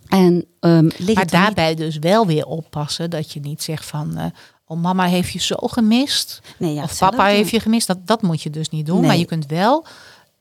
En 0.08 0.46
lig 0.98 1.16
Maar 1.16 1.24
niet- 1.24 1.32
daarbij 1.32 1.76
dus 1.76 1.98
wel 1.98 2.26
weer 2.28 2.46
oppassen 2.46 3.10
dat 3.10 3.32
je 3.32 3.40
niet 3.40 3.64
zegt 3.64 3.86
van... 3.86 4.32
oh, 4.66 4.82
mama 4.82 5.06
heeft 5.06 5.32
je 5.32 5.40
zo 5.40 5.56
gemist. 5.60 6.42
Nee, 6.58 6.74
ja, 6.74 6.84
of 6.84 6.98
papa 6.98 7.26
heeft 7.26 7.50
je 7.50 7.60
gemist. 7.60 7.88
Dat, 7.88 8.08
dat 8.08 8.22
moet 8.22 8.42
je 8.42 8.50
dus 8.50 8.70
niet 8.70 8.86
doen. 8.86 9.00
Nee. 9.00 9.08
Maar 9.08 9.18
je 9.18 9.26
kunt 9.26 9.46
wel 9.46 9.86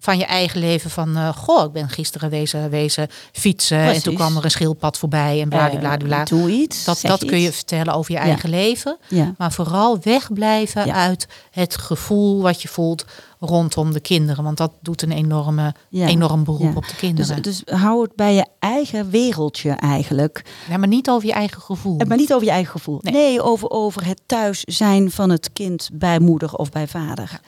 van 0.05 0.19
je 0.19 0.25
eigen 0.25 0.61
leven 0.61 0.91
van... 0.91 1.17
eh, 1.17 1.37
goh, 1.37 1.65
ik 1.65 1.73
ben 1.73 1.89
gisteren 1.89 2.31
wezen, 2.31 2.71
wezen 2.71 3.09
fietsen. 3.33 3.79
En 3.79 4.03
toen 4.03 4.15
kwam 4.15 4.37
er 4.37 4.45
een 4.45 4.51
schildpad 4.51 4.99
voorbij 4.99 5.41
en 5.41 5.49
bladibladibla. 5.49 6.19
Eh, 6.21 6.27
doe 6.27 6.51
iets. 6.51 6.85
Dat, 6.85 6.99
dat 7.03 7.25
kun 7.25 7.41
je 7.41 7.53
vertellen 7.53 7.95
over 7.95 8.13
je 8.13 8.19
Ja. 8.19 8.25
eigen 8.25 8.51
leven. 8.51 8.97
Ja. 9.09 9.35
Maar 9.39 9.53
vooral 9.53 9.99
wegblijven 10.03 10.87
Ja. 10.87 10.95
uit 10.95 11.27
het 11.51 11.77
gevoel 11.77 12.43
wat 12.43 12.63
je 12.63 12.69
voelt 12.69 13.05
rondom 13.41 13.93
de 13.93 14.01
kinderen. 14.01 14.45
Want 14.45 14.57
dat 14.57 14.73
doet 14.81 15.03
een 15.03 15.13
enorme, 15.13 15.75
enorm 15.91 16.45
beroep 16.45 16.77
op 16.77 16.89
de 16.89 16.97
kinderen. 16.97 17.43
Dus, 17.43 17.63
dus 17.65 17.79
hou 17.81 18.03
het 18.03 18.17
bij 18.17 18.35
je 18.35 18.47
eigen 18.59 19.11
wereldje 19.11 19.71
eigenlijk. 19.71 20.45
ja, 20.69 20.77
maar 20.77 20.89
niet 20.89 21.11
over 21.11 21.27
je 21.29 21.35
eigen 21.35 21.61
gevoel. 21.63 21.99
En 21.99 22.09
Maar 22.09 22.17
niet 22.17 22.33
over 22.33 22.47
je 22.47 22.53
eigen 22.53 22.71
gevoel. 22.73 22.99
Nee. 23.03 23.13
Nee, 23.15 23.43
over, 23.43 23.71
over 23.71 24.07
het 24.07 24.21
thuis 24.27 24.61
zijn 24.65 25.11
van 25.11 25.31
het 25.31 25.51
kind 25.53 25.91
bij 25.93 26.19
moeder 26.21 26.55
of 26.55 26.71
bij 26.71 26.87
vader. 26.89 27.41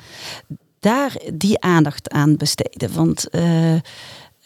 Daar 0.87 1.17
die 1.35 1.61
aandacht 1.61 2.11
aan 2.11 2.37
besteden. 2.37 2.95
Want 2.95 3.29
eh, 3.29 3.75
eh, 3.75 3.81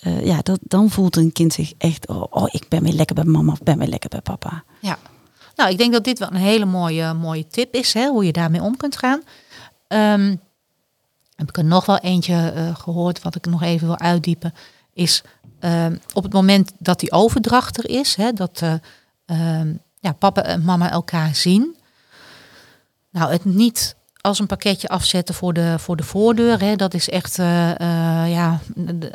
ja, 0.00 0.38
dat, 0.42 0.58
dan 0.62 0.90
voelt 0.90 1.16
een 1.16 1.32
kind 1.32 1.52
zich 1.52 1.72
echt... 1.78 2.08
Oh, 2.08 2.24
oh, 2.30 2.48
ik 2.50 2.68
ben 2.68 2.82
weer 2.82 2.92
lekker 2.92 3.14
bij 3.14 3.24
mama 3.24 3.52
of 3.52 3.62
ben 3.62 3.78
weer 3.78 3.88
lekker 3.88 4.10
bij 4.10 4.20
papa. 4.20 4.64
Ja. 4.80 4.98
Nou, 5.56 5.70
ik 5.70 5.78
denk 5.78 5.92
dat 5.92 6.04
dit 6.04 6.18
wel 6.18 6.30
een 6.30 6.36
hele 6.36 6.64
mooie, 6.64 7.14
mooie 7.14 7.46
tip 7.46 7.74
is, 7.74 7.92
hè, 7.92 8.06
hoe 8.06 8.24
je 8.24 8.32
daarmee 8.32 8.62
om 8.62 8.76
kunt 8.76 8.96
gaan. 8.96 9.22
Ehm, 9.88 10.36
heb 11.36 11.48
ik 11.48 11.56
er 11.56 11.64
nog 11.64 11.86
wel 11.86 11.98
eentje 11.98 12.52
eh, 12.54 12.76
gehoord, 12.76 13.22
wat 13.22 13.34
ik 13.34 13.46
nog 13.46 13.62
even 13.62 13.86
wil 13.86 13.98
uitdiepen, 13.98 14.54
is 14.92 15.22
ehm, 15.58 15.96
op 16.12 16.22
het 16.22 16.32
moment 16.32 16.72
dat 16.78 17.00
die 17.00 17.12
overdracht 17.12 17.78
er 17.78 17.88
is, 17.88 18.14
hè, 18.14 18.32
dat 18.32 18.62
eh, 18.62 18.74
ehm, 19.26 19.74
ja, 19.98 20.12
papa 20.12 20.42
en 20.42 20.64
mama 20.64 20.90
elkaar 20.90 21.34
zien. 21.34 21.76
Nou, 23.10 23.32
het 23.32 23.44
niet 23.44 23.96
als 24.20 24.38
een 24.38 24.46
pakketje 24.46 24.88
afzetten 24.88 25.34
voor 25.34 25.52
de, 25.52 25.78
voor 25.78 25.96
de 25.96 26.02
voordeur, 26.02 26.60
hè, 26.60 26.76
dat 26.76 26.94
is 26.94 27.08
echt, 27.08 27.38
eh, 27.38 27.70
eh, 27.70 28.30
ja, 28.30 28.60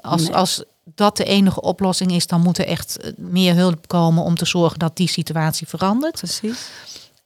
als, 0.02 0.32
als 0.32 0.64
dat 0.96 1.18
de 1.18 1.24
enige 1.24 1.62
oplossing 1.62 2.12
is, 2.12 2.28
dan 2.28 2.42
moet 2.42 2.58
er 2.58 2.68
echt 2.68 2.98
eh, 2.98 3.12
meer 3.18 3.56
hulp 3.56 3.88
komen 3.88 4.24
om 4.24 4.36
te 4.36 4.46
zorgen 4.46 4.80
dat 4.80 4.98
die 4.98 5.10
situatie 5.10 5.68
verandert. 5.68 6.18
Precies. 6.18 6.70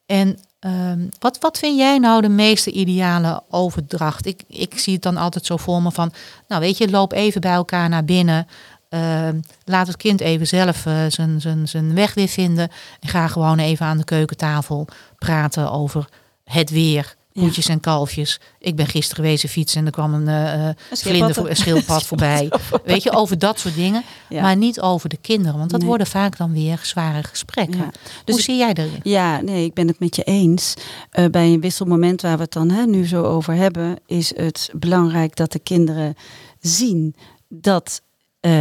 En 0.06 0.38
ehm, 0.60 1.00
wat, 1.20 1.38
wat 1.39 1.58
vind 1.58 1.78
jij 1.78 1.98
nou 1.98 2.22
de 2.22 2.30
meeste 2.30 2.72
ideale 2.72 3.44
overdracht? 3.50 4.26
Ik, 4.26 4.44
ik 4.48 4.80
zie 4.80 4.94
het 4.94 5.04
dan 5.04 5.18
altijd 5.18 5.46
zo 5.46 5.58
voor 5.58 5.82
me 5.82 5.92
van, 5.92 6.13
nou 6.48 6.62
weet 6.62 6.78
je, 6.78 6.89
loop 6.89 7.12
even 7.12 7.42
bij 7.42 7.54
elkaar 7.54 7.89
naar 7.89 8.06
binnen. 8.06 8.48
Ehm, 8.89 9.39
laat 9.65 9.88
het 9.88 9.98
kind 9.98 10.22
even 10.22 10.48
zelf 10.48 10.86
zijn, 11.08 11.42
zijn, 11.42 11.68
zijn 11.68 11.94
weg 11.94 12.13
weer 12.13 12.28
vinden. 12.28 12.70
En 13.00 13.10
ga 13.10 13.28
gewoon 13.28 13.60
even 13.60 13.86
aan 13.86 13.98
de 13.98 14.04
keukentafel 14.04 14.88
praten 15.18 15.72
over 15.72 16.10
het 16.44 16.70
weer. 16.70 17.18
Ja. 17.32 17.42
Koetjes 17.42 17.68
en 17.68 17.80
kalfjes. 17.80 18.39
Ik 18.60 18.76
ben 18.76 18.88
gisteren 18.88 19.24
wezen 19.24 19.50
fietsen 19.50 19.80
en 19.80 19.86
er 19.86 19.92
kwam 19.92 20.13
een, 20.13 20.28
eh, 20.28 20.54
schildpad. 20.54 21.00
vlinder 21.00 21.34
voor, 21.34 21.50
een 21.50 21.56
schildpad 21.56 22.04
voorbij. 22.10 22.52
Weet 22.84 23.04
je, 23.04 23.12
over 23.12 23.38
dat 23.40 23.60
soort 23.60 23.75
dingen. 23.75 24.04
Ja. 24.30 24.42
Maar 24.42 24.56
niet 24.56 24.82
over 24.82 25.10
de 25.10 25.17
kinderen. 25.17 25.58
Want 25.58 25.69
dat 25.69 25.80
Nee. 25.80 25.90
worden 25.90 26.08
vaak 26.08 26.38
dan 26.38 26.52
weer 26.54 26.80
zware 26.84 27.23
gesprekken. 27.23 27.77
Ja. 27.77 27.90
Dus 28.25 28.36
Hoe 28.36 28.44
zie 28.44 28.58
jij 28.58 28.73
dat? 28.73 28.88
Ja, 29.04 29.42
nee, 29.42 29.65
ik 29.65 29.73
ben 29.73 29.88
het 29.88 30.00
met 30.00 30.15
je 30.15 30.23
eens. 30.23 30.73
Eh, 31.12 31.25
bij 31.25 31.54
een 31.54 31.62
wisselmoment 31.62 32.21
waar 32.21 32.38
we 32.38 32.44
het 32.44 32.54
dan 32.54 32.69
hè, 32.69 32.86
nu 32.86 33.08
zo 33.08 33.23
over 33.23 33.54
hebben, 33.54 33.98
is 34.06 34.36
het 34.36 34.69
belangrijk 34.73 35.36
dat 35.36 35.52
de 35.52 35.60
kinderen 35.60 36.15
zien 36.60 37.15
dat 37.48 38.02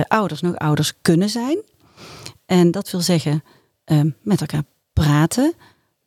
ouders 0.09 0.41
nog 0.41 0.57
ouders 0.57 0.93
kunnen 1.03 1.29
zijn. 1.29 1.59
En 2.47 2.71
dat 2.71 2.91
wil 2.91 3.01
zeggen 3.01 3.45
met 4.23 4.41
elkaar 4.41 4.65
praten, 4.93 5.55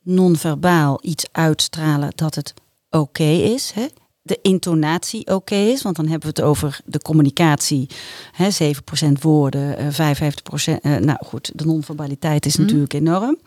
non-verbaal 0.04 1.00
iets 1.02 1.26
uitstralen 1.32 2.12
dat 2.16 2.36
het 2.36 2.54
oké 2.90 3.24
is. 3.24 3.72
Hè? 3.76 3.86
De 4.22 4.40
intonatie 4.42 5.28
oké 5.28 5.56
is, 5.56 5.82
want 5.82 5.96
dan 5.96 6.08
hebben 6.08 6.34
we 6.34 6.42
het 6.42 6.50
over 6.50 6.80
de 6.86 7.00
communicatie. 7.02 7.90
Hè, 8.32 8.52
7% 8.52 9.22
woorden, 9.22 9.78
eh 9.78 9.88
55%. 9.90 10.82
eh, 10.82 10.96
nou 10.96 11.18
goed, 11.26 11.52
de 11.56 11.66
non-verbaliteit 11.66 12.46
is 12.46 12.54
Mhm. 12.56 12.62
natuurlijk 12.66 12.94
enorm. 12.94 13.40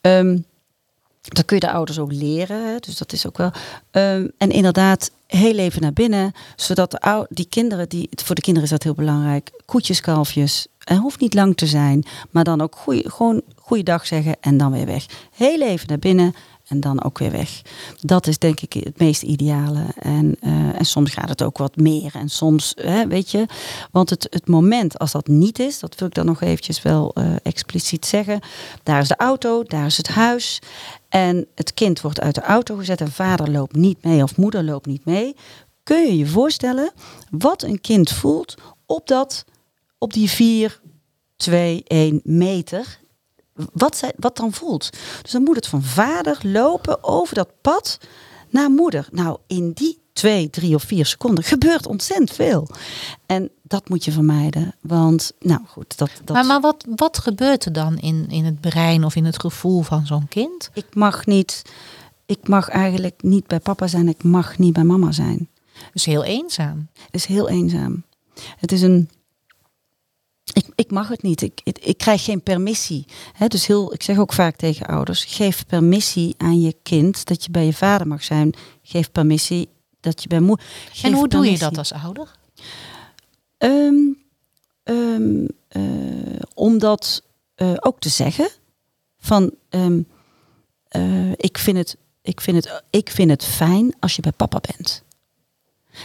Ehm, 0.00 0.38
dat 1.22 1.44
kun 1.44 1.56
je 1.56 1.66
de 1.66 1.72
ouders 1.72 1.98
ook 1.98 2.12
leren, 2.12 2.66
hè, 2.72 2.76
dus 2.78 2.96
dat 2.98 3.12
is 3.12 3.26
ook 3.26 3.36
wel. 3.38 3.50
Ehm, 3.90 4.28
en 4.38 4.50
inderdaad, 4.50 5.10
heel 5.26 5.56
even 5.58 5.82
naar 5.82 5.92
binnen, 5.92 6.32
zodat 6.56 6.90
de 6.90 7.00
ou- 7.00 7.26
die 7.28 7.46
kinderen, 7.48 7.88
die, 7.88 8.08
voor 8.10 8.34
de 8.34 8.40
kinderen 8.40 8.68
is 8.68 8.74
dat 8.74 8.82
heel 8.82 8.94
belangrijk, 8.94 9.50
koetjes, 9.64 10.00
kalfjes, 10.00 10.66
Het 10.78 10.98
hoeft 10.98 11.20
niet 11.20 11.34
lang 11.34 11.56
te 11.56 11.66
zijn, 11.66 12.04
maar 12.30 12.44
dan 12.44 12.60
ook 12.60 12.76
goeie, 12.76 13.10
gewoon 13.10 13.42
goeiedag 13.66 14.06
zeggen 14.06 14.36
en 14.40 14.56
dan 14.56 14.72
weer 14.72 14.86
weg. 14.86 15.06
Heel 15.30 15.62
even 15.62 15.88
naar 15.88 15.98
binnen 15.98 16.34
en 16.66 16.80
dan 16.80 17.02
ook 17.02 17.18
weer 17.18 17.30
weg. 17.30 17.62
Dat 18.00 18.26
is 18.26 18.38
denk 18.38 18.60
ik 18.60 18.72
het 18.72 18.98
meest 18.98 19.22
ideale. 19.22 19.84
En, 19.98 20.36
eh, 20.40 20.78
en 20.78 20.84
soms 20.84 21.12
gaat 21.12 21.28
het 21.28 21.42
ook 21.42 21.58
wat 21.58 21.76
meer. 21.76 22.14
En 22.14 22.28
soms, 22.28 22.72
hè, 22.76 23.06
weet 23.06 23.30
je, 23.30 23.46
want 23.90 24.10
het, 24.10 24.26
het 24.30 24.48
moment 24.48 24.98
als 24.98 25.12
dat 25.12 25.26
niet 25.26 25.58
is, 25.58 25.78
dat 25.78 25.94
wil 25.94 26.08
ik 26.08 26.14
dan 26.14 26.26
nog 26.26 26.40
eventjes 26.40 26.82
wel 26.82 27.12
eh, 27.14 27.34
expliciet 27.42 28.06
zeggen. 28.06 28.40
Daar 28.82 29.00
is 29.00 29.08
de 29.08 29.16
auto, 29.16 29.62
daar 29.62 29.86
is 29.86 29.96
het 29.96 30.08
huis. 30.08 30.58
En 31.08 31.46
het 31.54 31.74
kind 31.74 32.00
wordt 32.00 32.20
uit 32.20 32.34
de 32.34 32.42
auto 32.42 32.76
gezet 32.76 33.00
en 33.00 33.12
vader 33.12 33.50
loopt 33.50 33.76
niet 33.76 34.04
mee 34.04 34.22
of 34.22 34.36
moeder 34.36 34.64
loopt 34.64 34.86
niet 34.86 35.04
mee. 35.04 35.36
Kun 35.82 36.06
je 36.06 36.16
je 36.16 36.26
voorstellen 36.26 36.90
wat 37.30 37.62
een 37.62 37.80
kind 37.80 38.10
voelt 38.10 38.54
op, 38.86 39.06
dat, 39.06 39.44
op 39.98 40.12
die 40.12 40.30
4, 40.30 40.80
2, 41.36 41.82
1 41.86 42.20
meter 42.24 42.98
wat, 43.72 43.96
zij, 43.96 44.12
wat 44.16 44.36
dan 44.36 44.52
voelt. 44.52 44.90
Dus 45.22 45.30
dan 45.30 45.42
moet 45.42 45.56
het 45.56 45.66
van 45.66 45.82
vader 45.82 46.38
lopen 46.42 47.04
over 47.04 47.34
dat 47.34 47.48
pad 47.60 47.98
naar 48.50 48.70
moeder. 48.70 49.08
Nou, 49.10 49.38
in 49.46 49.72
die 49.72 49.98
twee, 50.12 50.50
drie 50.50 50.74
of 50.74 50.82
vier 50.82 51.06
seconden 51.06 51.44
gebeurt 51.44 51.86
ontzettend 51.86 52.30
veel. 52.30 52.68
En 53.26 53.50
dat 53.62 53.88
moet 53.88 54.04
je 54.04 54.12
vermijden. 54.12 54.74
Want, 54.80 55.32
nou 55.40 55.60
goed, 55.66 55.98
dat. 55.98 56.10
dat... 56.24 56.36
Maar, 56.36 56.46
maar 56.46 56.60
wat, 56.60 56.86
wat 56.96 57.18
gebeurt 57.18 57.64
er 57.64 57.72
dan 57.72 57.98
in, 57.98 58.26
in 58.28 58.44
het 58.44 58.60
brein 58.60 59.04
of 59.04 59.16
in 59.16 59.24
het 59.24 59.40
gevoel 59.40 59.82
van 59.82 60.06
zo'n 60.06 60.28
kind? 60.28 60.70
Ik 60.72 60.94
mag 60.94 61.26
niet. 61.26 61.62
Ik 62.26 62.48
mag 62.48 62.68
eigenlijk 62.68 63.22
niet 63.22 63.46
bij 63.46 63.60
papa 63.60 63.86
zijn, 63.86 64.08
ik 64.08 64.22
mag 64.22 64.58
niet 64.58 64.72
bij 64.72 64.84
mama 64.84 65.12
zijn. 65.12 65.48
Dus 65.92 66.04
heel 66.04 66.24
eenzaam. 66.24 66.88
Het 66.92 67.14
is 67.14 67.26
heel 67.26 67.48
eenzaam. 67.48 68.02
Het 68.56 68.72
is 68.72 68.82
een 68.82 69.10
ik, 70.56 70.66
ik 70.74 70.90
mag 70.90 71.08
het 71.08 71.22
niet. 71.22 71.42
Ik, 71.42 71.60
ik, 71.64 71.78
ik 71.78 71.98
krijg 71.98 72.24
geen 72.24 72.42
permissie. 72.42 73.06
dus 73.48 73.66
heel, 73.66 73.92
ik 73.92 74.02
zeg 74.02 74.18
ook 74.18 74.32
vaak 74.32 74.56
tegen 74.56 74.86
ouders: 74.86 75.24
geef 75.24 75.66
permissie 75.66 76.34
aan 76.36 76.60
je 76.60 76.76
kind 76.82 77.24
dat 77.26 77.44
je 77.44 77.50
bij 77.50 77.64
je 77.64 77.72
vader 77.72 78.06
mag 78.06 78.24
zijn. 78.24 78.54
Geef 78.82 79.12
permissie 79.12 79.68
dat 80.00 80.22
je 80.22 80.28
bij 80.28 80.40
moeder. 80.40 80.66
En 81.02 81.12
hoe 81.12 81.28
doe 81.28 81.50
je 81.50 81.58
dat 81.58 81.78
als 81.78 81.92
ouder? 81.92 82.36
Um, 83.58 84.24
um, 84.84 85.48
uh, 85.70 86.40
om 86.54 86.78
dat 86.78 87.22
uh, 87.56 87.74
ook 87.80 88.00
te 88.00 88.08
zeggen. 88.08 88.48
Van 89.18 89.54
um, 89.70 90.06
uh, 90.96 91.32
ik, 91.36 91.58
vind 91.58 91.76
het, 91.76 91.96
ik, 92.22 92.40
vind 92.40 92.56
het, 92.64 92.82
ik 92.90 93.10
vind 93.10 93.30
het 93.30 93.44
fijn 93.44 93.94
als 94.00 94.16
je 94.16 94.22
bij 94.22 94.32
papa 94.32 94.60
bent. 94.60 95.02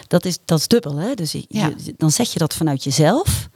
Dat 0.07 0.25
is, 0.25 0.37
dat 0.45 0.59
is 0.59 0.67
dubbel, 0.67 0.95
hè? 0.95 1.13
Dus 1.13 1.31
je, 1.31 1.45
ja. 1.47 1.71
dan 1.97 2.11
zeg 2.11 2.33
je 2.33 2.39
dat 2.39 2.53
vanuit 2.53 2.83
jezelf 2.83 3.49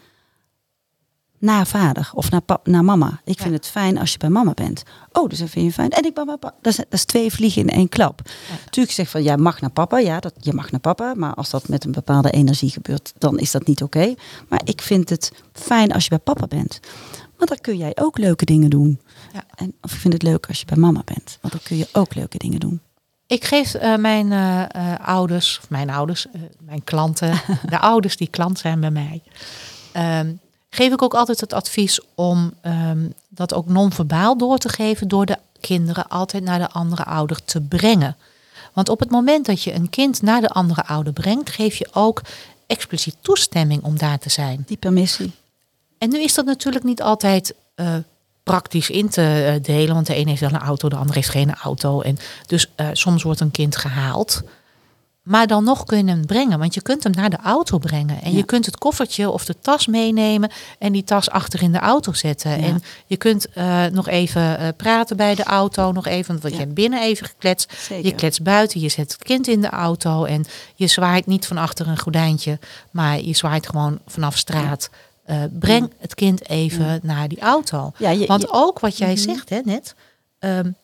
naar 1.45 1.67
vader 1.67 2.11
of 2.13 2.31
naar, 2.31 2.41
naar 2.63 2.83
mama. 2.83 3.21
Ik 3.23 3.39
vind 3.39 3.53
het 3.53 3.67
fijn 3.67 3.97
als 3.97 4.11
je 4.11 4.17
bij 4.17 4.29
mama 4.29 4.53
bent. 4.53 4.83
Oh, 5.11 5.29
dus 5.29 5.39
dat 5.39 5.49
vind 5.49 5.65
je 5.65 5.71
fijn. 5.71 5.89
En 5.89 6.05
ik 6.05 6.13
ben 6.13 6.25
bij 6.25 6.37
papa. 6.37 6.55
Dat 6.61 6.71
is, 6.71 6.77
dat 6.77 6.93
is 6.93 7.05
twee 7.05 7.31
vliegen 7.31 7.61
in 7.61 7.69
één 7.69 7.89
klap. 7.89 8.21
Ja. 8.25 8.69
Tuurlijk 8.69 8.95
zeg 8.95 9.09
van, 9.09 9.23
ja, 9.23 9.35
mag 9.35 9.61
naar 9.61 9.69
papa. 9.69 9.99
Ja, 9.99 10.19
dat, 10.19 10.33
je 10.39 10.53
mag 10.53 10.71
naar 10.71 10.79
papa. 10.79 11.13
Maar 11.15 11.33
als 11.33 11.49
dat 11.49 11.67
met 11.67 11.85
een 11.85 11.91
bepaalde 11.91 12.29
energie 12.29 12.69
gebeurt, 12.69 13.13
dan 13.17 13.39
is 13.39 13.51
dat 13.51 13.67
niet 13.67 13.83
oké. 13.83 14.15
Maar 14.47 14.61
ik 14.63 14.81
vind 14.81 15.09
het 15.09 15.31
fijn 15.53 15.91
als 15.91 16.03
je 16.03 16.09
bij 16.09 16.19
papa 16.19 16.47
bent. 16.47 16.79
Want 17.37 17.49
dan 17.49 17.59
kun 17.61 17.77
jij 17.77 17.91
ook 17.95 18.17
leuke 18.17 18.45
dingen 18.45 18.69
doen. 18.69 19.01
Ja. 19.33 19.43
En, 19.55 19.73
of 19.81 19.93
ik 19.93 19.99
vind 19.99 20.13
het 20.13 20.23
leuk 20.23 20.47
als 20.47 20.59
je 20.59 20.65
bij 20.65 20.77
mama 20.77 21.01
bent. 21.05 21.37
Want 21.41 21.53
dan 21.53 21.63
kun 21.63 21.77
je 21.77 21.87
ook 21.91 22.15
leuke 22.15 22.37
dingen 22.37 22.59
doen. 22.59 22.81
Ik 23.27 23.45
geef 23.45 23.75
uh, 23.75 23.95
mijn 23.95 24.31
uh, 24.31 24.65
uh, 24.75 24.93
ouders, 25.01 25.59
of 25.61 25.69
mijn 25.69 25.89
ouders, 25.89 26.27
mijn 26.59 26.83
klanten, 26.83 27.41
de 27.69 27.79
ouders 27.79 28.17
die 28.17 28.27
klant 28.27 28.59
zijn 28.59 28.79
bij 28.79 28.91
mij. 28.91 29.21
Um, 30.19 30.39
geef 30.75 30.91
ik 30.91 31.01
ook 31.01 31.13
altijd 31.13 31.39
het 31.39 31.53
advies 31.53 31.99
om 32.15 32.53
um, 32.65 33.13
dat 33.29 33.53
ook 33.53 33.67
non-verbaal 33.67 34.37
door 34.37 34.57
te 34.57 34.69
geven 34.69 35.07
door 35.07 35.25
de 35.25 35.37
kinderen 35.59 36.07
altijd 36.07 36.43
naar 36.43 36.59
de 36.59 36.69
andere 36.69 37.03
ouder 37.03 37.43
te 37.45 37.61
brengen. 37.61 38.15
Want 38.73 38.89
op 38.89 38.99
het 38.99 39.09
moment 39.09 39.45
dat 39.45 39.63
je 39.63 39.73
een 39.73 39.89
kind 39.89 40.21
naar 40.21 40.41
de 40.41 40.49
andere 40.49 40.85
ouder 40.85 41.13
brengt, 41.13 41.49
geef 41.49 41.75
je 41.75 41.87
ook 41.93 42.21
expliciet 42.67 43.15
toestemming 43.21 43.83
om 43.83 43.97
daar 43.97 44.19
te 44.19 44.29
zijn. 44.29 44.63
Die 44.67 44.77
permissie. 44.77 45.31
En 45.97 46.09
nu 46.09 46.23
is 46.23 46.33
dat 46.33 46.45
natuurlijk 46.45 46.85
niet 46.85 47.01
altijd 47.01 47.53
uh, 47.75 47.95
praktisch 48.43 48.89
in 48.89 49.09
te 49.09 49.53
uh, 49.55 49.63
delen, 49.63 49.93
want 49.93 50.07
de 50.07 50.17
een 50.17 50.27
heeft 50.27 50.41
wel 50.41 50.49
een 50.53 50.59
auto, 50.59 50.89
de 50.89 50.95
ander 50.95 51.15
heeft 51.15 51.29
geen 51.29 51.55
auto. 51.55 52.01
En 52.01 52.17
dus 52.45 52.69
uh, 52.77 52.87
soms 52.93 53.23
wordt 53.23 53.39
een 53.39 53.51
kind 53.51 53.75
gehaald. 53.75 54.41
Maar 55.25 55.47
dan 55.47 55.63
nog 55.63 55.83
kun 55.83 55.97
je 55.97 56.11
hem 56.11 56.25
brengen, 56.25 56.59
want 56.59 56.73
je 56.73 56.81
kunt 56.81 57.03
hem 57.03 57.11
naar 57.11 57.29
de 57.29 57.37
auto 57.43 57.77
brengen. 57.77 58.21
En 58.21 58.31
ja. 58.31 58.37
je 58.37 58.43
kunt 58.43 58.65
het 58.65 58.77
koffertje 58.77 59.29
of 59.29 59.45
de 59.45 59.55
tas 59.61 59.87
meenemen 59.87 60.51
en 60.79 60.91
die 60.91 61.03
tas 61.03 61.29
achter 61.29 61.61
in 61.61 61.71
de 61.71 61.79
auto 61.79 62.13
zetten. 62.13 62.51
Ja. 62.51 62.57
En 62.57 62.83
je 63.05 63.17
kunt 63.17 63.47
uh, 63.57 63.85
nog 63.85 64.07
even 64.07 64.61
uh, 64.61 64.67
praten 64.77 65.17
bij 65.17 65.35
de 65.35 65.43
auto, 65.43 65.91
nog 65.91 66.05
even, 66.05 66.39
want 66.41 66.53
ja. 66.53 66.59
je 66.59 66.63
hebt 66.63 66.75
binnen 66.75 67.01
even 67.01 67.27
gekletst. 67.27 67.73
Zeker. 67.77 68.05
Je 68.05 68.15
kletst 68.15 68.43
buiten, 68.43 68.79
je 68.79 68.89
zet 68.89 69.11
het 69.11 69.23
kind 69.23 69.47
in 69.47 69.61
de 69.61 69.69
auto 69.69 70.23
en 70.23 70.45
je 70.75 70.87
zwaait 70.87 71.25
niet 71.25 71.47
van 71.47 71.57
achter 71.57 71.87
een 71.87 71.99
gordijntje, 71.99 72.59
maar 72.91 73.21
je 73.21 73.35
zwaait 73.35 73.67
gewoon 73.67 73.99
vanaf 74.07 74.37
straat. 74.37 74.89
Uh, 75.29 75.43
breng 75.59 75.91
het 75.99 76.15
kind 76.15 76.49
even 76.49 76.99
naar 77.03 77.27
die 77.27 77.39
auto. 77.39 77.91
Je, 77.97 78.25
want 78.25 78.51
ook 78.51 78.79
wat 78.79 78.97
jij 78.97 79.07
-hmm. 79.07 79.17
zegt 79.17 79.49
hè, 79.49 79.59
net, 79.63 79.95
um, 80.39 80.75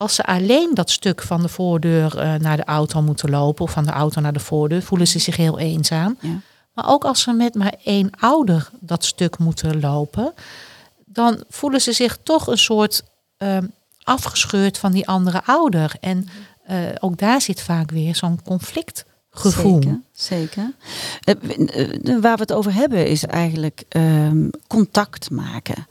als 0.00 0.14
ze 0.14 0.24
alleen 0.24 0.70
dat 0.74 0.90
stuk 0.90 1.22
van 1.22 1.42
de 1.42 1.48
voordeur 1.48 2.16
uh, 2.16 2.34
naar 2.34 2.56
de 2.56 2.64
auto 2.64 3.02
moeten 3.02 3.30
lopen, 3.30 3.64
of 3.64 3.70
van 3.70 3.84
de 3.84 3.90
auto 3.90 4.20
naar 4.20 4.32
de 4.32 4.40
voordeur, 4.40 4.82
voelen 4.82 5.06
ze 5.06 5.18
zich 5.18 5.36
heel 5.36 5.58
eenzaam. 5.58 6.16
Ja. 6.20 6.40
Maar 6.74 6.88
ook 6.88 7.04
als 7.04 7.22
ze 7.22 7.32
met 7.32 7.54
maar 7.54 7.74
één 7.84 8.10
ouder 8.18 8.70
dat 8.78 9.04
stuk 9.04 9.38
moeten 9.38 9.80
lopen, 9.80 10.34
dan 11.04 11.44
voelen 11.48 11.80
ze 11.80 11.92
zich 11.92 12.18
toch 12.22 12.46
een 12.46 12.58
soort 12.58 13.02
uh, 13.38 13.58
afgescheurd 14.02 14.78
van 14.78 14.92
die 14.92 15.08
andere 15.08 15.44
ouder. 15.44 15.92
En 16.00 16.28
uh, 16.70 16.76
ook 17.00 17.18
daar 17.18 17.40
zit 17.40 17.62
vaak 17.62 17.90
weer 17.90 18.16
zo'n 18.16 18.42
conflictgevoel. 18.42 19.82
Zeker, 19.82 20.00
zeker. 20.12 20.72
Uh, 22.04 22.20
waar 22.20 22.36
we 22.36 22.42
het 22.42 22.52
over 22.52 22.74
hebben 22.74 23.06
is 23.06 23.24
eigenlijk 23.24 23.84
ehm, 23.88 24.48
contact 24.66 25.30
maken. 25.30 25.86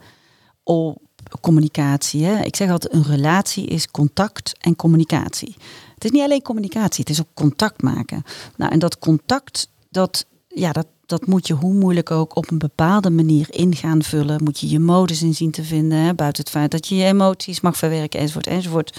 Op 0.62 0.98
communicatie. 1.40 2.24
Hè? 2.24 2.44
Ik 2.44 2.56
zeg 2.56 2.70
altijd, 2.70 2.94
een 2.94 3.04
relatie 3.04 3.66
is 3.66 3.90
contact 3.90 4.52
en 4.60 4.76
communicatie. 4.76 5.56
Het 5.94 6.04
is 6.04 6.10
niet 6.10 6.22
alleen 6.22 6.42
communicatie, 6.42 7.00
het 7.00 7.12
is 7.12 7.20
ook 7.20 7.34
contact 7.34 7.82
maken. 7.82 8.22
Nou, 8.56 8.72
en 8.72 8.78
dat 8.78 8.98
contact, 8.98 9.70
dat, 9.90 10.26
ja, 10.48 10.72
dat, 10.72 10.86
dat 11.10 11.26
moet 11.26 11.46
je 11.46 11.54
hoe 11.54 11.72
moeilijk 11.72 12.10
ook 12.10 12.36
op 12.36 12.50
een 12.50 12.58
bepaalde 12.58 13.10
manier 13.10 13.46
in 13.50 13.76
gaan 13.76 14.02
vullen. 14.02 14.42
Moet 14.44 14.60
je 14.60 14.68
je 14.68 14.78
modus 14.78 15.22
in 15.22 15.34
zien 15.34 15.50
te 15.50 15.64
vinden. 15.64 15.98
Hè? 15.98 16.14
Buiten 16.14 16.42
het 16.42 16.52
feit 16.52 16.70
dat 16.70 16.86
je 16.86 16.96
je 16.96 17.04
emoties 17.04 17.60
mag 17.60 17.76
verwerken 17.76 18.20
enzovoort 18.20 18.46
enzovoort. 18.46 18.98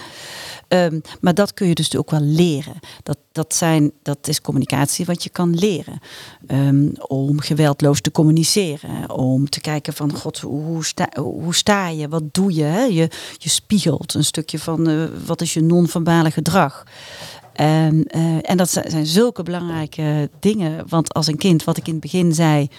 Um, 0.68 1.01
maar 1.22 1.34
dat 1.34 1.53
kun 1.53 1.68
je 1.68 1.76
dus 1.76 1.95
ook 1.95 2.12
wel 2.12 2.22
leren. 2.22 2.80
Dat, 3.03 3.18
dat, 3.32 3.55
zijn, 3.55 3.91
dat 4.01 4.28
is 4.28 4.41
communicatie 4.41 5.05
wat 5.05 5.24
je 5.24 5.30
kan 5.30 5.55
leren. 5.55 5.99
Um, 6.47 6.91
om 7.07 7.39
geweldloos 7.39 8.01
te 8.01 8.12
communiceren. 8.12 9.09
Om 9.09 9.49
te 9.49 9.62
kijken 9.62 9.93
van, 9.93 10.14
god, 10.14 10.39
hoe 10.39 10.86
sta, 10.86 11.09
hoe 11.16 11.55
sta 11.55 11.88
je? 11.88 12.07
Wat 12.07 12.34
doe 12.34 12.53
je? 12.53 12.88
Je, 12.91 13.09
je 13.38 13.49
spiegelt 13.49 14.14
een 14.14 14.24
stukje 14.24 14.59
van, 14.59 14.89
uh, 14.89 15.03
wat 15.26 15.41
is 15.41 15.53
je 15.53 15.62
non-verbale 15.62 16.32
gedrag? 16.32 16.84
En, 17.54 18.08
uh, 18.16 18.49
en 18.49 18.58
dat 18.58 18.70
zijn 18.70 19.06
zulke 19.06 19.43
belangrijke 19.43 20.30
dingen. 20.39 20.84
Want 20.88 21.14
als 21.14 21.28
een 21.28 21.38
kind, 21.38 21.64
wat 21.64 21.78
ik 21.78 21.88
in 21.88 21.93
het 21.93 22.02
begin 22.02 22.34
zei... 22.34 22.70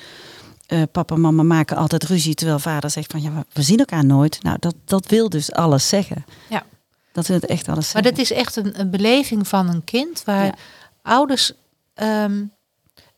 Uh, 0.68 0.82
papa 0.92 1.14
en 1.14 1.20
mama 1.20 1.42
maken 1.42 1.76
altijd 1.76 2.04
ruzie, 2.04 2.34
terwijl 2.34 2.58
vader 2.58 2.90
zegt 2.90 3.10
van 3.12 3.22
ja, 3.22 3.44
we 3.52 3.62
zien 3.62 3.78
elkaar 3.78 4.04
nooit. 4.04 4.42
Nou, 4.42 4.56
dat, 4.60 4.74
dat 4.84 5.06
wil 5.06 5.28
dus 5.28 5.52
alles 5.52 5.88
zeggen. 5.88 6.24
Ja. 6.48 6.64
Dat 7.12 7.26
wil 7.26 7.36
het 7.36 7.46
echt 7.46 7.68
alles 7.68 7.84
zeggen. 7.84 8.02
Maar 8.02 8.10
dat 8.10 8.20
is 8.20 8.32
echt 8.32 8.56
een, 8.56 8.80
een 8.80 8.90
beleving 8.90 9.48
van 9.48 9.68
een 9.68 9.84
kind 9.84 10.22
waar 10.24 10.44
ja. 10.44 10.54
ouders. 11.02 11.52
Um, 11.94 12.52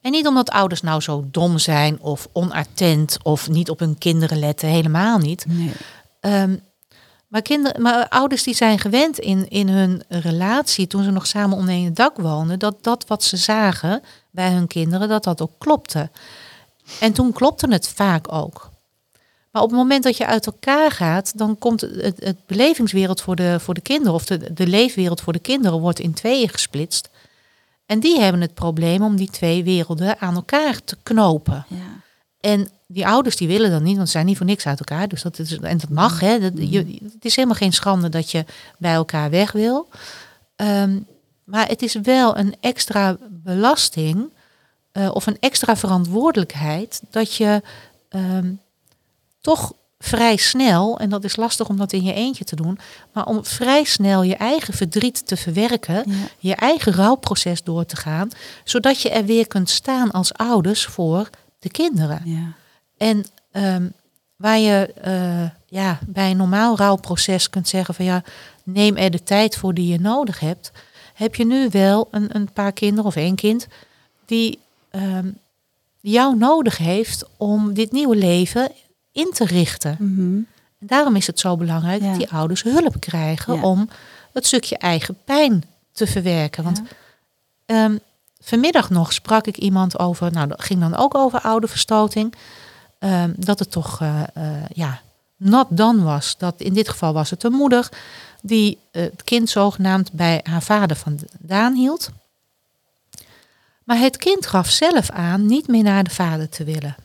en 0.01 0.11
niet 0.11 0.27
omdat 0.27 0.51
ouders 0.51 0.81
nou 0.81 1.01
zo 1.01 1.25
dom 1.31 1.59
zijn 1.59 2.01
of 2.01 2.29
onattent 2.33 3.19
of 3.23 3.49
niet 3.49 3.71
op 3.71 3.79
hun 3.79 3.99
kinderen 3.99 4.39
letten, 4.39 4.69
helemaal 4.69 5.19
niet. 5.19 5.45
Nee. 5.49 5.73
Um, 6.43 6.61
maar, 7.35 7.43
kinderen, 7.43 7.83
maar 7.83 8.09
ouders 8.09 8.43
die 8.43 8.55
zijn 8.55 8.79
gewend 8.79 9.19
in, 9.19 9.49
in 9.49 9.69
hun 9.69 10.03
relatie, 10.09 10.87
toen 10.87 11.03
ze 11.03 11.11
nog 11.11 11.27
samen 11.27 11.57
onder 11.57 11.75
één 11.75 11.95
dak 11.95 12.17
woonden, 12.17 12.59
dat 12.59 12.77
dat 12.81 13.07
wat 13.07 13.23
ze 13.23 13.37
zagen 13.37 14.03
bij 14.31 14.51
hun 14.53 14.67
kinderen, 14.67 15.09
dat 15.09 15.25
dat 15.25 15.43
ook 15.43 15.51
klopte. 15.59 16.11
En 17.01 17.13
toen 17.13 17.33
klopte 17.33 17.69
het 17.69 17.89
vaak 17.89 18.33
ook. 18.33 18.71
Maar 19.51 19.63
op 19.63 19.69
het 19.69 19.79
moment 19.79 20.03
dat 20.03 20.17
je 20.17 20.27
uit 20.27 20.47
elkaar 20.47 20.91
gaat, 20.91 21.39
dan 21.39 21.59
komt 21.59 21.81
het, 21.81 22.17
het 22.19 22.37
belevingswereld 22.47 23.21
voor 23.21 23.37
de, 23.37 23.61
voor 23.61 23.75
de 23.75 23.81
kinderen, 23.81 24.15
of 24.15 24.25
de, 24.25 24.53
de 24.53 24.67
leefwereld 24.67 25.21
voor 25.21 25.33
de 25.33 25.39
kinderen, 25.39 25.81
wordt 25.81 26.01
in 26.01 26.15
tweeën 26.15 26.49
gesplitst. 26.49 27.11
En 27.87 28.01
die 28.01 28.21
hebben 28.21 28.41
het 28.41 28.55
probleem 28.55 29.03
om 29.03 29.17
die 29.17 29.31
twee 29.31 29.65
werelden 29.65 30.21
aan 30.21 30.35
elkaar 30.35 30.85
te 30.85 30.97
knopen. 31.03 31.67
Ja. 31.69 32.03
En 32.45 32.69
die 32.87 33.07
ouders 33.07 33.37
die 33.37 33.49
willen 33.49 33.71
dat 33.71 33.83
niet, 33.83 33.97
want 33.97 34.07
ze 34.07 34.13
zijn 34.13 34.27
niet 34.27 34.37
voor 34.37 34.47
niks 34.47 34.67
uit 34.67 34.79
elkaar. 34.79 35.09
Dus 35.09 35.23
dat 35.23 35.39
is, 35.39 35.59
en 35.59 35.79
dat 35.79 35.89
mag. 35.89 36.21
Hè. 36.21 36.39
Dat, 36.41 36.53
je, 36.57 36.99
het 37.13 37.25
is 37.25 37.37
helemaal 37.37 37.57
geen 37.57 37.73
schande 37.73 38.09
dat 38.09 38.31
je 38.31 38.45
bij 38.79 38.95
elkaar 38.95 39.31
weg 39.31 39.53
wil. 39.53 39.89
Um, 40.57 41.07
maar 41.45 41.69
het 41.69 41.83
is 41.83 41.95
wel 41.95 42.39
een 42.39 42.55
extra 42.61 43.17
belasting 43.31 44.33
uh, 44.93 45.11
of 45.13 45.27
een 45.27 45.37
extra 45.41 45.77
verantwoordelijkheid 45.77 47.03
dat 47.11 47.35
je 47.35 47.63
um, 48.11 48.61
toch 49.41 49.73
vrij 49.99 50.37
snel, 50.37 50.99
en 50.99 51.11
dat 51.11 51.25
is 51.25 51.37
lastig 51.37 51.69
om 51.69 51.77
dat 51.77 51.93
in 51.93 52.05
je 52.05 52.13
eentje 52.13 52.45
te 52.45 52.57
doen, 52.57 52.79
maar 53.13 53.27
om 53.27 53.45
vrij 53.45 53.85
snel 53.85 54.23
je 54.23 54.37
eigen 54.37 54.75
verdriet 54.75 55.27
te 55.27 55.37
verwerken, 55.37 56.03
Ja. 56.07 56.15
je 56.39 56.55
eigen 56.55 56.93
rouwproces 56.93 57.63
door 57.63 57.87
te 57.87 57.97
gaan, 57.97 58.29
zodat 58.65 59.01
je 59.01 59.11
er 59.11 59.25
weer 59.25 59.47
kunt 59.47 59.71
staan 59.71 60.11
als 60.11 60.35
ouders 60.35 60.87
voor 60.87 61.31
de 61.65 61.71
kinderen. 61.71 62.21
Ja. 62.25 62.53
En 62.97 63.25
ehm, 63.51 63.87
waar 64.37 64.59
je 64.59 64.93
eh, 65.03 65.51
ja, 65.67 65.99
bij 66.07 66.31
een 66.31 66.37
normaal 66.37 66.77
rouwproces 66.77 67.51
kunt 67.51 67.69
zeggen 67.69 67.95
van 67.95 68.05
ja, 68.05 68.23
neem 68.63 68.97
er 68.97 69.11
de 69.11 69.23
tijd 69.23 69.57
voor 69.57 69.75
die 69.75 69.89
je 69.93 70.01
nodig 70.01 70.41
hebt, 70.41 70.73
heb 71.15 71.35
je 71.35 71.47
nu 71.47 71.69
wel 71.71 72.09
een, 72.11 72.37
een 72.37 72.53
paar 72.53 72.73
kinderen 72.73 73.05
of 73.05 73.17
één 73.17 73.35
kind 73.35 73.67
die 74.27 74.59
ehm, 74.91 75.29
jou 76.01 76.37
nodig 76.37 76.77
heeft 76.79 77.25
om 77.37 77.75
dit 77.75 77.93
nieuwe 77.93 78.17
leven 78.17 78.71
in 79.13 79.31
te 79.33 79.45
richten. 79.45 79.97
Mhm. 79.99 80.37
En 80.79 80.87
daarom 80.87 81.17
is 81.17 81.27
het 81.27 81.41
zo 81.41 81.57
belangrijk 81.57 82.03
Ja. 82.03 82.09
dat 82.09 82.19
die 82.19 82.31
ouders 82.31 82.63
hulp 82.63 83.01
krijgen 83.01 83.55
Ja. 83.55 83.63
om 83.63 83.89
het 84.33 84.47
stukje 84.47 84.79
eigen 84.79 85.17
pijn 85.25 85.65
te 85.93 86.07
verwerken. 86.07 86.65
Want 86.65 86.83
ehm, 87.67 87.97
vanmiddag 88.45 88.91
nog 88.91 89.13
sprak 89.13 89.47
ik 89.47 89.57
iemand 89.57 89.99
over, 89.99 90.33
nou 90.33 90.49
dat 90.49 90.63
ging 90.63 90.81
dan 90.81 90.97
ook 90.97 91.15
over 91.15 91.41
ouderverstoting, 91.41 92.35
ehm, 92.99 93.33
dat 93.37 93.59
het 93.59 93.71
toch 93.71 94.01
eh, 94.01 94.23
ja, 94.73 95.01
not 95.37 95.67
done 95.71 96.03
was. 96.03 96.35
Dat 96.39 96.61
in 96.61 96.73
dit 96.73 96.89
geval 96.89 97.13
was 97.13 97.31
het 97.31 97.45
een 97.45 97.53
moeder 97.53 97.89
die 98.43 98.79
eh, 98.91 99.03
het 99.03 99.25
kind 99.25 99.51
zogenaamd 99.51 100.13
bij 100.13 100.41
haar 100.43 100.63
vader 100.63 100.97
vandaan 100.97 101.75
hield. 101.75 102.09
Maar 103.85 103.99
het 103.99 104.17
kind 104.17 104.47
gaf 104.47 104.71
zelf 104.71 105.11
aan 105.11 105.47
niet 105.47 105.69
meer 105.69 105.83
naar 105.83 106.05
de 106.05 106.11
vader 106.11 106.49
te 106.49 106.65
willen. 106.65 106.97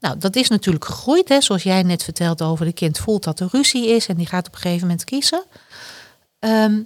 Nou, 0.00 0.18
dat 0.18 0.36
is 0.36 0.48
natuurlijk 0.48 0.84
gegroeid, 0.84 1.28
hè, 1.28 1.40
zoals 1.40 1.62
jij 1.62 1.82
net 1.82 2.02
vertelt 2.02 2.42
over 2.42 2.64
de 2.64 2.72
kind 2.72 2.98
voelt 2.98 3.24
dat 3.24 3.40
er 3.40 3.48
ruzie 3.50 3.88
is 3.88 4.06
en 4.06 4.16
die 4.16 4.26
gaat 4.26 4.46
op 4.46 4.54
een 4.54 4.60
gegeven 4.60 4.86
moment 4.86 5.04
kiezen. 5.04 5.44
Ehm, 6.38 6.82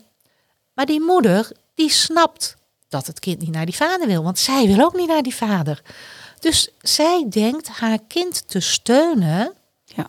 maar 0.72 0.86
die 0.86 1.00
moeder, 1.00 1.50
die 1.74 1.90
snapt 1.90 2.56
dat 2.88 3.06
het 3.06 3.18
kind 3.18 3.40
niet 3.40 3.50
naar 3.50 3.66
die 3.66 3.76
vader 3.76 4.06
wil, 4.06 4.22
want 4.22 4.38
zij 4.38 4.66
wil 4.66 4.84
ook 4.84 4.96
niet 4.96 5.08
naar 5.08 5.22
die 5.22 5.34
vader. 5.34 5.82
Dus 6.40 6.68
zij 6.82 7.26
denkt 7.30 7.68
haar 7.68 7.98
kind 8.08 8.48
te 8.48 8.60
steunen 8.60 9.52
Ja. 9.84 10.08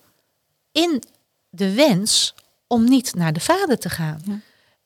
in 0.72 1.04
de 1.50 1.74
wens 1.74 2.34
om 2.68 2.84
niet 2.84 3.16
naar 3.16 3.34
de 3.34 3.40
vader 3.40 3.80
te 3.80 3.90
gaan. 3.90 4.22
Ja. 4.26 4.40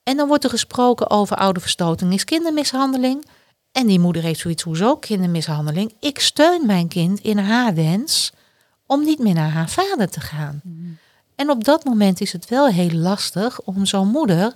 En 0.04 0.18
dan 0.18 0.28
wordt 0.28 0.44
er 0.44 0.50
gesproken 0.50 1.10
over 1.10 1.38
ouderverstoting 1.38 2.14
is 2.14 2.24
kindermishandeling. 2.24 3.26
En 3.72 3.88
die 3.88 4.00
moeder 4.00 4.22
heeft 4.22 4.40
zoiets, 4.40 4.64
hoezo 4.64 4.96
kindermishandeling? 4.98 5.94
Ik 6.00 6.20
steun 6.20 6.66
mijn 6.66 6.88
kind 6.88 7.20
in 7.20 7.38
haar 7.38 7.74
wens 7.74 8.32
om 8.86 9.04
niet 9.04 9.20
meer 9.20 9.34
naar 9.34 9.50
haar 9.50 9.70
vader 9.70 10.10
te 10.10 10.20
gaan. 10.20 10.62
En 11.36 11.50
op 11.50 11.64
dat 11.64 11.84
moment 11.84 12.22
is 12.22 12.32
het 12.34 12.50
wel 12.50 12.68
heel 12.68 12.92
lastig 12.92 13.62
om 13.62 13.86
zo'n 13.86 14.08
moeder 14.08 14.56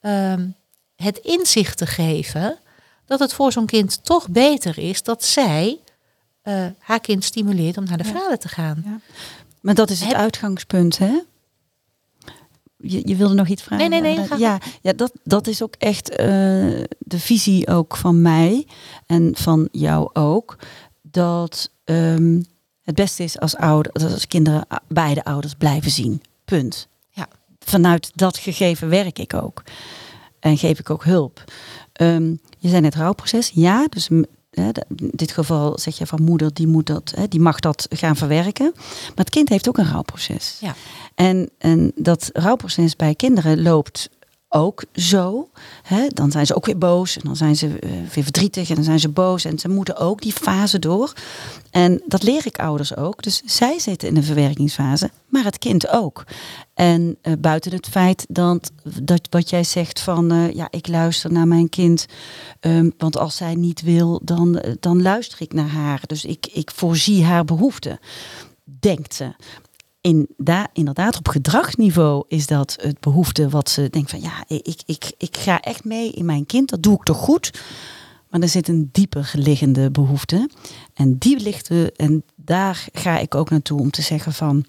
ehm, 0.00 0.48
het 0.96 1.18
inzicht 1.18 1.78
te 1.78 1.86
geven 1.86 2.58
dat 3.06 3.18
het 3.18 3.32
voor 3.32 3.52
zo'n 3.52 3.66
kind 3.66 4.04
toch 4.04 4.28
beter 4.28 4.78
is 4.78 5.02
dat 5.02 5.24
zij 5.24 5.78
eh, 6.42 6.66
haar 6.78 7.00
kind 7.00 7.24
stimuleert 7.24 7.76
om 7.76 7.84
naar 7.84 7.98
de 7.98 8.04
Ja. 8.04 8.12
vader 8.12 8.38
te 8.38 8.48
gaan. 8.48 9.02
Maar 9.60 9.74
dat 9.74 9.90
is 9.90 10.00
het 10.00 10.08
Heb- 10.08 10.16
uitgangspunt, 10.16 10.98
hè? 10.98 11.18
Je, 12.78 13.08
je 13.08 13.16
wilde 13.16 13.34
nog 13.34 13.48
iets 13.48 13.62
vragen? 13.62 13.90
Nee, 13.90 14.00
nee, 14.00 14.16
nee, 14.16 14.26
ga 14.26 14.36
Ja, 14.36 14.58
ja 14.82 14.92
dat, 14.92 15.12
dat 15.24 15.46
is 15.46 15.62
ook 15.62 15.74
echt 15.78 16.10
eh, 16.10 16.26
de 16.98 17.18
visie 17.18 17.68
ook 17.68 17.96
van 17.96 18.22
mij 18.22 18.66
en 19.06 19.30
van 19.36 19.68
jou 19.72 20.10
ook. 20.12 20.58
Dat 21.02 21.70
ehm, 21.84 22.42
het 22.82 22.94
beste 22.94 23.22
is 23.22 23.38
als, 23.38 23.56
ouder, 23.56 23.92
als 23.92 24.26
kinderen 24.26 24.66
beide 24.88 25.24
ouders 25.24 25.54
blijven 25.54 25.90
zien. 25.90 26.22
Punt. 26.44 26.88
Ja. 27.10 27.28
Vanuit 27.58 28.10
dat 28.14 28.36
gegeven 28.36 28.88
werk 28.88 29.18
ik 29.18 29.34
ook. 29.34 29.62
En 30.40 30.58
geef 30.58 30.78
ik 30.78 30.90
ook 30.90 31.04
hulp. 31.04 31.44
Ehm, 31.96 32.34
je 32.58 32.68
zei 32.68 32.80
net 32.80 32.94
rouwproces. 32.94 33.50
Ja, 33.54 33.86
dus 33.88 34.08
hè, 34.50 34.68
in 34.96 35.10
dit 35.12 35.32
geval 35.32 35.78
zeg 35.78 35.98
je 35.98 36.06
van 36.06 36.22
moeder, 36.22 36.54
die, 36.54 36.66
moet 36.66 36.86
dat, 36.86 37.12
hè, 37.16 37.28
die 37.28 37.40
mag 37.40 37.60
dat 37.60 37.86
gaan 37.90 38.16
verwerken. 38.16 38.72
Maar 38.74 39.24
het 39.24 39.30
kind 39.30 39.48
heeft 39.48 39.68
ook 39.68 39.78
een 39.78 39.90
rouwproces. 39.90 40.58
Ja. 40.60 40.74
En, 41.14 41.50
en 41.58 41.92
dat 41.94 42.30
rouwproces 42.32 42.96
bij 42.96 43.14
kinderen 43.14 43.62
loopt 43.62 44.08
ook 44.48 44.84
zo. 44.92 45.48
Hè? 45.82 46.06
Dan 46.08 46.30
zijn 46.30 46.46
ze 46.46 46.54
ook 46.54 46.66
weer 46.66 46.78
boos 46.78 47.16
en 47.16 47.22
dan 47.24 47.36
zijn 47.36 47.56
ze 47.56 47.78
eh, 47.78 47.90
weer 47.90 48.24
verdrietig 48.24 48.68
en 48.68 48.74
dan 48.74 48.84
zijn 48.84 49.00
ze 49.00 49.08
boos. 49.08 49.44
En 49.44 49.58
ze 49.58 49.68
moeten 49.68 49.96
ook 49.96 50.22
die 50.22 50.32
fase 50.32 50.78
door. 50.78 51.12
En 51.70 52.02
dat 52.06 52.22
leer 52.22 52.46
ik 52.46 52.58
ouders 52.58 52.96
ook. 52.96 53.22
Dus 53.22 53.42
zij 53.44 53.78
zitten 53.78 54.08
in 54.08 54.16
een 54.16 54.24
verwerkingsfase, 54.24 55.10
maar 55.28 55.44
het 55.44 55.58
kind 55.58 55.88
ook. 55.88 56.24
En 56.74 57.16
eh, 57.22 57.32
buiten 57.38 57.72
het 57.72 57.88
feit 57.88 58.26
dat, 58.28 58.72
dat 59.02 59.26
wat 59.30 59.50
jij 59.50 59.64
zegt 59.64 60.00
van 60.00 60.30
eh, 60.30 60.52
ja, 60.52 60.68
ik 60.70 60.86
luister 60.88 61.32
naar 61.32 61.48
mijn 61.48 61.68
kind. 61.68 62.06
ehm, 62.60 62.90
want 62.98 63.16
als 63.16 63.36
zij 63.36 63.54
niet 63.54 63.82
wil, 63.82 64.20
dan, 64.24 64.62
dan 64.80 65.02
luister 65.02 65.42
ik 65.42 65.52
naar 65.52 65.68
haar. 65.68 66.00
Dus 66.06 66.24
ik, 66.24 66.46
ik 66.52 66.70
voorzie 66.70 67.24
haar 67.24 67.44
behoeften. 67.44 67.98
Denkt 68.64 69.14
ze 69.14 69.34
in, 70.06 70.28
inderdaad, 70.72 71.18
op 71.18 71.28
gedragsniveau 71.28 72.24
is 72.28 72.46
dat 72.46 72.76
het 72.80 73.00
behoefte 73.00 73.48
wat 73.48 73.70
ze 73.70 73.90
denkt 73.90 74.10
van 74.10 74.20
ja, 74.20 74.44
ik, 74.46 74.82
ik, 74.86 75.12
ik 75.18 75.36
ga 75.36 75.60
echt 75.60 75.84
mee 75.84 76.10
in 76.10 76.24
mijn 76.24 76.46
kind, 76.46 76.68
dat 76.68 76.82
doe 76.82 76.94
ik 76.94 77.02
toch 77.02 77.16
goed. 77.16 77.62
Maar 78.30 78.40
er 78.40 78.48
zit 78.48 78.68
een 78.68 78.88
dieper 78.92 79.32
liggende 79.34 79.90
behoefte. 79.90 80.50
En 80.94 81.18
die 81.18 81.40
ligt 81.40 81.68
er, 81.68 81.92
en 81.92 82.22
daar 82.34 82.86
ga 82.92 83.18
ik 83.18 83.34
ook 83.34 83.50
naartoe 83.50 83.80
om 83.80 83.90
te 83.90 84.02
zeggen 84.02 84.32
van 84.32 84.64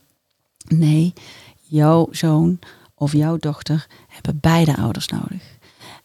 nee, 0.68 1.14
jouw 1.62 2.08
zoon 2.12 2.60
of 2.96 3.12
jouw 3.12 3.38
dochter 3.38 3.88
hebben 4.08 4.40
beide 4.40 4.78
ouders 4.78 5.08
nodig. 5.08 5.58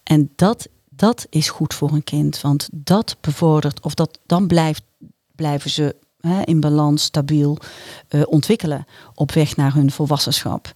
En 0.03 0.30
dat, 0.37 0.68
dat 0.89 1.26
is 1.30 1.51
goed 1.51 1.74
voor 1.74 1.93
een 1.93 2.05
kind, 2.05 2.41
want 2.41 2.68
dat 2.72 3.16
bevordert, 3.20 3.80
of 3.80 3.95
dat, 3.95 4.18
dan 4.26 4.47
blijft, 4.47 4.83
blijven 5.35 5.70
ze 5.70 5.97
hè, 6.22 6.42
in 6.42 6.60
balans, 6.60 7.02
stabiel 7.02 7.58
eh, 8.08 8.22
ontwikkelen 8.26 8.86
op 9.14 9.32
weg 9.32 9.56
naar 9.56 9.74
hun 9.74 9.90
volwassenschap. 9.90 10.72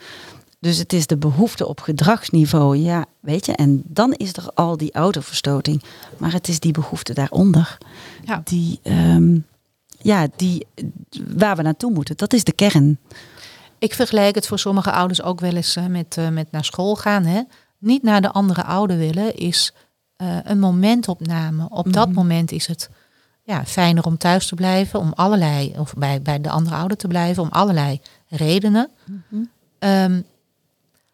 Dus 0.61 0.79
het 0.79 0.93
is 0.93 1.07
de 1.07 1.17
behoefte 1.17 1.67
op 1.67 1.81
gedragsniveau, 1.81 2.77
ja, 2.77 3.05
weet 3.21 3.47
je, 3.47 3.53
en 3.53 3.83
dan 3.87 4.13
is 4.13 4.33
er 4.37 4.49
al 4.55 4.77
die 4.77 4.95
ouderverstoting. 4.95 5.83
Maar 6.19 6.33
het 6.33 6.49
is 6.49 6.61
die 6.61 6.73
behoefte 6.73 7.15
daaronder, 7.15 7.79
Ja. 8.25 8.41
die, 8.45 8.81
ehm, 8.83 9.39
ja, 9.99 10.27
die, 10.37 10.67
waar 11.37 11.57
we 11.57 11.63
naartoe 11.63 11.93
moeten. 11.93 12.17
Dat 12.17 12.33
is 12.33 12.45
de 12.45 12.53
kern. 12.53 12.99
Ik 13.79 13.95
vergelijk 13.95 14.35
het 14.35 14.47
voor 14.47 14.59
sommige 14.59 14.93
ouders 14.93 15.23
ook 15.23 15.41
wel 15.41 15.55
eens 15.55 15.79
met, 15.89 16.17
eh, 16.17 16.29
met 16.29 16.51
naar 16.51 16.65
school 16.65 16.97
gaan. 16.97 17.25
Hè. 17.25 17.43
Niet 17.79 18.03
naar 18.03 18.21
de 18.21 18.31
andere 18.33 18.65
ouder 18.65 18.97
willen 18.99 19.35
is 19.37 19.73
eh, 20.17 20.37
een 20.45 20.59
momentopname. 20.59 21.69
Op 21.71 21.93
dat 21.93 22.07
Mhm. 22.07 22.17
moment 22.17 22.53
is 22.53 22.67
het 22.67 22.91
ja, 23.47 23.65
fijner 23.65 24.05
om 24.05 24.19
thuis 24.19 24.47
te 24.47 24.55
blijven, 24.55 25.01
om 25.01 25.13
allerlei, 25.15 25.75
of 25.79 25.95
bij, 25.95 26.23
bij 26.23 26.41
de 26.41 26.51
andere 26.51 26.77
ouder 26.77 26.97
te 26.97 27.09
blijven, 27.09 27.43
om 27.43 27.49
allerlei 27.49 28.01
redenen. 28.29 28.91
Ehm, 29.79 30.21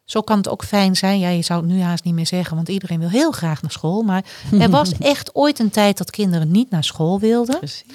zo 0.05 0.21
kan 0.21 0.37
het 0.37 0.49
ook 0.49 0.63
fijn 0.63 0.95
zijn. 0.95 1.19
Ja, 1.19 1.29
je 1.29 1.41
zou 1.41 1.61
het 1.61 1.71
nu 1.71 1.81
haast 1.81 2.03
niet 2.03 2.13
meer 2.13 2.27
zeggen, 2.27 2.55
want 2.55 2.67
iedereen 2.69 2.99
wil 2.99 3.09
heel 3.09 3.31
graag 3.31 3.61
naar 3.61 3.71
school. 3.71 4.01
Maar 4.01 4.23
er 4.59 4.69
was 4.69 4.97
echt 5.13 5.35
ooit 5.35 5.59
een 5.59 5.69
tijd 5.69 5.97
dat 5.97 6.09
kinderen 6.09 6.51
niet 6.51 6.69
naar 6.69 6.83
school 6.83 7.19
wilden. 7.19 7.57
Precies. 7.57 7.85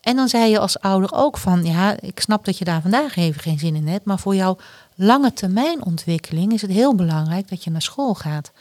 En 0.00 0.16
dan 0.16 0.28
zei 0.28 0.50
je 0.50 0.58
als 0.58 0.78
ouder 0.78 1.12
ook 1.12 1.38
van, 1.38 1.64
ja, 1.64 2.00
ik 2.00 2.20
snap 2.20 2.44
dat 2.44 2.58
je 2.58 2.64
daar 2.64 2.82
vandaag 2.82 3.16
even 3.16 3.40
geen 3.40 3.58
zin 3.58 3.76
in 3.76 3.88
hebt, 3.88 4.04
maar 4.04 4.18
voor 4.18 4.34
jouw 4.34 4.56
lange 4.94 5.32
termijn 5.32 5.84
ontwikkeling 5.84 6.52
is 6.52 6.62
het 6.62 6.70
heel 6.70 6.94
belangrijk 6.94 7.48
dat 7.48 7.64
je 7.64 7.70
naar 7.70 7.82
school 7.82 8.14
gaat. 8.14 8.52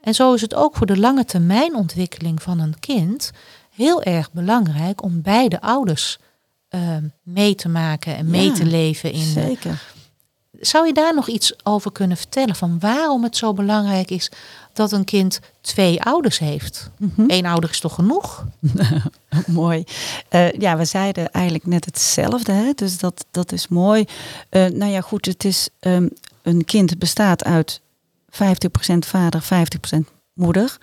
En 0.00 0.14
zo 0.14 0.34
is 0.34 0.40
het 0.40 0.54
ook 0.54 0.76
voor 0.76 0.86
de 0.86 0.98
lange 0.98 1.24
termijn 1.24 1.74
ontwikkeling 1.74 2.42
van 2.42 2.58
een 2.58 2.78
kind 2.78 3.30
heel 3.74 4.02
erg 4.02 4.32
belangrijk 4.32 5.02
om 5.02 5.22
beide 5.22 5.60
ouders 5.60 6.18
ehm, 6.68 7.04
mee 7.22 7.54
te 7.54 7.68
maken 7.68 8.16
en 8.16 8.30
mee 8.30 8.46
Ja, 8.48 8.54
te 8.54 8.64
leven 8.64 9.12
in. 9.12 9.18
de- 9.34 9.40
Zeker. 9.40 9.82
Zou 10.60 10.86
je 10.86 10.92
daar 10.92 11.14
nog 11.14 11.28
iets 11.28 11.54
over 11.64 11.92
kunnen 11.92 12.16
vertellen 12.16 12.54
van 12.56 12.78
waarom 12.78 13.22
het 13.22 13.36
zo 13.36 13.52
belangrijk 13.52 14.10
is 14.10 14.30
dat 14.72 14.92
een 14.92 15.04
kind 15.04 15.40
twee 15.60 16.02
ouders 16.02 16.38
heeft? 16.38 16.90
Mhm. 16.98 17.24
Eén 17.26 17.46
ouder 17.46 17.70
is 17.70 17.80
toch 17.80 17.94
genoeg? 17.94 18.46
mooi. 19.46 19.84
Eh, 20.28 20.52
ja, 20.52 20.76
we 20.76 20.84
zeiden 20.84 21.30
eigenlijk 21.30 21.66
net 21.66 21.84
hetzelfde, 21.84 22.52
hè? 22.52 22.72
dus 22.74 22.98
dat, 22.98 23.24
dat 23.30 23.52
is 23.52 23.68
mooi. 23.68 24.04
Eh, 24.48 24.66
nou 24.66 24.90
ja, 24.92 25.00
goed, 25.00 25.26
het 25.26 25.44
is 25.44 25.68
ehm, 25.80 26.08
een 26.42 26.64
kind 26.64 26.98
bestaat 26.98 27.44
uit 27.44 27.80
50% 28.30 29.06
vader, 29.06 29.42
50% 29.42 29.96
moeder. 30.32 30.78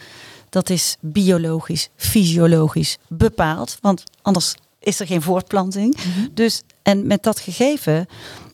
Dat 0.49 0.69
is 0.69 0.97
biologisch, 1.01 1.89
fysiologisch 1.95 2.97
bepaald, 3.07 3.77
want 3.81 4.03
anders 4.21 4.55
is 4.79 4.99
er 4.99 5.07
geen 5.07 5.21
voortplanting. 5.21 5.97
Dus, 6.33 6.61
en 6.83 7.07
met 7.07 7.23
dat 7.23 7.39
gegeven 7.39 8.05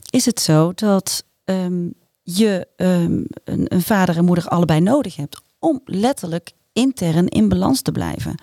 is 0.10 0.26
het 0.26 0.39
zo 0.39 0.72
dat 0.76 1.24
ehm, 1.44 1.88
je 2.22 2.68
ehm, 2.76 3.24
een, 3.44 3.66
een 3.68 3.82
vader 3.82 4.18
en 4.18 4.26
moeder 4.26 4.48
allebei 4.48 4.80
nodig 4.80 5.16
hebt 5.16 5.41
om 5.60 5.82
letterlijk 5.86 6.52
intern 6.74 7.28
in 7.28 7.50
balans 7.50 7.82
te 7.82 7.91
blijven. 7.91 8.36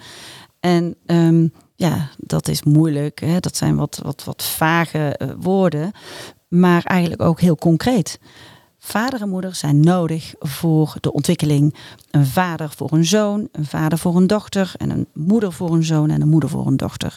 En 0.61 0.97
ehm, 1.07 1.47
ja, 1.77 2.11
dat 2.17 2.49
is 2.49 2.63
moeilijk. 2.63 3.21
Hè? 3.21 3.39
Dat 3.41 3.57
zijn 3.57 3.77
wat, 3.77 4.01
wat, 4.03 4.25
wat 4.25 4.45
vage 4.45 5.17
eh, 5.17 5.29
woorden. 5.39 5.93
maar 6.49 6.85
eigenlijk 6.85 7.23
ook 7.23 7.41
heel 7.41 7.57
concreet. 7.57 8.19
Vader 8.83 9.21
en 9.21 9.29
moeder 9.29 9.55
zijn 9.55 9.81
nodig 9.81 10.35
voor 10.39 10.97
de 11.01 11.13
ontwikkeling. 11.13 11.75
Een 12.11 12.27
vader 12.27 12.71
voor 12.71 12.93
een 12.93 13.05
zoon, 13.05 13.49
een 13.53 13.65
vader 13.65 13.99
voor 13.99 14.17
een 14.17 14.27
dochter 14.27 14.73
en 14.77 14.91
een 14.91 15.07
moeder 15.15 15.53
voor 15.53 15.73
een 15.73 15.85
zoon 15.85 16.11
en 16.11 16.21
een 16.21 16.29
moeder 16.29 16.51
voor 16.51 16.67
een 16.67 16.77
dochter. 16.77 17.17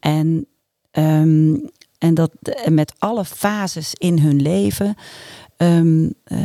En, 0.00 0.46
ehm, 0.90 1.56
en 1.98 2.14
dat 2.14 2.30
met 2.68 2.94
alle 2.98 3.24
fases 3.24 3.94
in 3.94 4.18
hun 4.18 4.42
leven 4.42 4.96
Ehm, 5.56 6.08
eh, 6.24 6.38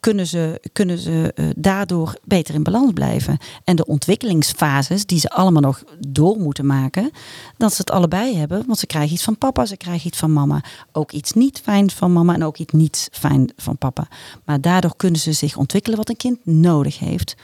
kunnen 0.00 0.26
ze, 0.26 0.60
kunnen 0.72 0.98
ze 0.98 1.32
uh, 1.34 1.46
daardoor 1.56 2.18
beter 2.24 2.54
in 2.54 2.62
balans 2.62 2.92
blijven. 2.92 3.38
En 3.64 3.76
de 3.76 3.86
ontwikkelingsfases 3.86 5.06
die 5.06 5.18
ze 5.18 5.30
allemaal 5.30 5.62
nog 5.62 5.84
door 6.08 6.36
moeten 6.36 6.66
maken, 6.66 7.10
dat 7.56 7.72
ze 7.72 7.80
het 7.80 7.90
allebei 7.90 8.36
hebben. 8.36 8.64
Want 8.66 8.78
ze 8.78 8.86
krijgen 8.86 9.12
iets 9.12 9.22
van 9.22 9.38
papa, 9.38 9.66
ze 9.66 9.76
krijgen 9.76 10.06
iets 10.06 10.18
van 10.18 10.32
mama. 10.32 10.62
Ook 10.92 11.12
iets 11.12 11.32
niet 11.32 11.60
fijn 11.60 11.90
van 11.90 12.12
mama 12.12 12.34
en 12.34 12.44
ook 12.44 12.58
iets 12.58 12.72
niet 12.72 13.08
fijn 13.12 13.52
van 13.56 13.76
papa. 13.76 14.08
Maar 14.44 14.60
daardoor 14.60 14.96
kunnen 14.96 15.20
ze 15.20 15.32
zich 15.32 15.56
ontwikkelen 15.56 15.98
wat 15.98 16.08
een 16.08 16.16
kind 16.16 16.46
nodig 16.46 16.98
heeft. 16.98 17.36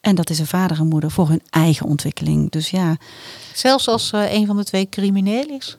En 0.00 0.14
dat 0.14 0.30
is 0.30 0.38
een 0.38 0.46
vader 0.46 0.78
en 0.78 0.88
moeder 0.88 1.10
voor 1.10 1.28
hun 1.28 1.42
eigen 1.50 1.86
ontwikkeling. 1.86 2.50
Dus 2.50 2.70
ja. 2.70 2.96
Zelfs 3.54 3.88
als 3.88 4.12
uh, 4.12 4.32
een 4.32 4.46
van 4.46 4.56
de 4.56 4.64
twee 4.64 4.88
crimineel 4.88 5.48
is? 5.48 5.78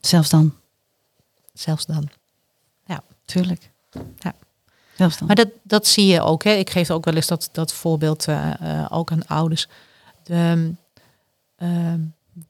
Zelfs 0.00 0.30
dan. 0.30 0.54
Zelfs 1.54 1.86
dan. 1.86 2.21
Tuurlijk. 3.24 3.70
Ja. 4.18 4.34
Maar 5.26 5.34
dat, 5.34 5.48
dat 5.62 5.86
zie 5.86 6.06
je 6.06 6.20
ook. 6.20 6.44
Hè. 6.44 6.52
Ik 6.52 6.70
geef 6.70 6.90
ook 6.90 7.04
wel 7.04 7.14
eens 7.14 7.26
dat, 7.26 7.48
dat 7.52 7.72
voorbeeld 7.72 8.28
uh, 8.28 8.50
uh, 8.62 8.86
ook 8.90 9.10
aan 9.10 9.26
ouders. 9.26 9.68
De 10.22 10.72
uh, 11.58 11.94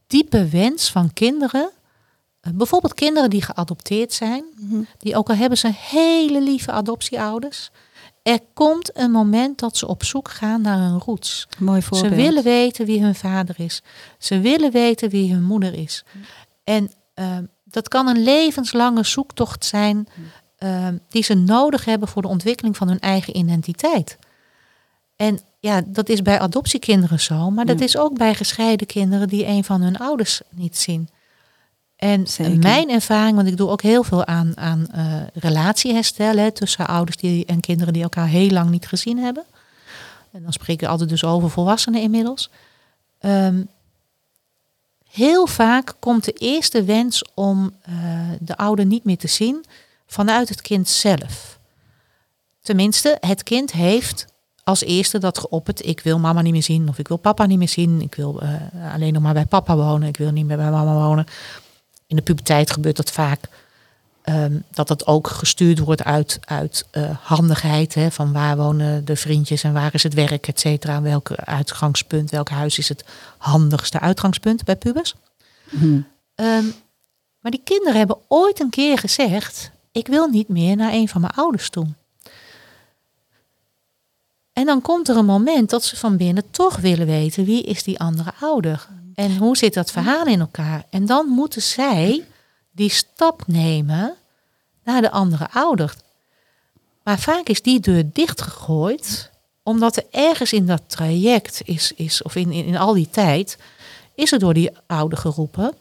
diepe 0.07 0.49
wens 0.49 0.91
van 0.91 1.13
kinderen. 1.13 1.71
Eh, 2.41 2.53
bijvoorbeeld 2.53 2.95
kinderen 2.95 3.31
die 3.31 3.43
geadopteerd 3.43 4.13
zijn. 4.13 4.45
Mm 4.57 4.71
-hmm. 4.71 4.87
Die 4.99 5.17
ook 5.17 5.29
al 5.29 5.35
hebben 5.35 5.59
ze 5.59 5.71
hele 5.75 6.43
lieve 6.43 6.73
adoptieouders. 6.73 7.71
Er 8.23 8.41
komt 8.55 8.97
een 8.99 9.11
moment 9.11 9.59
dat 9.59 9.77
ze 9.77 9.87
op 9.87 10.05
zoek 10.05 10.29
gaan 10.29 10.63
naar 10.63 10.79
hun 10.79 10.99
roots. 10.99 11.49
Mooi 11.59 11.83
voorbeeld. 11.83 12.13
Ze 12.13 12.21
willen 12.21 12.43
weten 12.43 12.87
wie 12.87 13.03
hun 13.03 13.15
vader 13.15 13.55
is. 13.61 13.83
Ze 14.19 14.41
willen 14.41 14.73
weten 14.73 15.09
wie 15.11 15.33
hun 15.33 15.43
moeder 15.43 15.75
is. 15.75 16.05
En 16.65 16.91
ehm, 17.15 17.45
dat 17.65 17.89
kan 17.89 18.07
een 18.09 18.23
levenslange 18.23 19.05
zoektocht 19.05 19.65
zijn 19.65 20.09
uh, 20.63 20.89
die 21.09 21.23
ze 21.23 21.35
nodig 21.35 21.85
hebben 21.85 22.09
voor 22.09 22.23
de 22.23 22.29
ontwikkeling 22.29 22.77
van 22.77 22.89
hun 22.89 23.01
eigen 23.01 23.37
identiteit. 23.37 24.19
En 25.17 25.39
ja, 25.59 25.83
dat 25.87 26.09
is 26.09 26.23
bij 26.23 26.39
adoptiekinderen 26.39 27.21
zo, 27.21 27.51
maar 27.51 27.67
dat 27.67 27.81
is 27.81 27.97
ook 27.97 28.19
bij 28.19 28.35
gescheiden 28.35 28.87
kinderen 28.87 29.29
die 29.29 29.47
een 29.47 29.65
van 29.65 29.81
hun 29.81 29.97
ouders 29.97 30.41
niet 30.51 30.79
zien. 30.79 31.09
En 31.97 32.27
Zeker. 32.27 32.59
mijn 32.59 32.91
ervaring, 32.91 33.37
want 33.37 33.49
ik 33.49 33.57
doe 33.57 33.71
ook 33.71 33.83
heel 33.83 34.05
veel 34.05 34.27
aan, 34.27 34.53
aan 34.57 34.87
uh, 34.95 35.15
relatieherstel 35.35 36.37
hè, 36.37 36.51
tussen 36.51 36.87
ouders 36.87 37.17
die, 37.17 37.47
en 37.47 37.61
kinderen 37.61 37.93
die 37.93 38.03
elkaar 38.03 38.27
heel 38.27 38.51
lang 38.51 38.71
niet 38.71 38.87
gezien 38.87 39.19
hebben. 39.19 39.45
En 40.33 40.43
dan 40.43 40.53
spreek 40.53 40.83
ik 40.83 40.89
altijd 40.89 41.09
dus 41.09 41.25
over 41.25 41.51
volwassenen 41.51 42.01
inmiddels. 42.01 42.51
Um, 43.21 43.69
heel 45.11 45.47
vaak 45.47 45.95
komt 45.99 46.25
de 46.25 46.33
eerste 46.33 46.85
wens 46.85 47.25
om 47.35 47.73
uh, 47.89 47.95
de 48.41 48.57
ouder 48.57 48.87
niet 48.87 49.05
meer 49.05 49.19
te 49.19 49.29
zien 49.29 49.65
vanuit 50.13 50.49
het 50.49 50.61
kind 50.61 50.89
zelf. 50.89 51.59
Tenminste, 52.63 53.17
het 53.21 53.43
kind 53.43 53.73
heeft 53.73 54.27
als 54.65 54.83
eerste 54.83 55.19
dat 55.19 55.39
geopperd, 55.39 55.87
ik 55.87 56.01
wil 56.01 56.19
mama 56.19 56.41
niet 56.43 56.53
meer 56.53 56.63
zien 56.63 56.89
of 56.89 56.99
ik 56.99 57.09
wil 57.09 57.17
papa 57.17 57.47
niet 57.47 57.59
meer 57.59 57.69
zien. 57.69 58.01
Ik 58.01 58.15
wil 58.15 58.43
uh, 58.43 58.95
alleen 58.95 59.13
nog 59.13 59.23
maar 59.23 59.35
bij 59.35 59.47
papa 59.47 59.77
wonen, 59.77 60.09
ik 60.09 60.17
wil 60.17 60.31
niet 60.31 60.47
meer 60.47 60.57
bij 60.57 60.71
mama 60.71 60.95
wonen. 60.95 61.27
In 62.07 62.17
de 62.17 62.23
puberteit 62.23 62.71
gebeurt 62.71 62.97
dat 62.97 63.11
vaak. 63.11 63.49
Um, 64.25 64.65
dat 64.71 64.89
dat 64.89 65.07
ook 65.07 65.29
gestuurd 65.29 65.79
wordt 65.79 66.05
uit, 66.05 66.41
uit 66.45 66.87
uh, 66.93 67.17
handigheid. 67.21 67.95
Hè, 67.95 68.11
van 68.11 68.33
waar 68.33 68.57
wonen 68.57 69.05
de 69.05 69.17
vriendjes 69.17 69.63
en 69.63 69.73
waar 69.73 69.95
is 69.95 70.03
het 70.03 70.15
werk, 70.15 70.49
et 70.49 70.61
cetera. 70.61 71.03
Welk 71.03 71.33
uitgangspunt, 71.35 72.31
welk 72.31 72.49
huis 72.49 72.79
is 72.79 72.89
het 72.89 73.05
handigste 73.39 74.01
uitgangspunt 74.01 74.65
bij 74.65 74.77
pubers. 74.77 75.15
Hmm. 75.69 76.07
Um, 76.35 76.75
maar 77.41 77.51
die 77.51 77.63
kinderen 77.65 77.99
hebben 77.99 78.19
ooit 78.29 78.61
een 78.61 78.71
keer 78.71 78.99
gezegd: 78.99 79.71
ik 79.93 80.07
wil 80.07 80.27
niet 80.27 80.49
meer 80.49 80.77
naar 80.77 80.93
een 80.93 81.09
van 81.09 81.21
mijn 81.21 81.33
ouders 81.33 81.71
toe. 81.71 81.87
En 84.53 84.67
dan 84.67 84.83
komt 84.83 85.09
er 85.09 85.17
een 85.17 85.25
moment 85.25 85.71
dat 85.71 85.85
ze 85.85 85.97
van 85.97 86.17
binnen 86.17 86.51
toch 86.51 86.77
willen 86.77 87.07
weten 87.07 87.45
wie 87.45 87.63
is 87.63 87.83
die 87.83 87.99
andere 87.99 88.33
ouder. 88.41 88.89
En 89.15 89.37
hoe 89.37 89.57
zit 89.57 89.75
dat 89.75 89.91
verhaal 89.91 90.27
in 90.27 90.41
elkaar? 90.41 90.85
En 90.91 91.07
dan 91.07 91.27
moeten 91.27 91.63
zij 91.63 92.25
die 92.71 92.91
stap 92.91 93.43
nemen 93.47 94.15
naar 94.85 95.01
de 95.01 95.11
andere 95.11 95.51
ouder. 95.51 95.95
Maar 97.03 97.19
vaak 97.19 97.47
is 97.47 97.63
die 97.63 97.81
deur 97.81 98.05
dichtgegooid, 98.13 99.31
omdat 99.63 99.97
er 99.97 100.05
ergens 100.11 100.53
in 100.53 100.67
dat 100.67 100.83
traject 100.87 101.61
is, 101.65 101.93
is 101.93 102.23
of 102.23 102.35
in, 102.35 102.53
in, 102.53 102.65
in 102.65 102.77
al 102.77 102.93
die 102.93 103.11
tijd, 103.11 103.59
is 104.15 104.33
er 104.33 104.39
door 104.39 104.55
die 104.55 104.71
ouder 104.87 105.19
geroepen 105.19 105.75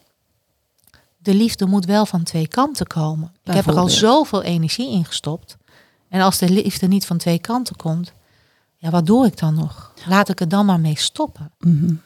de 1.21 1.33
liefde 1.33 1.65
moet 1.65 1.85
wel 1.85 2.05
van 2.05 2.23
twee 2.23 2.47
kanten 2.47 2.87
komen. 2.87 3.33
Ik 3.43 3.53
heb 3.53 3.67
er 3.67 3.77
al 3.77 3.89
zoveel 3.89 4.43
energie 4.43 4.91
in 4.91 5.05
gestopt. 5.05 5.57
En 6.09 6.21
als 6.21 6.37
de 6.37 6.49
liefde 6.49 6.87
niet 6.87 7.05
van 7.05 7.17
twee 7.17 7.39
kanten 7.39 7.75
komt, 7.75 8.13
ja, 8.75 8.89
wat 8.89 9.05
doe 9.05 9.25
ik 9.25 9.37
dan 9.37 9.55
nog? 9.55 9.93
Laat 10.07 10.29
ik 10.29 10.39
er 10.39 10.47
dan 10.49 10.65
maar 10.65 10.79
mee 10.79 10.97
stoppen. 10.97 11.51
Mm 11.59 12.01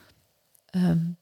um, 0.76 1.18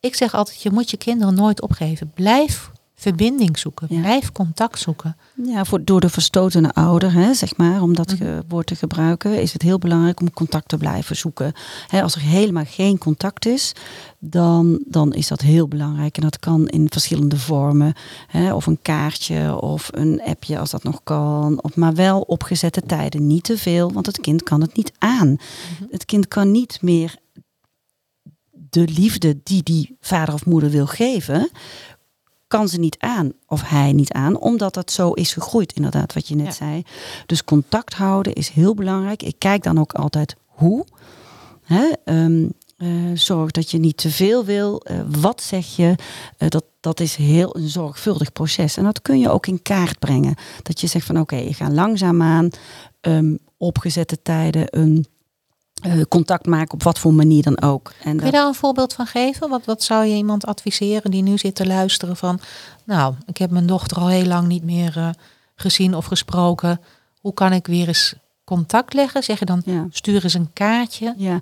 ik 0.00 0.14
zeg 0.14 0.34
altijd, 0.34 0.62
je 0.62 0.70
moet 0.70 0.90
je 0.90 0.96
kinderen 0.96 1.34
nooit 1.34 1.60
opgeven. 1.60 2.10
Blijf 2.14 2.70
verbinding 2.98 3.58
zoeken. 3.58 3.86
Blijf 3.88 4.32
contact 4.32 4.78
zoeken. 4.78 5.16
Ja, 5.44 5.64
voor, 5.64 5.84
door 5.84 6.00
de 6.00 6.08
verstotene 6.08 6.72
ouder, 6.72 7.12
hè, 7.12 7.34
zeg 7.34 7.56
maar, 7.56 7.82
om 7.82 7.94
dat 7.94 8.18
mm 8.18 8.24
woord 8.48 8.66
te 8.66 8.74
gebruiken, 8.74 9.40
is 9.40 9.52
het 9.52 9.62
heel 9.62 9.78
belangrijk 9.78 10.20
om 10.20 10.32
contact 10.32 10.68
te 10.68 10.76
blijven 10.76 11.16
zoeken. 11.16 11.52
Hè, 11.86 12.02
als 12.02 12.14
er 12.14 12.20
helemaal 12.20 12.64
geen 12.66 12.98
contact 12.98 13.46
is, 13.46 13.72
dan, 14.18 14.82
dan 14.86 15.12
is 15.12 15.28
dat 15.28 15.40
heel 15.40 15.68
belangrijk. 15.68 16.16
En 16.16 16.22
dat 16.22 16.38
kan 16.38 16.68
in 16.68 16.86
verschillende 16.90 17.36
vormen. 17.36 17.94
Hè, 18.26 18.54
of 18.54 18.66
een 18.66 18.82
kaartje 18.82 19.60
of 19.60 19.88
een 19.92 20.22
appje 20.24 20.58
als 20.58 20.70
dat 20.70 20.82
nog 20.82 21.00
kan. 21.04 21.62
Of, 21.62 21.76
maar 21.76 21.94
wel 21.94 22.20
opgezette 22.20 22.82
tijden. 22.82 23.26
Niet 23.26 23.44
te 23.44 23.58
veel, 23.58 23.92
want 23.92 24.06
het 24.06 24.20
kind 24.20 24.42
kan 24.42 24.60
het 24.60 24.76
niet 24.76 24.92
aan. 24.98 25.28
Mhm. 25.28 25.90
Het 25.90 26.04
kind 26.04 26.28
kan 26.28 26.50
niet 26.50 26.78
meer 26.82 27.16
de 28.70 28.88
liefde 28.88 29.40
die 29.42 29.62
die 29.62 29.96
vader 30.00 30.34
of 30.34 30.46
moeder 30.46 30.70
wil 30.70 30.86
geven, 30.86 31.50
kan 32.46 32.68
ze 32.68 32.78
niet 32.78 32.96
aan 32.98 33.32
of 33.46 33.62
hij 33.68 33.92
niet 33.92 34.12
aan, 34.12 34.38
omdat 34.38 34.74
dat 34.74 34.90
zo 34.90 35.12
is 35.12 35.32
gegroeid, 35.32 35.72
inderdaad, 35.72 36.12
wat 36.12 36.28
je 36.28 36.34
net 36.34 36.54
zei. 36.54 36.82
Dus 37.26 37.44
contact 37.44 37.94
houden 37.94 38.32
is 38.32 38.48
heel 38.48 38.74
belangrijk. 38.74 39.22
Ik 39.22 39.34
kijk 39.38 39.62
dan 39.62 39.78
ook 39.78 39.92
altijd 39.92 40.36
hoe. 40.46 40.86
Hè? 41.62 41.92
Um, 42.04 42.52
uh, 42.78 43.10
zorg 43.14 43.50
dat 43.50 43.70
je 43.70 43.78
niet 43.78 43.96
te 43.96 44.10
veel 44.10 44.44
wil. 44.44 44.82
Uh, 44.90 45.00
wat 45.20 45.42
zeg 45.42 45.76
je? 45.76 45.94
Uh, 46.38 46.48
dat, 46.48 46.64
dat 46.80 47.00
is 47.00 47.14
heel 47.14 47.56
een 47.56 47.68
zorgvuldig 47.68 48.32
proces. 48.32 48.76
En 48.76 48.84
dat 48.84 49.02
kun 49.02 49.18
je 49.18 49.30
ook 49.30 49.46
in 49.46 49.62
kaart 49.62 49.98
brengen. 49.98 50.34
Dat 50.62 50.80
je 50.80 50.86
zegt 50.86 51.06
van 51.06 51.20
oké, 51.20 51.34
okay, 51.34 51.46
je 51.46 51.54
gaat 51.54 51.72
langzaamaan 51.72 52.50
um, 53.00 53.38
opgezette 53.56 54.22
tijden 54.22 54.66
een 54.70 55.06
uh, 55.86 56.02
contact 56.08 56.46
maken 56.46 56.74
op 56.74 56.82
wat 56.82 56.98
voor 56.98 57.14
manier 57.14 57.42
dan 57.42 57.62
ook. 57.62 57.92
En 58.02 58.16
Kun 58.16 58.26
je 58.26 58.32
daar 58.32 58.46
een 58.46 58.54
voorbeeld 58.54 58.92
van 58.92 59.06
geven? 59.06 59.48
Wat, 59.48 59.64
wat 59.64 59.82
zou 59.82 60.04
je 60.04 60.14
iemand 60.14 60.46
adviseren 60.46 61.10
die 61.10 61.22
nu 61.22 61.38
zit 61.38 61.54
te 61.54 61.66
luisteren 61.66 62.16
van... 62.16 62.40
nou, 62.84 63.14
ik 63.26 63.36
heb 63.36 63.50
mijn 63.50 63.66
dochter 63.66 63.96
al 63.96 64.08
heel 64.08 64.24
lang 64.24 64.48
niet 64.48 64.64
meer 64.64 64.94
uh, 64.96 65.08
gezien 65.54 65.94
of 65.94 66.04
gesproken. 66.04 66.80
Hoe 67.20 67.34
kan 67.34 67.52
ik 67.52 67.66
weer 67.66 67.88
eens 67.88 68.14
contact 68.44 68.94
leggen? 68.94 69.22
Zeg 69.22 69.38
je 69.38 69.44
dan, 69.44 69.62
ja. 69.64 69.86
stuur 69.90 70.24
eens 70.24 70.34
een 70.34 70.52
kaartje? 70.52 71.14
Ja, 71.16 71.40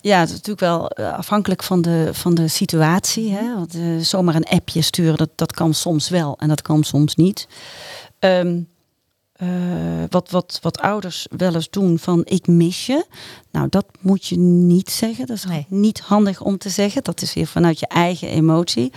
ja 0.00 0.18
het 0.18 0.28
is 0.28 0.34
natuurlijk 0.34 0.60
wel 0.60 0.90
uh, 0.94 1.12
afhankelijk 1.12 1.62
van 1.62 1.82
de, 1.82 2.08
van 2.12 2.34
de 2.34 2.48
situatie. 2.48 3.32
Hè? 3.32 3.54
Want, 3.54 3.78
zomaar 4.06 4.34
een 4.34 4.48
appje 4.48 4.82
sturen, 4.82 5.16
dat, 5.16 5.30
dat 5.34 5.52
kan 5.52 5.74
soms 5.74 6.08
wel 6.08 6.36
en 6.38 6.48
dat 6.48 6.62
kan 6.62 6.84
soms 6.84 7.14
niet. 7.14 7.48
Um, 8.18 8.68
uh, 9.44 10.04
wat, 10.08 10.30
wat, 10.30 10.58
wat 10.62 10.78
ouders 10.78 11.26
wel 11.36 11.54
eens 11.54 11.70
doen 11.70 11.98
van 11.98 12.22
ik 12.24 12.46
mis 12.46 12.86
je. 12.86 13.06
Nou, 13.50 13.68
dat 13.68 13.86
moet 14.00 14.26
je 14.26 14.36
niet 14.38 14.90
zeggen. 14.90 15.26
Dat 15.26 15.36
is 15.36 15.44
nee. 15.44 15.66
niet 15.68 16.00
handig 16.00 16.40
om 16.40 16.58
te 16.58 16.68
zeggen. 16.68 17.02
Dat 17.02 17.22
is 17.22 17.34
weer 17.34 17.46
vanuit 17.46 17.78
je 17.78 17.86
eigen 17.86 18.28
emotie. 18.28 18.92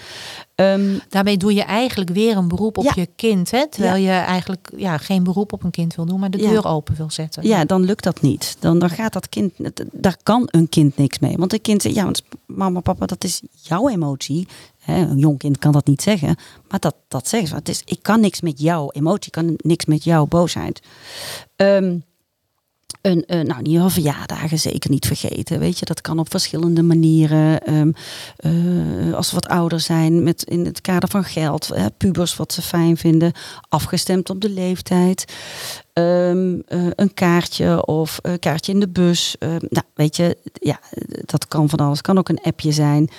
Um, 0.55 1.01
Daarmee 1.09 1.37
doe 1.37 1.53
je 1.53 1.63
eigenlijk 1.63 2.09
weer 2.09 2.37
een 2.37 2.47
beroep 2.47 2.77
op 2.77 2.83
ja. 2.83 2.91
je 2.95 3.09
kind. 3.15 3.51
Hè? 3.51 3.67
Terwijl 3.69 3.95
ja. 3.95 4.19
je 4.19 4.25
eigenlijk 4.25 4.71
ja, 4.75 4.97
geen 4.97 5.23
beroep 5.23 5.53
op 5.53 5.63
een 5.63 5.71
kind 5.71 5.95
wil 5.95 6.05
doen, 6.05 6.19
maar 6.19 6.29
de 6.29 6.37
deur 6.37 6.65
open 6.65 6.95
wil 6.95 7.09
zetten. 7.09 7.47
Ja, 7.47 7.65
dan 7.65 7.83
lukt 7.83 8.03
dat 8.03 8.21
niet. 8.21 8.55
Dan, 8.59 8.79
dan 8.79 8.89
gaat 8.89 9.13
dat 9.13 9.29
kind, 9.29 9.53
daar 9.91 10.17
kan 10.23 10.47
een 10.51 10.69
kind 10.69 10.97
niks 10.97 11.19
mee. 11.19 11.37
Want 11.37 11.53
een 11.53 11.61
kind 11.61 11.81
zegt, 11.81 11.95
ja, 11.95 12.03
want 12.03 12.23
mama, 12.45 12.79
papa, 12.79 13.05
dat 13.05 13.23
is 13.23 13.41
jouw 13.61 13.89
emotie. 13.89 14.47
Een 14.93 15.17
jong 15.17 15.37
kind 15.37 15.57
kan 15.57 15.71
dat 15.71 15.87
niet 15.87 16.01
zeggen, 16.01 16.35
maar 16.69 16.79
dat, 16.79 16.95
dat 17.07 17.27
zeggen 17.27 17.49
ze. 17.49 17.55
Het 17.55 17.69
is, 17.69 17.81
ik 17.85 17.99
kan 18.01 18.19
niks 18.19 18.41
met 18.41 18.59
jouw 18.59 18.91
emotie, 18.91 19.31
kan 19.31 19.53
niks 19.57 19.85
met 19.85 20.03
jouw 20.03 20.25
boosheid. 20.25 20.81
Um, 21.55 22.03
een, 23.01 23.23
nou, 23.27 23.59
in 23.59 23.65
ieder 23.65 23.81
geval 23.81 23.89
verjaardagen 23.89 24.59
zeker 24.59 24.89
niet 24.89 25.05
vergeten. 25.05 25.59
Weet 25.59 25.79
je, 25.79 25.85
dat 25.85 26.01
kan 26.01 26.19
op 26.19 26.29
verschillende 26.29 26.83
manieren. 26.83 27.61
Ehm, 27.63 27.91
eh, 28.35 29.13
als 29.13 29.27
ze 29.27 29.33
wat 29.33 29.47
ouder 29.47 29.79
zijn, 29.79 30.23
met 30.23 30.43
in 30.43 30.65
het 30.65 30.81
kader 30.81 31.09
van 31.09 31.23
geld, 31.23 31.69
pubers 31.97 32.35
wat 32.35 32.53
ze 32.53 32.61
fijn 32.61 32.97
vinden, 32.97 33.31
afgestemd 33.69 34.29
op 34.29 34.41
de 34.41 34.49
leeftijd. 34.49 35.33
Ehm, 35.97 36.59
eh, 36.67 36.87
een 36.95 37.13
kaartje 37.13 37.85
of 37.85 38.19
een 38.21 38.39
kaartje 38.39 38.71
in 38.71 38.79
de 38.79 38.87
bus. 38.87 39.35
Ehm, 39.39 39.65
nou, 39.69 39.85
weet 39.93 40.15
je, 40.15 40.37
ja, 40.53 40.79
dat 41.25 41.47
kan 41.47 41.69
van 41.69 41.79
alles. 41.79 42.01
Kan 42.01 42.17
ook 42.17 42.29
een 42.29 42.41
appje 42.41 42.71
zijn. 42.71 43.09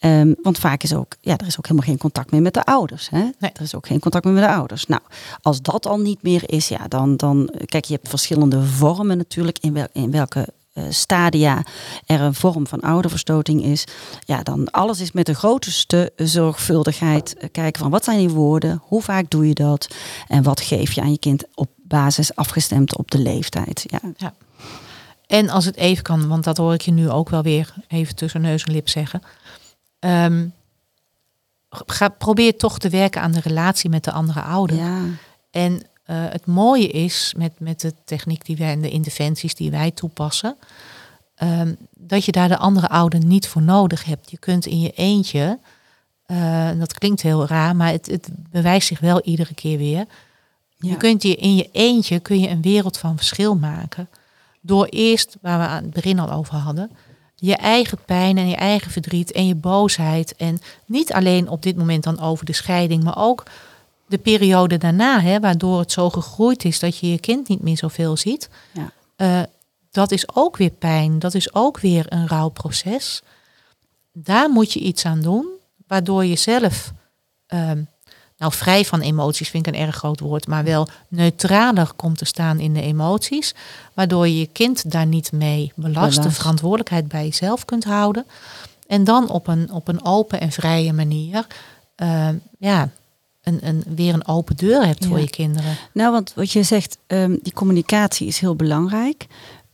Um, 0.00 0.34
want 0.42 0.58
vaak 0.58 0.82
is 0.82 0.94
ook, 0.94 1.16
ja, 1.20 1.36
er 1.36 1.46
is 1.46 1.58
ook 1.58 1.66
helemaal 1.66 1.88
geen 1.88 1.98
contact 1.98 2.30
meer 2.30 2.42
met 2.42 2.54
de 2.54 2.64
ouders. 2.64 3.10
Hè? 3.10 3.18
Nee. 3.18 3.50
Er 3.52 3.60
is 3.60 3.74
ook 3.74 3.86
geen 3.86 4.00
contact 4.00 4.24
meer 4.24 4.34
met 4.34 4.42
de 4.42 4.54
ouders. 4.54 4.86
Nou, 4.86 5.00
als 5.42 5.62
dat 5.62 5.86
al 5.86 5.98
niet 5.98 6.22
meer 6.22 6.42
is, 6.46 6.68
ja, 6.68 6.88
dan, 6.88 7.16
dan 7.16 7.50
kijk, 7.64 7.84
je 7.84 7.94
hebt 7.94 8.08
verschillende 8.08 8.62
vormen 8.62 9.16
natuurlijk 9.16 9.58
in, 9.58 9.72
wel, 9.72 9.86
in 9.92 10.10
welke 10.10 10.48
uh, 10.74 10.84
stadia 10.88 11.64
er 12.06 12.20
een 12.20 12.34
vorm 12.34 12.66
van 12.66 12.80
ouderverstoting 12.80 13.64
is, 13.64 13.84
ja, 14.24 14.42
dan 14.42 14.70
alles 14.70 15.00
is 15.00 15.12
met 15.12 15.26
de 15.26 15.34
grootste 15.34 16.12
zorgvuldigheid 16.16 17.36
kijken 17.52 17.82
van 17.82 17.90
wat 17.90 18.04
zijn 18.04 18.18
die 18.18 18.30
woorden, 18.30 18.82
hoe 18.84 19.02
vaak 19.02 19.30
doe 19.30 19.48
je 19.48 19.54
dat 19.54 19.88
en 20.28 20.42
wat 20.42 20.60
geef 20.60 20.92
je 20.92 21.00
aan 21.00 21.10
je 21.10 21.18
kind 21.18 21.44
op 21.54 21.68
basis 21.92 22.34
afgestemd 22.34 22.96
op 22.96 23.10
de 23.10 23.18
leeftijd. 23.18 23.84
Ja. 23.86 24.00
ja. 24.16 24.34
En 25.26 25.48
als 25.48 25.64
het 25.64 25.76
even 25.76 26.02
kan, 26.02 26.28
want 26.28 26.44
dat 26.44 26.56
hoor 26.56 26.74
ik 26.74 26.80
je 26.80 26.92
nu 26.92 27.10
ook 27.10 27.28
wel 27.28 27.42
weer 27.42 27.74
even 27.88 28.14
tussen 28.14 28.40
neus 28.40 28.64
en 28.64 28.72
lip 28.72 28.88
zeggen. 28.88 29.22
Um, 30.00 30.52
ga, 31.70 32.08
probeer 32.08 32.56
toch 32.56 32.78
te 32.78 32.88
werken 32.88 33.22
aan 33.22 33.32
de 33.32 33.40
relatie 33.40 33.90
met 33.90 34.04
de 34.04 34.12
andere 34.12 34.40
ouder. 34.40 34.76
Ja. 34.76 35.00
En 35.50 35.72
uh, 35.72 35.80
het 36.06 36.46
mooie 36.46 36.88
is 36.88 37.34
met, 37.36 37.52
met 37.58 37.80
de 37.80 37.94
techniek 38.04 38.44
die 38.44 38.56
wij 38.56 38.72
en 38.72 38.80
de 38.80 38.90
interventies 38.90 39.54
die 39.54 39.70
wij 39.70 39.90
toepassen, 39.90 40.56
um, 41.42 41.76
dat 41.96 42.24
je 42.24 42.32
daar 42.32 42.48
de 42.48 42.58
andere 42.58 42.88
ouder 42.88 43.24
niet 43.24 43.48
voor 43.48 43.62
nodig 43.62 44.04
hebt. 44.04 44.30
Je 44.30 44.38
kunt 44.38 44.66
in 44.66 44.80
je 44.80 44.90
eentje, 44.90 45.58
uh, 46.26 46.70
dat 46.78 46.98
klinkt 46.98 47.22
heel 47.22 47.46
raar, 47.46 47.76
maar 47.76 47.90
het, 47.90 48.06
het 48.06 48.28
bewijst 48.50 48.86
zich 48.86 49.00
wel 49.00 49.20
iedere 49.22 49.54
keer 49.54 49.78
weer. 49.78 50.06
Je 50.90 50.96
kunt 50.96 51.22
je 51.22 51.36
in 51.36 51.54
je 51.56 51.68
eentje 51.72 52.20
kun 52.20 52.40
je 52.40 52.48
een 52.48 52.62
wereld 52.62 52.98
van 52.98 53.16
verschil 53.16 53.56
maken. 53.56 54.08
Door 54.60 54.86
eerst, 54.86 55.36
waar 55.40 55.58
we 55.58 55.66
aan 55.66 55.82
het 55.82 55.92
begin 55.92 56.18
al 56.18 56.30
over 56.30 56.54
hadden, 56.54 56.90
je 57.34 57.56
eigen 57.56 57.98
pijn 58.04 58.38
en 58.38 58.48
je 58.48 58.56
eigen 58.56 58.90
verdriet 58.90 59.32
en 59.32 59.46
je 59.46 59.54
boosheid. 59.54 60.36
En 60.36 60.60
niet 60.84 61.12
alleen 61.12 61.48
op 61.48 61.62
dit 61.62 61.76
moment 61.76 62.04
dan 62.04 62.20
over 62.20 62.44
de 62.44 62.52
scheiding, 62.52 63.04
maar 63.04 63.18
ook 63.18 63.44
de 64.06 64.18
periode 64.18 64.78
daarna, 64.78 65.20
hè, 65.20 65.40
waardoor 65.40 65.78
het 65.78 65.92
zo 65.92 66.10
gegroeid 66.10 66.64
is 66.64 66.78
dat 66.78 66.98
je 66.98 67.10
je 67.10 67.18
kind 67.18 67.48
niet 67.48 67.62
meer 67.62 67.76
zoveel 67.76 68.16
ziet. 68.16 68.48
Ja. 68.72 68.90
Uh, 69.16 69.42
dat 69.90 70.10
is 70.10 70.34
ook 70.34 70.56
weer 70.56 70.70
pijn, 70.70 71.18
dat 71.18 71.34
is 71.34 71.54
ook 71.54 71.80
weer 71.80 72.04
een 72.08 72.28
rouwproces. 72.28 73.22
Daar 74.12 74.50
moet 74.50 74.72
je 74.72 74.80
iets 74.80 75.04
aan 75.04 75.20
doen, 75.20 75.46
waardoor 75.86 76.24
je 76.24 76.36
zelf 76.36 76.92
uh, 77.48 77.70
nou 78.42 78.54
vrij 78.54 78.84
van 78.84 79.00
emoties 79.00 79.48
vind 79.48 79.66
ik 79.66 79.74
een 79.74 79.80
erg 79.80 79.96
groot 79.96 80.20
woord, 80.20 80.46
maar 80.46 80.64
wel 80.64 80.88
neutraler 81.08 81.92
komt 81.96 82.18
te 82.18 82.24
staan 82.24 82.58
in 82.58 82.74
de 82.74 82.82
emoties, 82.82 83.54
waardoor 83.94 84.28
je 84.28 84.38
je 84.38 84.46
kind 84.46 84.90
daar 84.90 85.06
niet 85.06 85.32
mee 85.32 85.72
belast, 85.74 86.22
de 86.22 86.30
verantwoordelijkheid 86.30 87.08
bij 87.08 87.24
jezelf 87.24 87.64
kunt 87.64 87.84
houden. 87.84 88.26
En 88.86 89.04
dan 89.04 89.28
op 89.28 89.46
een, 89.46 89.72
op 89.72 89.88
een 89.88 90.04
open 90.04 90.40
en 90.40 90.52
vrije 90.52 90.92
manier 90.92 91.46
uh, 91.96 92.28
ja, 92.58 92.88
een, 93.42 93.58
een, 93.62 93.84
weer 93.94 94.14
een 94.14 94.26
open 94.26 94.56
deur 94.56 94.86
hebt 94.86 95.06
voor 95.06 95.20
je 95.20 95.30
kinderen. 95.30 95.76
Nou, 95.92 96.12
want 96.12 96.32
wat 96.34 96.50
je 96.50 96.62
zegt, 96.62 96.98
um, 97.06 97.38
die 97.42 97.52
communicatie 97.52 98.26
is 98.26 98.38
heel 98.38 98.56
belangrijk. 98.56 99.26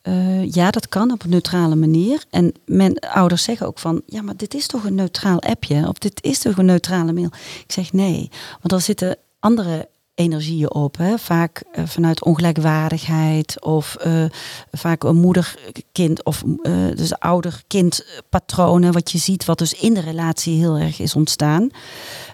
Uh, 0.03 0.51
ja, 0.51 0.71
dat 0.71 0.89
kan 0.89 1.11
op 1.11 1.23
een 1.23 1.31
neutrale 1.31 1.75
manier. 1.75 2.25
En 2.31 2.53
men, 2.65 2.99
ouders 2.99 3.43
zeggen 3.43 3.67
ook 3.67 3.79
van, 3.79 4.03
ja, 4.07 4.23
maar 4.23 4.37
dit 4.37 4.55
is 4.55 4.67
toch 4.67 4.85
een 4.85 4.95
neutraal 4.95 5.41
appje? 5.41 5.89
Of 5.89 5.99
dit 5.99 6.23
is 6.23 6.39
toch 6.39 6.57
een 6.57 6.65
neutrale 6.65 7.13
mail? 7.13 7.31
Ik 7.65 7.73
zeg 7.73 7.93
nee, 7.93 8.31
want 8.61 8.73
er 8.73 8.81
zitten 8.81 9.17
andere 9.41 9.89
energieën 10.15 10.75
op. 10.75 10.97
Hè? 10.97 11.19
Vaak 11.19 11.63
uh, 11.75 11.87
vanuit 11.87 12.25
ongelijkwaardigheid 12.25 13.63
of 13.63 13.97
uh, 14.07 14.25
vaak 14.73 15.05
een 15.05 15.17
moeder-kind 15.17 16.25
of 16.25 16.43
uh, 16.63 16.97
dus 16.97 17.19
ouder-kind 17.19 18.07
patronen. 18.29 18.93
Wat 18.93 19.11
je 19.11 19.19
ziet, 19.19 19.45
wat 19.45 19.59
dus 19.59 19.75
in 19.75 19.95
de 19.95 20.01
relatie 20.01 20.59
heel 20.59 20.77
erg 20.77 20.99
is 21.01 21.15
ontstaan. 21.15 21.71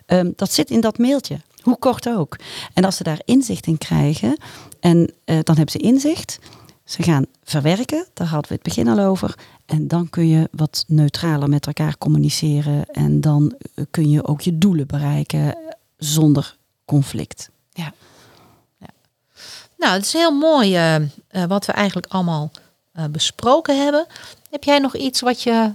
Um, 0.07 0.33
dat 0.37 0.53
zit 0.53 0.71
in 0.71 0.81
dat 0.81 0.99
mailtje. 0.99 1.41
Hoe 1.63 1.79
kort 1.79 2.09
ook. 2.09 2.37
En 2.75 2.85
als 2.85 2.97
ze 2.97 3.03
daar 3.03 3.21
inzicht 3.25 3.67
in 3.67 3.79
krijgen, 3.79 4.37
en 4.81 5.13
dan 5.25 5.57
hebben 5.57 5.71
ze 5.71 5.79
inzicht. 5.79 6.39
Ze 6.85 7.03
gaan 7.03 7.27
verwerken, 7.45 8.07
daar 8.15 8.27
hadden 8.27 8.49
we 8.49 8.55
het 8.55 8.63
begin 8.63 8.89
al 8.89 8.99
over. 8.99 9.35
En 9.67 9.89
dan 9.89 10.11
kun 10.11 10.29
je 10.29 10.49
wat 10.53 10.85
neutraler 10.87 11.49
met 11.49 11.67
elkaar 11.67 11.99
communiceren. 11.99 12.87
En 12.87 13.21
dan 13.21 13.55
eh, 13.75 13.85
kun 13.91 14.11
je 14.11 14.27
ook 14.27 14.41
je 14.41 14.59
doelen 14.59 14.87
bereiken 14.87 15.57
zonder 15.97 16.57
conflict. 16.85 17.51
Ja. 17.73 17.93
ja. 18.79 18.89
Nou, 19.79 19.93
het 19.93 20.05
is 20.05 20.13
heel 20.13 20.39
mooi 20.39 20.77
uh, 20.77 21.01
uh, 21.01 21.45
wat 21.45 21.67
we 21.67 21.73
eigenlijk 21.73 22.07
allemaal 22.07 22.51
uh, 22.97 23.05
besproken 23.05 23.83
hebben. 23.83 24.07
Heb 24.51 24.65
jij 24.65 24.79
nog 24.79 24.97
iets 24.97 25.21
wat 25.21 25.43
je, 25.43 25.73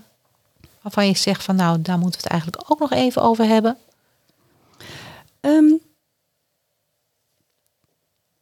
waarvan 0.81 1.07
je 1.07 1.17
zegt 1.17 1.43
van 1.43 1.55
nou, 1.55 1.81
daar 1.81 1.97
moeten 1.99 2.21
we 2.21 2.23
het 2.23 2.33
eigenlijk 2.33 2.71
ook 2.71 2.79
nog 2.79 2.91
even 2.91 3.21
over 3.21 3.45
hebben? 3.45 3.77
Um, 5.41 5.79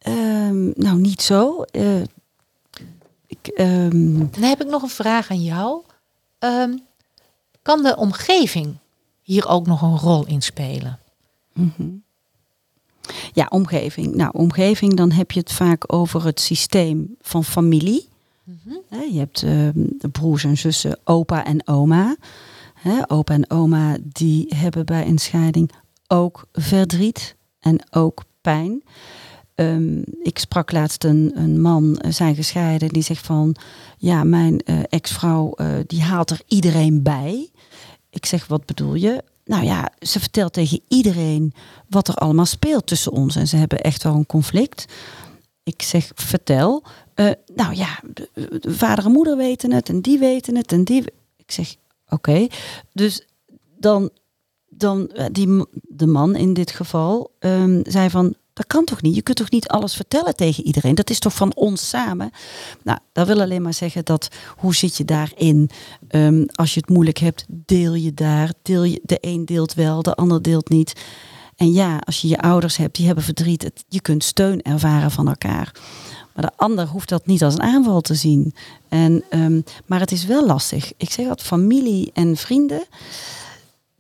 um, 0.07 0.73
nou, 0.75 0.97
niet 0.97 1.21
zo. 1.21 1.65
Um... 3.55 4.29
Dan 4.31 4.43
heb 4.43 4.61
ik 4.61 4.67
nog 4.67 4.81
een 4.81 4.89
vraag 4.89 5.29
aan 5.29 5.43
jou. 5.43 5.81
Um, 6.39 6.85
kan 7.61 7.83
de 7.83 7.95
omgeving 7.95 8.75
hier 9.21 9.47
ook 9.47 9.67
nog 9.67 9.81
een 9.81 9.97
rol 9.97 10.25
in 10.25 10.41
spelen? 10.41 10.99
Mm 11.53 11.73
-hmm. 11.75 12.03
Ja, 13.33 13.45
omgeving. 13.49 14.15
Nou, 14.15 14.31
omgeving, 14.33 14.95
dan 14.95 15.11
heb 15.11 15.31
je 15.31 15.39
het 15.39 15.51
vaak 15.51 15.93
over 15.93 16.25
het 16.25 16.39
systeem 16.39 17.15
van 17.21 17.43
familie. 17.43 18.07
Mm 18.43 18.59
-hmm. 18.63 19.03
Je 19.11 19.19
hebt 19.19 19.41
uh, 19.41 19.69
broers 20.11 20.43
en 20.43 20.57
zussen, 20.57 20.99
opa 21.03 21.45
en 21.45 21.67
oma. 21.67 22.15
He, 22.73 23.09
opa 23.09 23.33
en 23.33 23.49
oma 23.49 23.97
die 24.01 24.53
hebben 24.55 24.85
bij 24.85 25.07
een 25.07 25.17
scheiding 25.17 25.71
ook 26.07 26.47
verdriet 26.51 27.35
en 27.59 27.87
ook 27.91 28.23
pijn. 28.41 28.83
Um, 29.59 30.03
ik 30.21 30.39
sprak 30.39 30.71
laatst 30.71 31.03
een, 31.03 31.31
een 31.35 31.61
man, 31.61 32.01
uh, 32.05 32.11
zijn 32.11 32.35
gescheiden, 32.35 32.89
die 32.89 33.03
zegt 33.03 33.25
van, 33.25 33.55
ja, 33.97 34.23
mijn 34.23 34.61
uh, 34.65 34.79
ex-vrouw 34.89 35.53
uh, 35.55 35.67
die 35.87 36.01
haalt 36.01 36.29
er 36.29 36.41
iedereen 36.47 37.03
bij. 37.03 37.49
Ik 38.09 38.25
zeg, 38.25 38.47
wat 38.47 38.65
bedoel 38.65 38.93
je? 38.93 39.23
Nou 39.45 39.63
ja, 39.63 39.91
ze 39.99 40.19
vertelt 40.19 40.53
tegen 40.53 40.81
iedereen 40.87 41.53
wat 41.89 42.07
er 42.07 42.15
allemaal 42.15 42.45
speelt 42.45 42.87
tussen 42.87 43.11
ons. 43.11 43.35
En 43.35 43.47
ze 43.47 43.55
hebben 43.55 43.81
echt 43.81 44.03
wel 44.03 44.13
een 44.13 44.25
conflict. 44.25 44.85
Ik 45.63 45.81
zeg, 45.81 46.11
vertel. 46.15 46.83
nou 47.55 47.75
ja, 47.75 47.99
vader 48.61 49.05
en 49.05 49.11
moeder 49.11 49.37
weten 49.37 49.71
het 49.71 49.89
en 49.89 50.01
die 50.01 50.19
weten 50.19 50.55
het 50.55 50.71
en 50.71 50.83
die... 50.83 51.03
Ik 51.35 51.51
zeg, 51.51 51.75
oké. 52.09 52.47
Dus 52.93 53.27
dan, 53.77 54.09
dan 54.69 55.11
die, 55.31 55.65
de 55.87 56.07
man 56.07 56.35
in 56.35 56.53
dit 56.53 56.71
geval 56.71 57.31
um, 57.39 57.81
zei 57.83 58.09
van 58.09 58.35
dat 58.57 58.67
kan 58.67 58.85
toch 58.85 59.01
niet? 59.01 59.15
Je 59.15 59.21
kunt 59.21 59.37
toch 59.37 59.49
niet 59.49 59.67
alles 59.67 59.95
vertellen 59.95 60.35
tegen 60.35 60.63
iedereen? 60.63 60.95
Dat 60.95 61.09
is 61.09 61.19
toch 61.19 61.33
van 61.33 61.55
ons 61.55 61.89
samen? 61.89 62.31
Nou, 62.83 62.99
dat 63.11 63.27
wil 63.27 63.41
alleen 63.41 63.61
maar 63.61 63.73
zeggen 63.73 64.05
dat 64.05 64.27
hoe 64.57 64.75
zit 64.75 64.97
je 64.97 65.05
daarin? 65.05 65.69
Um, 66.09 66.45
als 66.53 66.73
je 66.73 66.79
het 66.79 66.89
moeilijk 66.89 67.17
hebt, 67.17 67.45
deel 67.47 67.93
je 67.93 68.13
daar. 68.13 68.51
Je, 68.63 69.01
de 69.03 69.17
een 69.21 69.45
deelt 69.45 69.73
wel, 69.73 70.01
de 70.01 70.15
ander 70.15 70.41
deelt 70.41 70.69
niet. 70.69 70.93
En 71.55 71.71
ja, 71.71 71.97
als 71.97 72.21
je 72.21 72.27
je 72.27 72.39
ouders 72.39 72.77
hebt, 72.77 72.95
die 72.95 73.05
hebben 73.05 73.23
verdriet. 73.23 73.71
Je 73.87 74.01
kunt 74.01 74.23
steun 74.23 74.61
ervaren 74.61 75.11
van 75.11 75.27
elkaar. 75.27 75.71
Maar 76.33 76.45
de 76.45 76.57
ander 76.57 76.87
hoeft 76.87 77.09
dat 77.09 77.25
niet 77.25 77.43
als 77.43 77.53
een 77.53 77.61
aanval 77.61 78.01
te 78.01 78.15
zien. 78.15 78.53
En, 78.89 79.23
um, 79.29 79.63
maar 79.85 79.99
het 79.99 80.11
is 80.11 80.25
wel 80.25 80.45
lastig. 80.45 80.91
Ik 80.97 81.11
zeg 81.11 81.27
dat 81.27 81.41
familie 81.41 82.11
en 82.13 82.37
vrienden 82.37 82.83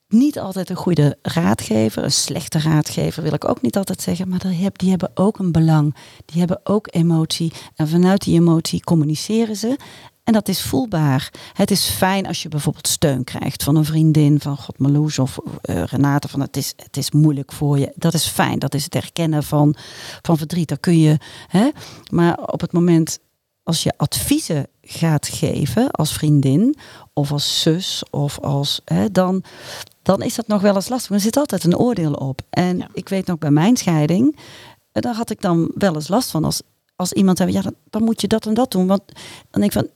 niet 0.07 0.39
altijd 0.39 0.69
een 0.69 0.75
goede 0.75 1.17
raadgever, 1.21 2.03
een 2.03 2.11
slechte 2.11 2.59
raadgever 2.59 3.23
wil 3.23 3.33
ik 3.33 3.49
ook 3.49 3.61
niet 3.61 3.77
altijd 3.77 4.01
zeggen, 4.01 4.29
maar 4.29 4.39
die 4.73 4.89
hebben 4.89 5.11
ook 5.13 5.39
een 5.39 5.51
belang. 5.51 5.95
Die 6.25 6.39
hebben 6.39 6.59
ook 6.63 6.87
emotie 6.91 7.53
en 7.75 7.87
vanuit 7.87 8.23
die 8.23 8.39
emotie 8.39 8.83
communiceren 8.83 9.55
ze. 9.55 9.77
En 10.23 10.33
dat 10.33 10.47
is 10.47 10.61
voelbaar. 10.61 11.31
Het 11.53 11.71
is 11.71 11.89
fijn 11.89 12.27
als 12.27 12.43
je 12.43 12.49
bijvoorbeeld 12.49 12.87
steun 12.87 13.23
krijgt 13.23 13.63
van 13.63 13.75
een 13.75 13.85
vriendin, 13.85 14.39
van 14.39 14.57
God 14.57 14.77
Marloes 14.77 15.19
of 15.19 15.37
uh, 15.61 15.83
Renate, 15.83 16.27
van 16.27 16.41
het 16.41 16.57
is, 16.57 16.73
het 16.75 16.97
is 16.97 17.11
moeilijk 17.11 17.51
voor 17.51 17.79
je. 17.79 17.91
Dat 17.95 18.13
is 18.13 18.27
fijn, 18.27 18.59
dat 18.59 18.73
is 18.73 18.83
het 18.83 18.93
herkennen 18.93 19.43
van, 19.43 19.75
van 20.21 20.37
verdriet. 20.37 20.67
Daar 20.67 20.77
kun 20.77 20.99
je, 20.99 21.17
hè? 21.47 21.69
Maar 22.09 22.37
op 22.37 22.61
het 22.61 22.71
moment 22.71 23.19
als 23.63 23.83
je 23.83 23.93
adviezen 23.97 24.67
gaat 24.81 25.27
geven 25.27 25.91
als 25.91 26.13
vriendin 26.13 26.75
of 27.13 27.31
als 27.31 27.61
zus 27.61 28.03
of 28.09 28.39
als, 28.39 28.81
hè, 28.85 29.11
dan, 29.11 29.43
dan 30.07 30.21
is 30.21 30.35
dat 30.35 30.47
nog 30.47 30.61
wel 30.61 30.75
eens 30.75 30.89
lastig. 30.89 31.11
Er 31.11 31.19
zit 31.19 31.37
altijd 31.37 31.63
een 31.63 31.77
oordeel 31.77 32.13
op. 32.13 32.41
En 32.49 32.89
ik 32.93 33.09
weet 33.09 33.25
nog 33.27 33.37
bij 33.37 33.51
mijn 33.51 33.77
scheiding, 33.77 34.37
eh, 34.91 35.01
daar 35.01 35.15
had 35.15 35.29
ik 35.29 35.41
dan 35.41 35.71
wel 35.75 35.95
eens 35.95 36.07
last 36.07 36.31
van 36.31 36.43
als 36.43 36.61
als 36.95 37.13
iemand 37.13 37.37
hebben, 37.37 37.55
ja, 37.55 37.61
dan, 37.61 37.75
dan 37.89 38.03
moet 38.03 38.21
je 38.21 38.27
dat 38.27 38.45
en 38.45 38.53
dat 38.53 38.71
doen. 38.71 38.87
Want 38.87 39.01
dan 39.49 39.61
denk 39.61 39.63
ik 39.63 39.71
van, 39.71 39.87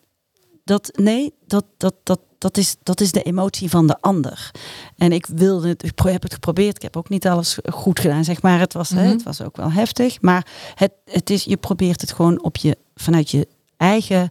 dat, 0.63 0.91
nee, 0.95 1.33
dat, 1.45 1.65
dat, 1.77 1.93
dat, 2.03 2.19
dat, 2.37 2.57
is, 2.57 2.75
dat 2.83 3.01
is 3.01 3.11
de 3.11 3.21
emotie 3.23 3.69
van 3.69 3.87
de 3.87 4.01
ander. 4.01 4.51
En 4.97 5.11
ik 5.11 5.25
wilde 5.25 5.67
het, 5.67 5.83
ik 5.83 5.99
heb 5.99 6.23
het 6.23 6.33
geprobeerd. 6.33 6.75
Ik 6.75 6.81
heb 6.81 6.97
ook 6.97 7.09
niet 7.09 7.27
alles 7.27 7.57
goed 7.69 7.99
gedaan, 7.99 8.23
zeg 8.23 8.41
maar. 8.41 8.59
Het 8.59 8.73
was, 8.73 8.89
hè, 8.89 9.01
Mhm. 9.03 9.11
het 9.11 9.23
was 9.23 9.41
ook 9.41 9.57
wel 9.57 9.71
heftig. 9.71 10.21
Maar 10.21 10.47
het, 10.75 10.91
het 11.05 11.29
is, 11.29 11.43
je 11.43 11.57
probeert 11.57 12.01
het 12.01 12.11
gewoon 12.11 12.43
op 12.43 12.57
je, 12.57 12.77
vanuit 12.95 13.29
je 13.29 13.47
eigen 13.77 14.29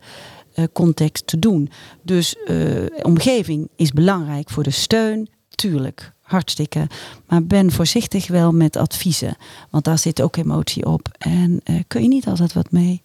eh, 0.53 0.64
context 0.72 1.26
te 1.26 1.39
doen. 1.39 1.70
Dus 2.03 2.37
eh, 2.37 2.85
omgeving 3.03 3.68
is 3.76 3.93
belangrijk 3.93 4.51
voor 4.51 4.62
de 4.62 4.70
steun, 4.70 5.28
tuurlijk. 5.61 6.12
Hartstikke. 6.20 6.86
Maar 7.26 7.44
ben 7.44 7.72
voorzichtig 7.72 8.28
wel 8.28 8.52
met 8.52 8.76
adviezen. 8.76 9.36
Want 9.70 9.84
daar 9.84 9.98
zit 9.98 10.22
ook 10.22 10.36
emotie 10.36 10.86
op. 10.86 11.08
En 11.18 11.61
eh, 11.64 11.74
kun 11.86 12.02
je 12.02 12.08
niet 12.08 12.26
altijd 12.26 12.52
wat 12.52 12.70
mee. 12.72 13.02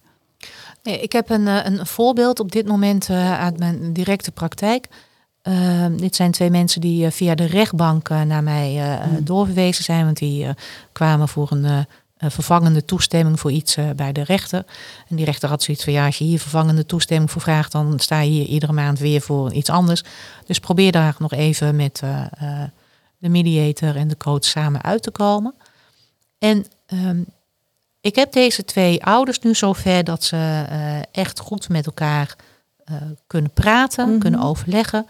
Nee, 0.83 0.99
ik 1.01 1.11
heb 1.11 1.29
een, 1.29 1.47
eh, 1.47 1.65
een 1.65 1.85
voorbeeld 1.85 2.39
op 2.39 2.51
dit 2.51 2.67
moment 2.67 3.09
eh, 3.09 3.39
uit 3.39 3.59
mijn 3.59 3.93
directe 3.93 4.31
praktijk. 4.31 4.87
Eh, 5.41 5.85
dit 5.97 6.15
zijn 6.15 6.31
twee 6.31 6.49
mensen 6.49 6.81
die 6.81 7.09
via 7.09 7.35
de 7.35 7.45
rechtbank 7.45 8.09
naar 8.09 8.43
mij 8.43 8.69
eh, 8.69 8.93
eh, 8.93 9.11
Mm. 9.11 9.23
doorverwezen 9.25 9.83
zijn. 9.83 10.05
Want 10.05 10.17
die 10.17 10.47
kwamen 10.91 11.27
voor 11.27 11.51
een 11.51 11.63
een 11.63 11.85
vervangende 12.17 12.85
toestemming 12.85 13.39
voor 13.39 13.51
iets 13.51 13.75
eh, 13.75 13.89
bij 13.95 14.11
de 14.11 14.21
rechter. 14.23 14.65
En 15.09 15.15
die 15.15 15.25
rechter 15.25 15.49
had 15.49 15.63
zoiets 15.63 15.83
van, 15.83 15.93
ja, 15.93 16.05
als 16.05 16.17
je 16.17 16.23
hier 16.23 16.39
vervangende 16.39 16.85
toestemming 16.85 17.31
voor 17.31 17.41
vraagt, 17.41 17.71
dan 17.71 17.99
sta 17.99 18.19
je 18.21 18.29
hier 18.29 18.45
iedere 18.45 18.73
maand 18.73 18.99
weer 18.99 19.21
voor 19.21 19.53
iets 19.53 19.69
anders. 19.69 20.03
Dus 20.45 20.59
probeer 20.59 20.91
daar 20.91 21.15
nog 21.19 21.33
even 21.33 21.75
met 21.75 21.99
eh, 22.03 22.25
eh, 22.37 22.69
de 23.17 23.29
mediator 23.29 23.95
en 23.95 24.07
de 24.07 24.17
coach 24.17 24.43
samen 24.45 24.83
uit 24.83 25.03
te 25.03 25.11
komen. 25.11 25.53
En 26.37 26.65
ehm, 26.85 27.21
ik 28.01 28.15
heb 28.15 28.31
deze 28.31 28.65
twee 28.65 29.03
ouders 29.05 29.39
nu 29.39 29.55
zover 29.55 30.03
dat 30.03 30.23
ze 30.23 30.65
eh, 30.69 30.99
echt 31.11 31.39
goed 31.39 31.69
met 31.69 31.85
elkaar 31.85 32.35
eh, 32.85 32.95
kunnen 33.27 33.51
praten, 33.51 34.09
Mhm. 34.09 34.19
kunnen 34.19 34.41
overleggen. 34.41 35.05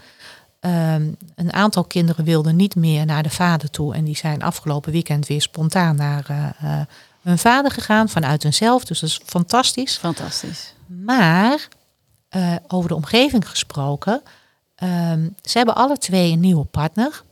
Ehm, 0.66 1.12
een 1.36 1.54
aantal 1.54 1.84
kinderen 1.84 2.26
wilden 2.26 2.56
niet 2.56 2.76
meer 2.76 3.06
naar 3.06 3.24
de 3.24 3.30
vader 3.30 3.70
toe. 3.70 3.96
En 3.96 4.04
die 4.04 4.16
zijn 4.16 4.44
afgelopen 4.44 4.92
weekend 4.92 5.28
weer 5.28 5.42
spontaan 5.42 5.96
naar 5.96 6.26
eh, 6.30 6.80
eh, 6.80 6.86
hun 7.22 7.38
vader 7.38 7.72
gegaan 7.72 8.10
vanuit 8.10 8.44
hunzelf. 8.44 8.86
Dus 8.86 9.00
dat 9.00 9.10
is 9.10 9.22
fantastisch. 9.26 9.98
Fantastisch. 9.98 10.74
Maar 10.86 11.68
eh, 12.30 12.56
over 12.68 12.90
de 12.90 12.96
omgeving 12.96 13.50
gesproken, 13.50 14.22
ehm, 14.76 15.30
ze 15.42 15.58
hebben 15.58 15.76
alle 15.76 15.98
twee 15.98 16.32
een 16.32 16.40
nieuwe 16.40 16.66
partner. 16.66 17.24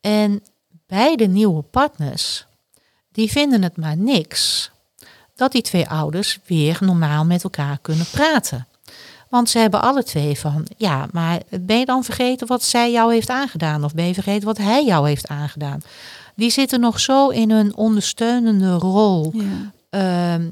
En 0.00 0.42
beide 0.86 1.26
nieuwe 1.26 1.62
partners, 1.62 2.46
die 3.12 3.30
vinden 3.30 3.62
het 3.62 3.76
maar 3.76 3.96
niks 3.96 4.70
dat 5.34 5.52
die 5.52 5.62
twee 5.62 5.88
ouders 5.88 6.38
weer 6.46 6.78
normaal 6.80 7.24
met 7.24 7.44
elkaar 7.44 7.78
kunnen 7.78 8.06
praten. 8.10 8.66
Want 9.28 9.50
ze 9.50 9.58
hebben 9.58 9.82
alle 9.82 10.02
twee 10.04 10.38
van, 10.38 10.66
ja, 10.76 11.06
maar 11.12 11.40
ben 11.60 11.78
je 11.78 11.84
dan 11.84 12.04
vergeten 12.04 12.46
wat 12.46 12.62
zij 12.62 12.92
jou 12.92 13.12
heeft 13.12 13.28
aangedaan? 13.30 13.84
Of 13.84 13.94
ben 13.94 14.06
je 14.06 14.14
vergeten 14.14 14.46
wat 14.46 14.58
hij 14.58 14.84
jou 14.84 15.08
heeft 15.08 15.28
aangedaan? 15.28 15.80
Die 16.34 16.50
zitten 16.50 16.80
nog 16.80 17.00
zo 17.00 17.28
in 17.28 17.50
hun 17.50 17.76
ondersteunende 17.76 18.74
rol 18.74 19.32
Ja. 19.34 19.72
ehm, 19.90 20.50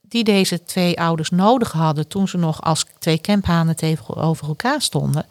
die 0.00 0.24
deze 0.24 0.62
twee 0.62 1.00
ouders 1.00 1.30
nodig 1.30 1.72
hadden 1.72 2.08
toen 2.08 2.28
ze 2.28 2.36
nog 2.36 2.62
als 2.62 2.86
twee 2.98 3.18
kemphanen 3.18 3.76
tegenover 3.76 4.48
elkaar 4.48 4.82
stonden. 4.82 5.26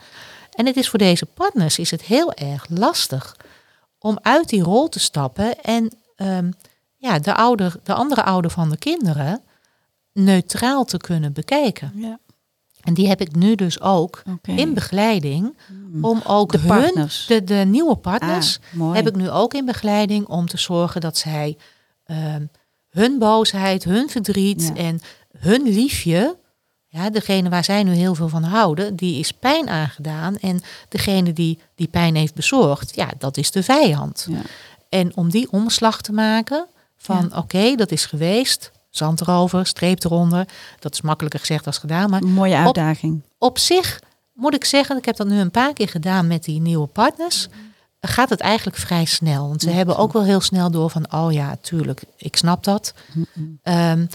En 0.53 0.65
het 0.65 0.75
is 0.75 0.89
voor 0.89 0.99
deze 0.99 1.25
partners 1.25 1.79
is 1.79 1.91
het 1.91 2.01
heel 2.01 2.33
erg 2.33 2.65
lastig 2.69 3.35
om 3.99 4.17
uit 4.21 4.49
die 4.49 4.63
rol 4.63 4.89
te 4.89 4.99
stappen 4.99 5.61
en 5.61 5.95
ehm, 6.15 6.51
ja, 6.97 7.19
de, 7.19 7.35
ouder, 7.35 7.75
de 7.83 7.93
andere 7.93 8.23
ouder 8.23 8.51
van 8.51 8.69
de 8.69 8.77
kinderen 8.77 9.41
neutraal 10.13 10.85
te 10.85 10.97
kunnen 10.97 11.33
bekijken. 11.33 11.91
Ja. 11.95 12.19
En 12.83 12.93
die 12.93 13.07
heb 13.07 13.21
ik 13.21 13.35
nu 13.35 13.55
dus 13.55 13.81
ook 13.81 14.23
in 14.41 14.73
begeleiding 14.73 15.57
Mm. 15.69 16.03
om 16.05 16.21
ook 16.27 16.51
De 16.51 16.57
hun, 16.57 16.67
partners. 16.67 17.25
de, 17.27 17.43
de 17.43 17.53
nieuwe 17.55 17.95
partners, 17.95 18.59
Ah, 18.79 18.93
heb 18.93 19.07
ik 19.07 19.15
nu 19.15 19.29
ook 19.29 19.53
in 19.53 19.65
begeleiding 19.65 20.27
om 20.27 20.47
te 20.47 20.57
zorgen 20.57 21.01
dat 21.01 21.17
zij 21.17 21.57
ehm, 22.05 22.45
hun 22.89 23.19
boosheid, 23.19 23.83
hun 23.83 24.09
verdriet 24.09 24.71
Ja. 24.75 24.81
en 24.81 24.99
hun 25.37 25.61
liefje, 25.63 26.37
ja, 26.87 27.09
degene 27.09 27.49
waar 27.49 27.63
zij 27.63 27.83
nu 27.83 27.91
heel 27.93 28.15
veel 28.15 28.29
van 28.29 28.43
houden, 28.43 28.95
die 28.95 29.19
is 29.19 29.31
pijn 29.31 29.69
aangedaan. 29.69 30.37
En 30.37 30.61
degene 30.89 31.33
die 31.33 31.59
die 31.75 31.87
pijn 31.87 32.15
heeft 32.15 32.33
bezorgd, 32.33 32.95
ja, 32.95 33.09
dat 33.17 33.37
is 33.37 33.51
de 33.51 33.63
vijand. 33.63 34.27
Ja. 34.29 34.41
En 34.89 35.15
om 35.15 35.29
die 35.29 35.51
omslag 35.51 36.01
te 36.01 36.11
maken 36.13 36.65
van 36.97 37.35
oké, 37.37 37.75
dat 37.75 37.91
is 37.91 38.05
geweest, 38.05 38.71
zand 38.95 39.21
erover, 39.21 39.65
streep 39.65 40.03
eronder. 40.03 40.47
Dat 40.79 40.93
is 40.93 41.01
makkelijker 41.01 41.39
gezegd 41.39 41.65
als 41.65 41.77
gedaan, 41.77 42.09
maar 42.09 42.21
Een 42.21 42.31
mooie 42.33 42.55
uitdaging. 42.55 43.21
op 43.37 43.57
zich 43.57 44.01
moet 44.33 44.53
ik 44.53 44.65
zeggen, 44.65 44.97
ik 44.97 45.05
heb 45.05 45.15
dat 45.15 45.27
nu 45.27 45.39
een 45.39 45.51
paar 45.51 45.73
keer 45.73 45.89
gedaan 45.89 46.27
met 46.27 46.43
die 46.43 46.61
nieuwe 46.61 46.87
partners. 46.87 47.47
Gaat 48.01 48.29
het 48.29 48.39
eigenlijk 48.39 48.77
vrij 48.77 49.05
snel. 49.05 49.47
Want 49.47 49.61
ze 49.61 49.69
hebben 49.69 49.97
ook 49.97 50.13
wel 50.13 50.23
heel 50.23 50.41
snel 50.41 50.71
door 50.71 50.89
van, 50.89 51.13
oh 51.13 51.31
ja, 51.31 51.55
tuurlijk, 51.61 52.03
ik 52.17 52.35
snap 52.35 52.63
dat. 52.63 52.93
Ehm, 53.63 54.05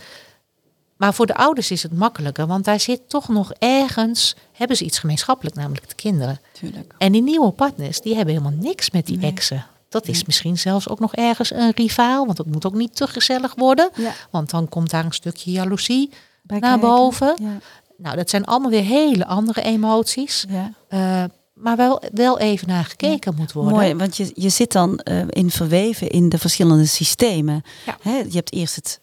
maar 0.96 1.14
voor 1.14 1.26
de 1.26 1.34
ouders 1.34 1.70
is 1.70 1.82
het 1.82 1.92
makkelijker, 1.92 2.46
want 2.46 2.64
daar 2.64 2.80
zit 2.80 3.00
toch 3.08 3.28
nog 3.28 3.52
ergens, 3.58 4.36
hebben 4.52 4.76
ze 4.76 4.84
iets 4.84 4.98
gemeenschappelijk, 4.98 5.56
namelijk 5.56 5.88
de 5.88 5.94
kinderen. 5.94 6.40
Tuurlijk. 6.52 6.94
En 6.98 7.12
die 7.12 7.22
nieuwe 7.22 7.50
partners, 7.50 8.00
die 8.00 8.14
hebben 8.16 8.34
helemaal 8.34 8.58
niks 8.60 8.90
met 8.90 9.06
die 9.06 9.18
Nee. 9.18 9.30
exen. 9.30 9.64
Dat 9.88 10.08
is 10.08 10.24
misschien 10.24 10.58
zelfs 10.58 10.88
ook 10.88 11.00
nog 11.00 11.14
ergens 11.14 11.52
een 11.52 11.72
rivaal, 11.74 12.24
want 12.24 12.36
dat 12.36 12.46
moet 12.46 12.66
ook 12.66 12.74
niet 12.74 12.96
te 12.96 13.06
gezellig 13.06 13.54
worden. 13.54 13.90
Ja. 13.94 14.12
Want 14.30 14.50
dan 14.50 14.68
komt 14.68 14.90
daar 14.90 15.04
een 15.04 15.12
stukje 15.12 15.50
jaloezie 15.50 16.10
Bij 16.42 16.58
naar 16.58 16.70
kijken. 16.70 16.88
boven. 16.88 17.36
Ja. 17.40 17.58
Nou, 17.96 18.16
dat 18.16 18.30
zijn 18.30 18.44
allemaal 18.44 18.70
weer 18.70 18.82
hele 18.82 19.26
andere 19.26 19.62
emoties. 19.62 20.44
Ja. 20.48 20.72
Eh, 20.88 21.24
maar 21.54 21.76
wel, 21.76 22.02
wel 22.12 22.38
even 22.38 22.68
naar 22.68 22.84
gekeken 22.84 23.34
moet 23.34 23.52
worden. 23.52 23.72
Mooi, 23.72 23.94
want 23.94 24.16
je, 24.16 24.30
je 24.34 24.48
zit 24.48 24.72
dan 24.72 24.98
eh, 24.98 25.22
in 25.28 25.50
verweven 25.50 26.08
in 26.08 26.28
de 26.28 26.38
verschillende 26.38 26.86
systemen. 26.86 27.62
Hè, 28.00 28.16
je 28.16 28.36
hebt 28.36 28.52
eerst 28.52 28.74
het 28.74 29.00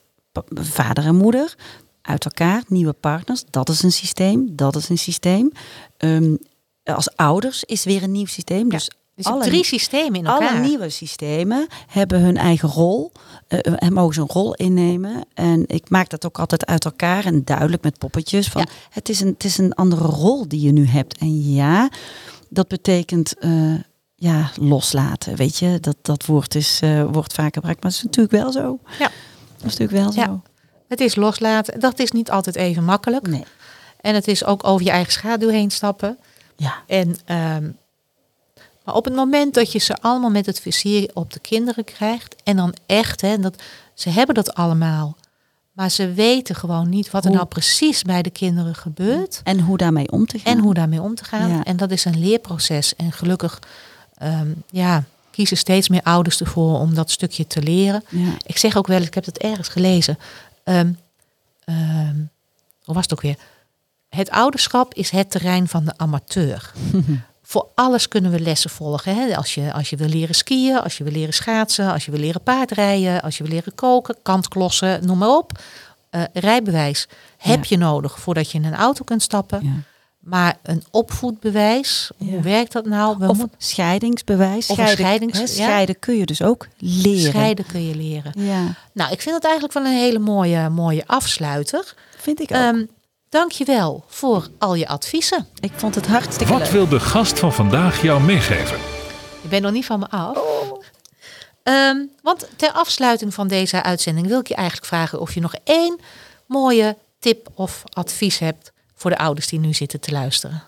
vader 0.54 1.06
en 1.06 1.16
moeder 1.16 1.56
uit 2.02 2.26
elkaar, 2.26 2.64
nieuwe 2.68 2.94
partners. 2.94 3.44
Dat 3.50 3.70
is 3.70 3.84
een 3.84 3.92
systeem, 3.92 4.56
dat 4.56 4.76
is 4.76 4.90
een 4.90 4.98
systeem. 4.98 5.52
Ehm, 5.98 6.36
als 6.84 7.16
ouders 7.16 7.64
is 7.64 7.84
weer 7.84 8.04
een 8.04 8.12
nieuw 8.12 8.26
systeem. 8.26 8.70
Dus 8.70 8.90
Dus 9.16 9.26
alle- 9.26 9.44
drie 9.44 9.66
systemen 9.66 10.20
in 10.20 10.26
elkaar. 10.26 10.50
alle 10.50 10.60
nieuwe 10.68 10.90
systemen 10.90 11.68
hebben 11.88 12.22
hun 12.22 12.38
eigen 12.38 12.70
rol 12.70 13.12
eh, 13.48 13.60
en 13.76 13.94
mogen 13.94 14.14
ze 14.14 14.22
een 14.22 14.28
rol 14.28 14.54
innemen. 14.56 15.26
En 15.34 15.64
ik 15.68 15.90
maak 15.90 16.10
dat 16.10 16.26
ook 16.26 16.40
altijd 16.40 16.66
uit 16.66 16.86
elkaar 16.86 17.26
en 17.26 17.44
duidelijk 17.44 17.84
met 17.84 17.98
poppetjes. 17.98 18.48
Van, 18.48 18.62
Ja. 18.62 18.68
het, 18.90 19.10
is 19.10 19.20
een, 19.20 19.28
het 19.28 19.44
is 19.44 19.58
een 19.58 19.74
andere 19.74 20.06
rol 20.06 20.48
die 20.48 20.62
je 20.62 20.72
nu 20.72 20.88
hebt. 20.88 21.18
En 21.18 21.54
ja, 21.54 21.90
dat 22.50 22.68
betekent 22.68 23.38
eh, 23.40 23.74
ja, 24.16 24.52
loslaten. 24.60 25.36
Weet 25.36 25.58
je, 25.58 25.78
dat, 25.82 25.96
dat 26.02 26.26
woord 26.26 26.56
is, 26.56 26.80
eh, 26.82 27.04
wordt 27.12 27.34
vaak 27.34 27.54
gebruikt, 27.54 27.84
maar 27.84 27.92
het 27.92 28.00
is 28.00 28.06
natuurlijk 28.06 28.44
wel 28.44 28.52
zo. 28.52 28.80
Ja. 29.00 29.12
Dat 29.58 29.72
is 29.72 29.78
natuurlijk 29.78 29.92
wel 29.92 30.14
Ja. 30.14 30.26
zo. 30.26 30.42
Het 30.88 31.00
is 31.00 31.16
loslaten. 31.16 31.80
Dat 31.80 32.00
is 32.00 32.12
niet 32.12 32.32
altijd 32.32 32.56
even 32.56 32.84
makkelijk. 32.84 33.28
Nee. 33.28 33.44
En 34.02 34.14
het 34.16 34.28
is 34.28 34.46
ook 34.46 34.64
over 34.68 34.86
je 34.86 34.92
eigen 34.92 35.12
schaduw 35.12 35.50
heen 35.50 35.72
stappen. 35.72 36.18
Ja. 36.56 36.74
En, 36.88 37.16
ehm, 37.26 37.70
maar 38.86 38.96
op 38.96 39.06
het 39.06 39.16
moment 39.16 39.54
dat 39.54 39.72
je 39.72 39.80
ze 39.80 39.96
allemaal 40.02 40.30
met 40.30 40.46
het 40.46 40.60
vizier 40.60 41.12
op 41.14 41.34
de 41.34 41.40
kinderen 41.40 41.84
krijgt. 41.84 42.36
En 42.44 42.56
dan 42.56 42.74
echt, 42.86 43.22
hè, 43.22 43.40
dat, 43.40 43.62
ze 43.94 44.10
hebben 44.10 44.36
dat 44.36 44.54
allemaal. 44.54 45.16
Maar 45.72 45.90
ze 45.90 46.14
weten 46.14 46.56
gewoon 46.56 46.90
niet 46.90 47.12
wat 47.12 47.24
er 47.24 47.28
Hoe? 47.28 47.38
nou 47.38 47.50
precies 47.50 48.02
bij 48.02 48.22
de 48.22 48.30
kinderen 48.30 48.76
gebeurt. 48.76 49.42
En 49.44 49.60
hoe 49.60 49.78
daarmee 49.78 50.12
om 50.12 50.26
te 50.26 50.40
gaan. 50.40 50.54
En 50.54 50.60
hoe 50.60 50.74
daarmee 50.74 51.02
om 51.02 51.16
te 51.16 51.24
gaan. 51.24 51.50
Ja. 51.50 51.64
En 51.64 51.78
dat 51.78 51.92
is 51.92 52.06
een 52.06 52.20
leerproces. 52.20 52.96
En 52.96 53.12
gelukkig 53.12 53.60
ehm, 54.18 54.48
ja, 54.70 55.04
kiezen 55.32 55.58
steeds 55.58 55.90
meer 55.90 56.02
ouders 56.04 56.40
ervoor 56.40 56.80
om 56.80 56.94
dat 56.94 57.12
stukje 57.12 57.48
te 57.48 57.62
leren. 57.62 58.04
Ja. 58.10 58.34
Ik 58.46 58.58
zeg 58.58 58.76
ook 58.78 58.88
wel, 58.88 59.02
ik 59.02 59.14
heb 59.14 59.26
het 59.26 59.38
ergens 59.38 59.68
gelezen. 59.68 60.18
Ehm, 60.64 60.92
ehm, 61.64 62.16
hoe 62.84 62.94
was 62.94 63.04
het 63.04 63.14
ook 63.14 63.22
weer? 63.22 63.38
Het 64.10 64.30
ouderschap 64.30 64.94
is 64.94 65.10
het 65.10 65.32
terrein 65.32 65.68
van 65.68 65.86
de 65.86 65.94
amateur. 65.98 66.72
Voor 67.56 67.68
alles 67.76 68.08
kunnen 68.08 68.32
we 68.32 68.40
lessen 68.40 68.70
volgen. 68.70 69.16
Hè? 69.16 69.36
Als, 69.38 69.54
je, 69.54 69.74
als 69.74 69.90
je 69.90 69.96
wil 69.96 70.08
leren 70.08 70.36
skiën, 70.36 70.80
als 70.82 70.98
je 70.98 71.04
wil 71.04 71.14
leren 71.14 71.34
schaatsen, 71.34 71.92
als 71.92 72.06
je 72.06 72.12
wil 72.12 72.20
leren 72.20 72.42
paardrijden, 72.42 73.22
als 73.22 73.38
je 73.38 73.44
wil 73.44 73.52
leren 73.54 73.76
koken, 73.76 74.16
kantklossen, 74.22 75.06
noem 75.06 75.18
maar 75.18 75.30
op. 75.38 75.52
Eh, 76.10 76.24
rijbewijs 76.34 77.08
heb 77.38 77.64
Ja. 77.66 77.70
je 77.70 77.78
nodig 77.78 78.20
voordat 78.20 78.52
je 78.52 78.58
in 78.58 78.66
een 78.66 78.76
auto 78.76 79.04
kunt 79.04 79.22
stappen. 79.24 79.60
Ja. 79.64 79.72
Maar 80.20 80.58
een 80.64 80.84
opvoedbewijs, 80.92 82.12
hoe 82.18 82.42
werkt 82.42 82.72
dat 82.72 82.86
nou? 82.86 83.18
We 83.20 83.28
Of 83.30 83.38
scheidingsbewijs. 83.58 84.68
Of 84.70 84.78
een 84.78 84.88
Scheiden, 84.88 85.30
scheidings- 85.34 86.00
kun 86.00 86.16
je 86.18 86.26
dus 86.26 86.42
ook 86.42 86.68
leren. 86.78 87.30
scheiden 87.32 87.66
kun 87.66 87.88
je 87.88 87.96
leren. 87.96 88.32
Ja, 88.38 88.62
Nou, 88.94 89.12
ik 89.12 89.22
vind 89.22 89.36
het 89.36 89.44
eigenlijk 89.44 89.74
wel 89.74 89.86
een 89.86 89.98
hele 89.98 90.20
mooie, 90.20 90.70
mooie 90.70 91.04
afsluiter. 91.06 91.94
vind 92.18 92.40
ik 92.42 92.52
ook. 92.52 92.58
Ehm 92.58 92.84
Dank 93.30 93.52
je 93.52 93.66
wel 93.66 94.04
voor 94.08 94.48
al 94.58 94.76
je 94.76 94.88
adviezen. 94.88 95.48
ik 95.60 95.72
vond 95.76 95.96
het 95.96 96.08
hartstikke 96.08 96.52
Wat 96.54 96.62
leuk. 96.62 96.72
wil 96.72 96.88
de 96.88 97.00
gast 97.00 97.40
van 97.40 97.54
vandaag 97.54 98.02
jou 98.02 98.22
meegeven? 98.22 98.78
Je 99.42 99.48
bent 99.50 99.64
nog 99.64 99.72
niet 99.72 99.86
van 99.86 100.00
me 100.00 100.10
af. 100.10 100.38
Ehm, 101.64 101.98
want 102.22 102.50
ter 102.56 102.72
afsluiting 102.72 103.34
van 103.34 103.48
deze 103.48 103.84
uitzending 103.84 104.28
wil 104.28 104.40
ik 104.40 104.48
je 104.48 104.56
eigenlijk 104.56 104.88
vragen 104.88 105.20
of 105.20 105.34
je 105.34 105.40
nog 105.42 105.56
één 105.64 106.00
mooie 106.48 106.98
tip 107.20 107.50
of 107.54 107.84
advies 107.94 108.38
hebt 108.40 108.72
voor 108.96 109.10
de 109.12 109.18
ouders 109.18 109.48
die 109.48 109.60
nu 109.60 109.74
zitten 109.74 110.00
te 110.00 110.12
luisteren. 110.12 110.64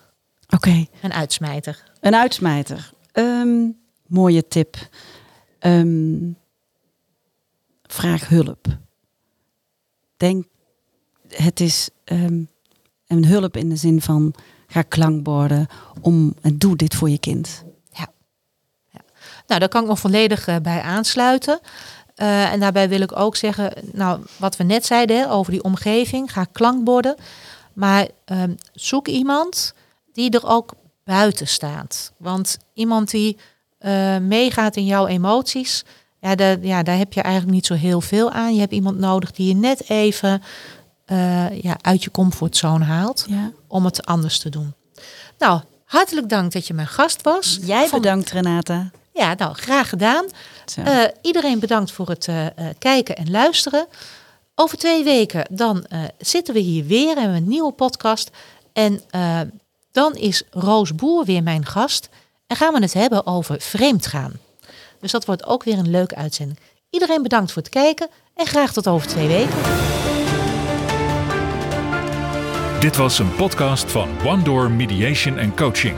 Oké, 0.48 0.86
Een 1.02 1.12
uitsmijter. 1.12 1.82
een 2.00 2.14
uitsmijter. 2.14 2.90
Ehm, 3.12 3.68
mooie 4.06 4.48
tip. 4.48 4.76
Ehm, 5.58 6.30
vraag 7.82 8.28
hulp. 8.28 8.66
Denk, 10.16 10.46
het 11.28 11.60
is 11.60 11.88
ehm, 12.04 12.42
een 13.06 13.26
hulp 13.26 13.56
in 13.56 13.68
de 13.68 13.76
zin 13.76 14.00
van 14.02 14.34
ga 14.66 14.82
klankborden 14.82 15.66
om 16.00 16.34
en 16.40 16.58
doe 16.58 16.76
dit 16.76 16.94
voor 16.94 17.10
je 17.10 17.18
kind. 17.18 17.66
Nou, 19.48 19.60
daar 19.60 19.68
kan 19.68 19.82
ik 19.82 19.88
me 19.88 19.96
volledig 19.96 20.46
eh, 20.46 20.56
bij 20.62 20.80
aansluiten. 20.80 21.60
Eh, 22.14 22.52
en 22.52 22.60
daarbij 22.60 22.88
wil 22.88 23.00
ik 23.00 23.18
ook 23.18 23.36
zeggen, 23.36 23.72
nou, 23.92 24.20
wat 24.36 24.56
we 24.56 24.64
net 24.64 24.86
zeiden 24.86 25.30
over 25.30 25.52
die 25.52 25.62
omgeving, 25.62 26.32
ga 26.32 26.46
klankborden. 26.52 27.16
Maar 27.72 28.08
ehm, 28.24 28.54
zoek 28.72 29.08
iemand 29.08 29.74
die 30.12 30.30
er 30.30 30.46
ook 30.46 30.72
buiten 31.04 31.48
staat. 31.48 32.12
Want 32.16 32.58
iemand 32.74 33.10
die 33.10 33.36
eh, 33.78 34.18
meegaat 34.18 34.76
in 34.76 34.86
jouw 34.86 35.06
emoties, 35.06 35.84
ja, 36.20 36.56
ja, 36.60 36.82
daar 36.82 36.98
heb 36.98 37.12
je 37.12 37.22
eigenlijk 37.22 37.54
niet 37.54 37.66
zo 37.66 37.74
heel 37.74 38.00
veel 38.00 38.30
aan. 38.30 38.54
Je 38.54 38.60
hebt 38.60 38.72
iemand 38.72 38.98
nodig 38.98 39.32
die 39.32 39.48
je 39.48 39.54
net 39.54 39.88
even 39.88 40.42
eh, 41.08 41.62
ja, 41.62 41.76
uit 41.80 42.04
je 42.04 42.10
comfortzone 42.10 42.84
haalt 42.84 43.24
Ja. 43.28 43.50
om 43.66 43.84
het 43.84 44.06
anders 44.06 44.38
te 44.38 44.48
doen. 44.48 44.74
Nou, 45.38 45.60
hartelijk 45.84 46.28
dank 46.28 46.52
dat 46.52 46.66
je 46.66 46.74
mijn 46.74 46.86
gast 46.88 47.22
was. 47.22 47.58
Jij 47.62 47.88
Vond- 47.88 48.02
bedankt 48.02 48.30
Renata. 48.30 48.90
Ja, 49.12 49.34
nou, 49.34 49.54
graag 49.54 49.88
gedaan. 49.88 50.24
Eh, 50.84 51.04
iedereen 51.22 51.58
bedankt 51.58 51.90
voor 51.92 52.08
het 52.08 52.28
eh, 52.28 52.46
kijken 52.78 53.16
en 53.16 53.30
luisteren. 53.30 53.86
Over 54.54 54.78
twee 54.78 55.04
weken 55.04 55.46
dan 55.50 55.86
zitten 56.18 56.54
we 56.54 56.60
hier 56.60 56.84
weer 56.86 57.16
en 57.16 57.30
we 57.30 57.36
een 57.36 57.48
nieuwe 57.48 57.72
podcast. 57.72 58.30
En 58.72 59.00
dan 59.92 60.14
is 60.16 60.42
Roos 60.50 60.94
Boer 60.94 61.24
weer 61.24 61.42
mijn 61.42 61.66
gast. 61.66 62.08
En 62.46 62.56
gaan 62.56 62.72
we 62.72 62.80
het 62.80 62.92
hebben 62.92 63.26
over 63.26 63.60
vreemdgaan. 63.60 64.32
Dus 65.00 65.10
dat 65.10 65.24
wordt 65.24 65.46
ook 65.46 65.64
weer 65.64 65.78
een 65.78 65.90
leuke 65.90 66.14
uitzending. 66.14 66.58
Iedereen 66.90 67.22
bedankt 67.22 67.52
voor 67.52 67.62
het 67.62 67.70
kijken 67.70 68.08
en 68.34 68.46
graag 68.46 68.72
tot 68.72 68.86
over 68.86 69.08
twee 69.08 69.28
weken. 69.28 69.58
Dit 72.80 72.96
was 72.96 73.18
een 73.18 73.34
podcast 73.34 73.90
van 73.90 74.08
One 74.24 74.42
Door 74.42 74.70
Mediation 74.70 75.38
and 75.38 75.56
Coaching. 75.56 75.96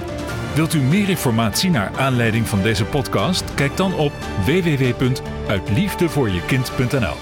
Wilt 0.55 0.75
u 0.75 0.79
meer 0.79 1.09
informatie 1.09 1.71
naar 1.71 1.91
aanleiding 1.97 2.49
van 2.49 2.63
deze 2.63 2.85
podcast? 2.85 3.55
Kijk 3.55 3.77
dan 3.77 3.95
op 3.95 4.13
www.uitliefdevoorjekind.nl. 4.45 7.17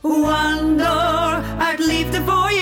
One 0.00 0.74
door 0.76 1.42
uit 1.58 1.78
liefde 1.78 2.22
voor 2.22 2.52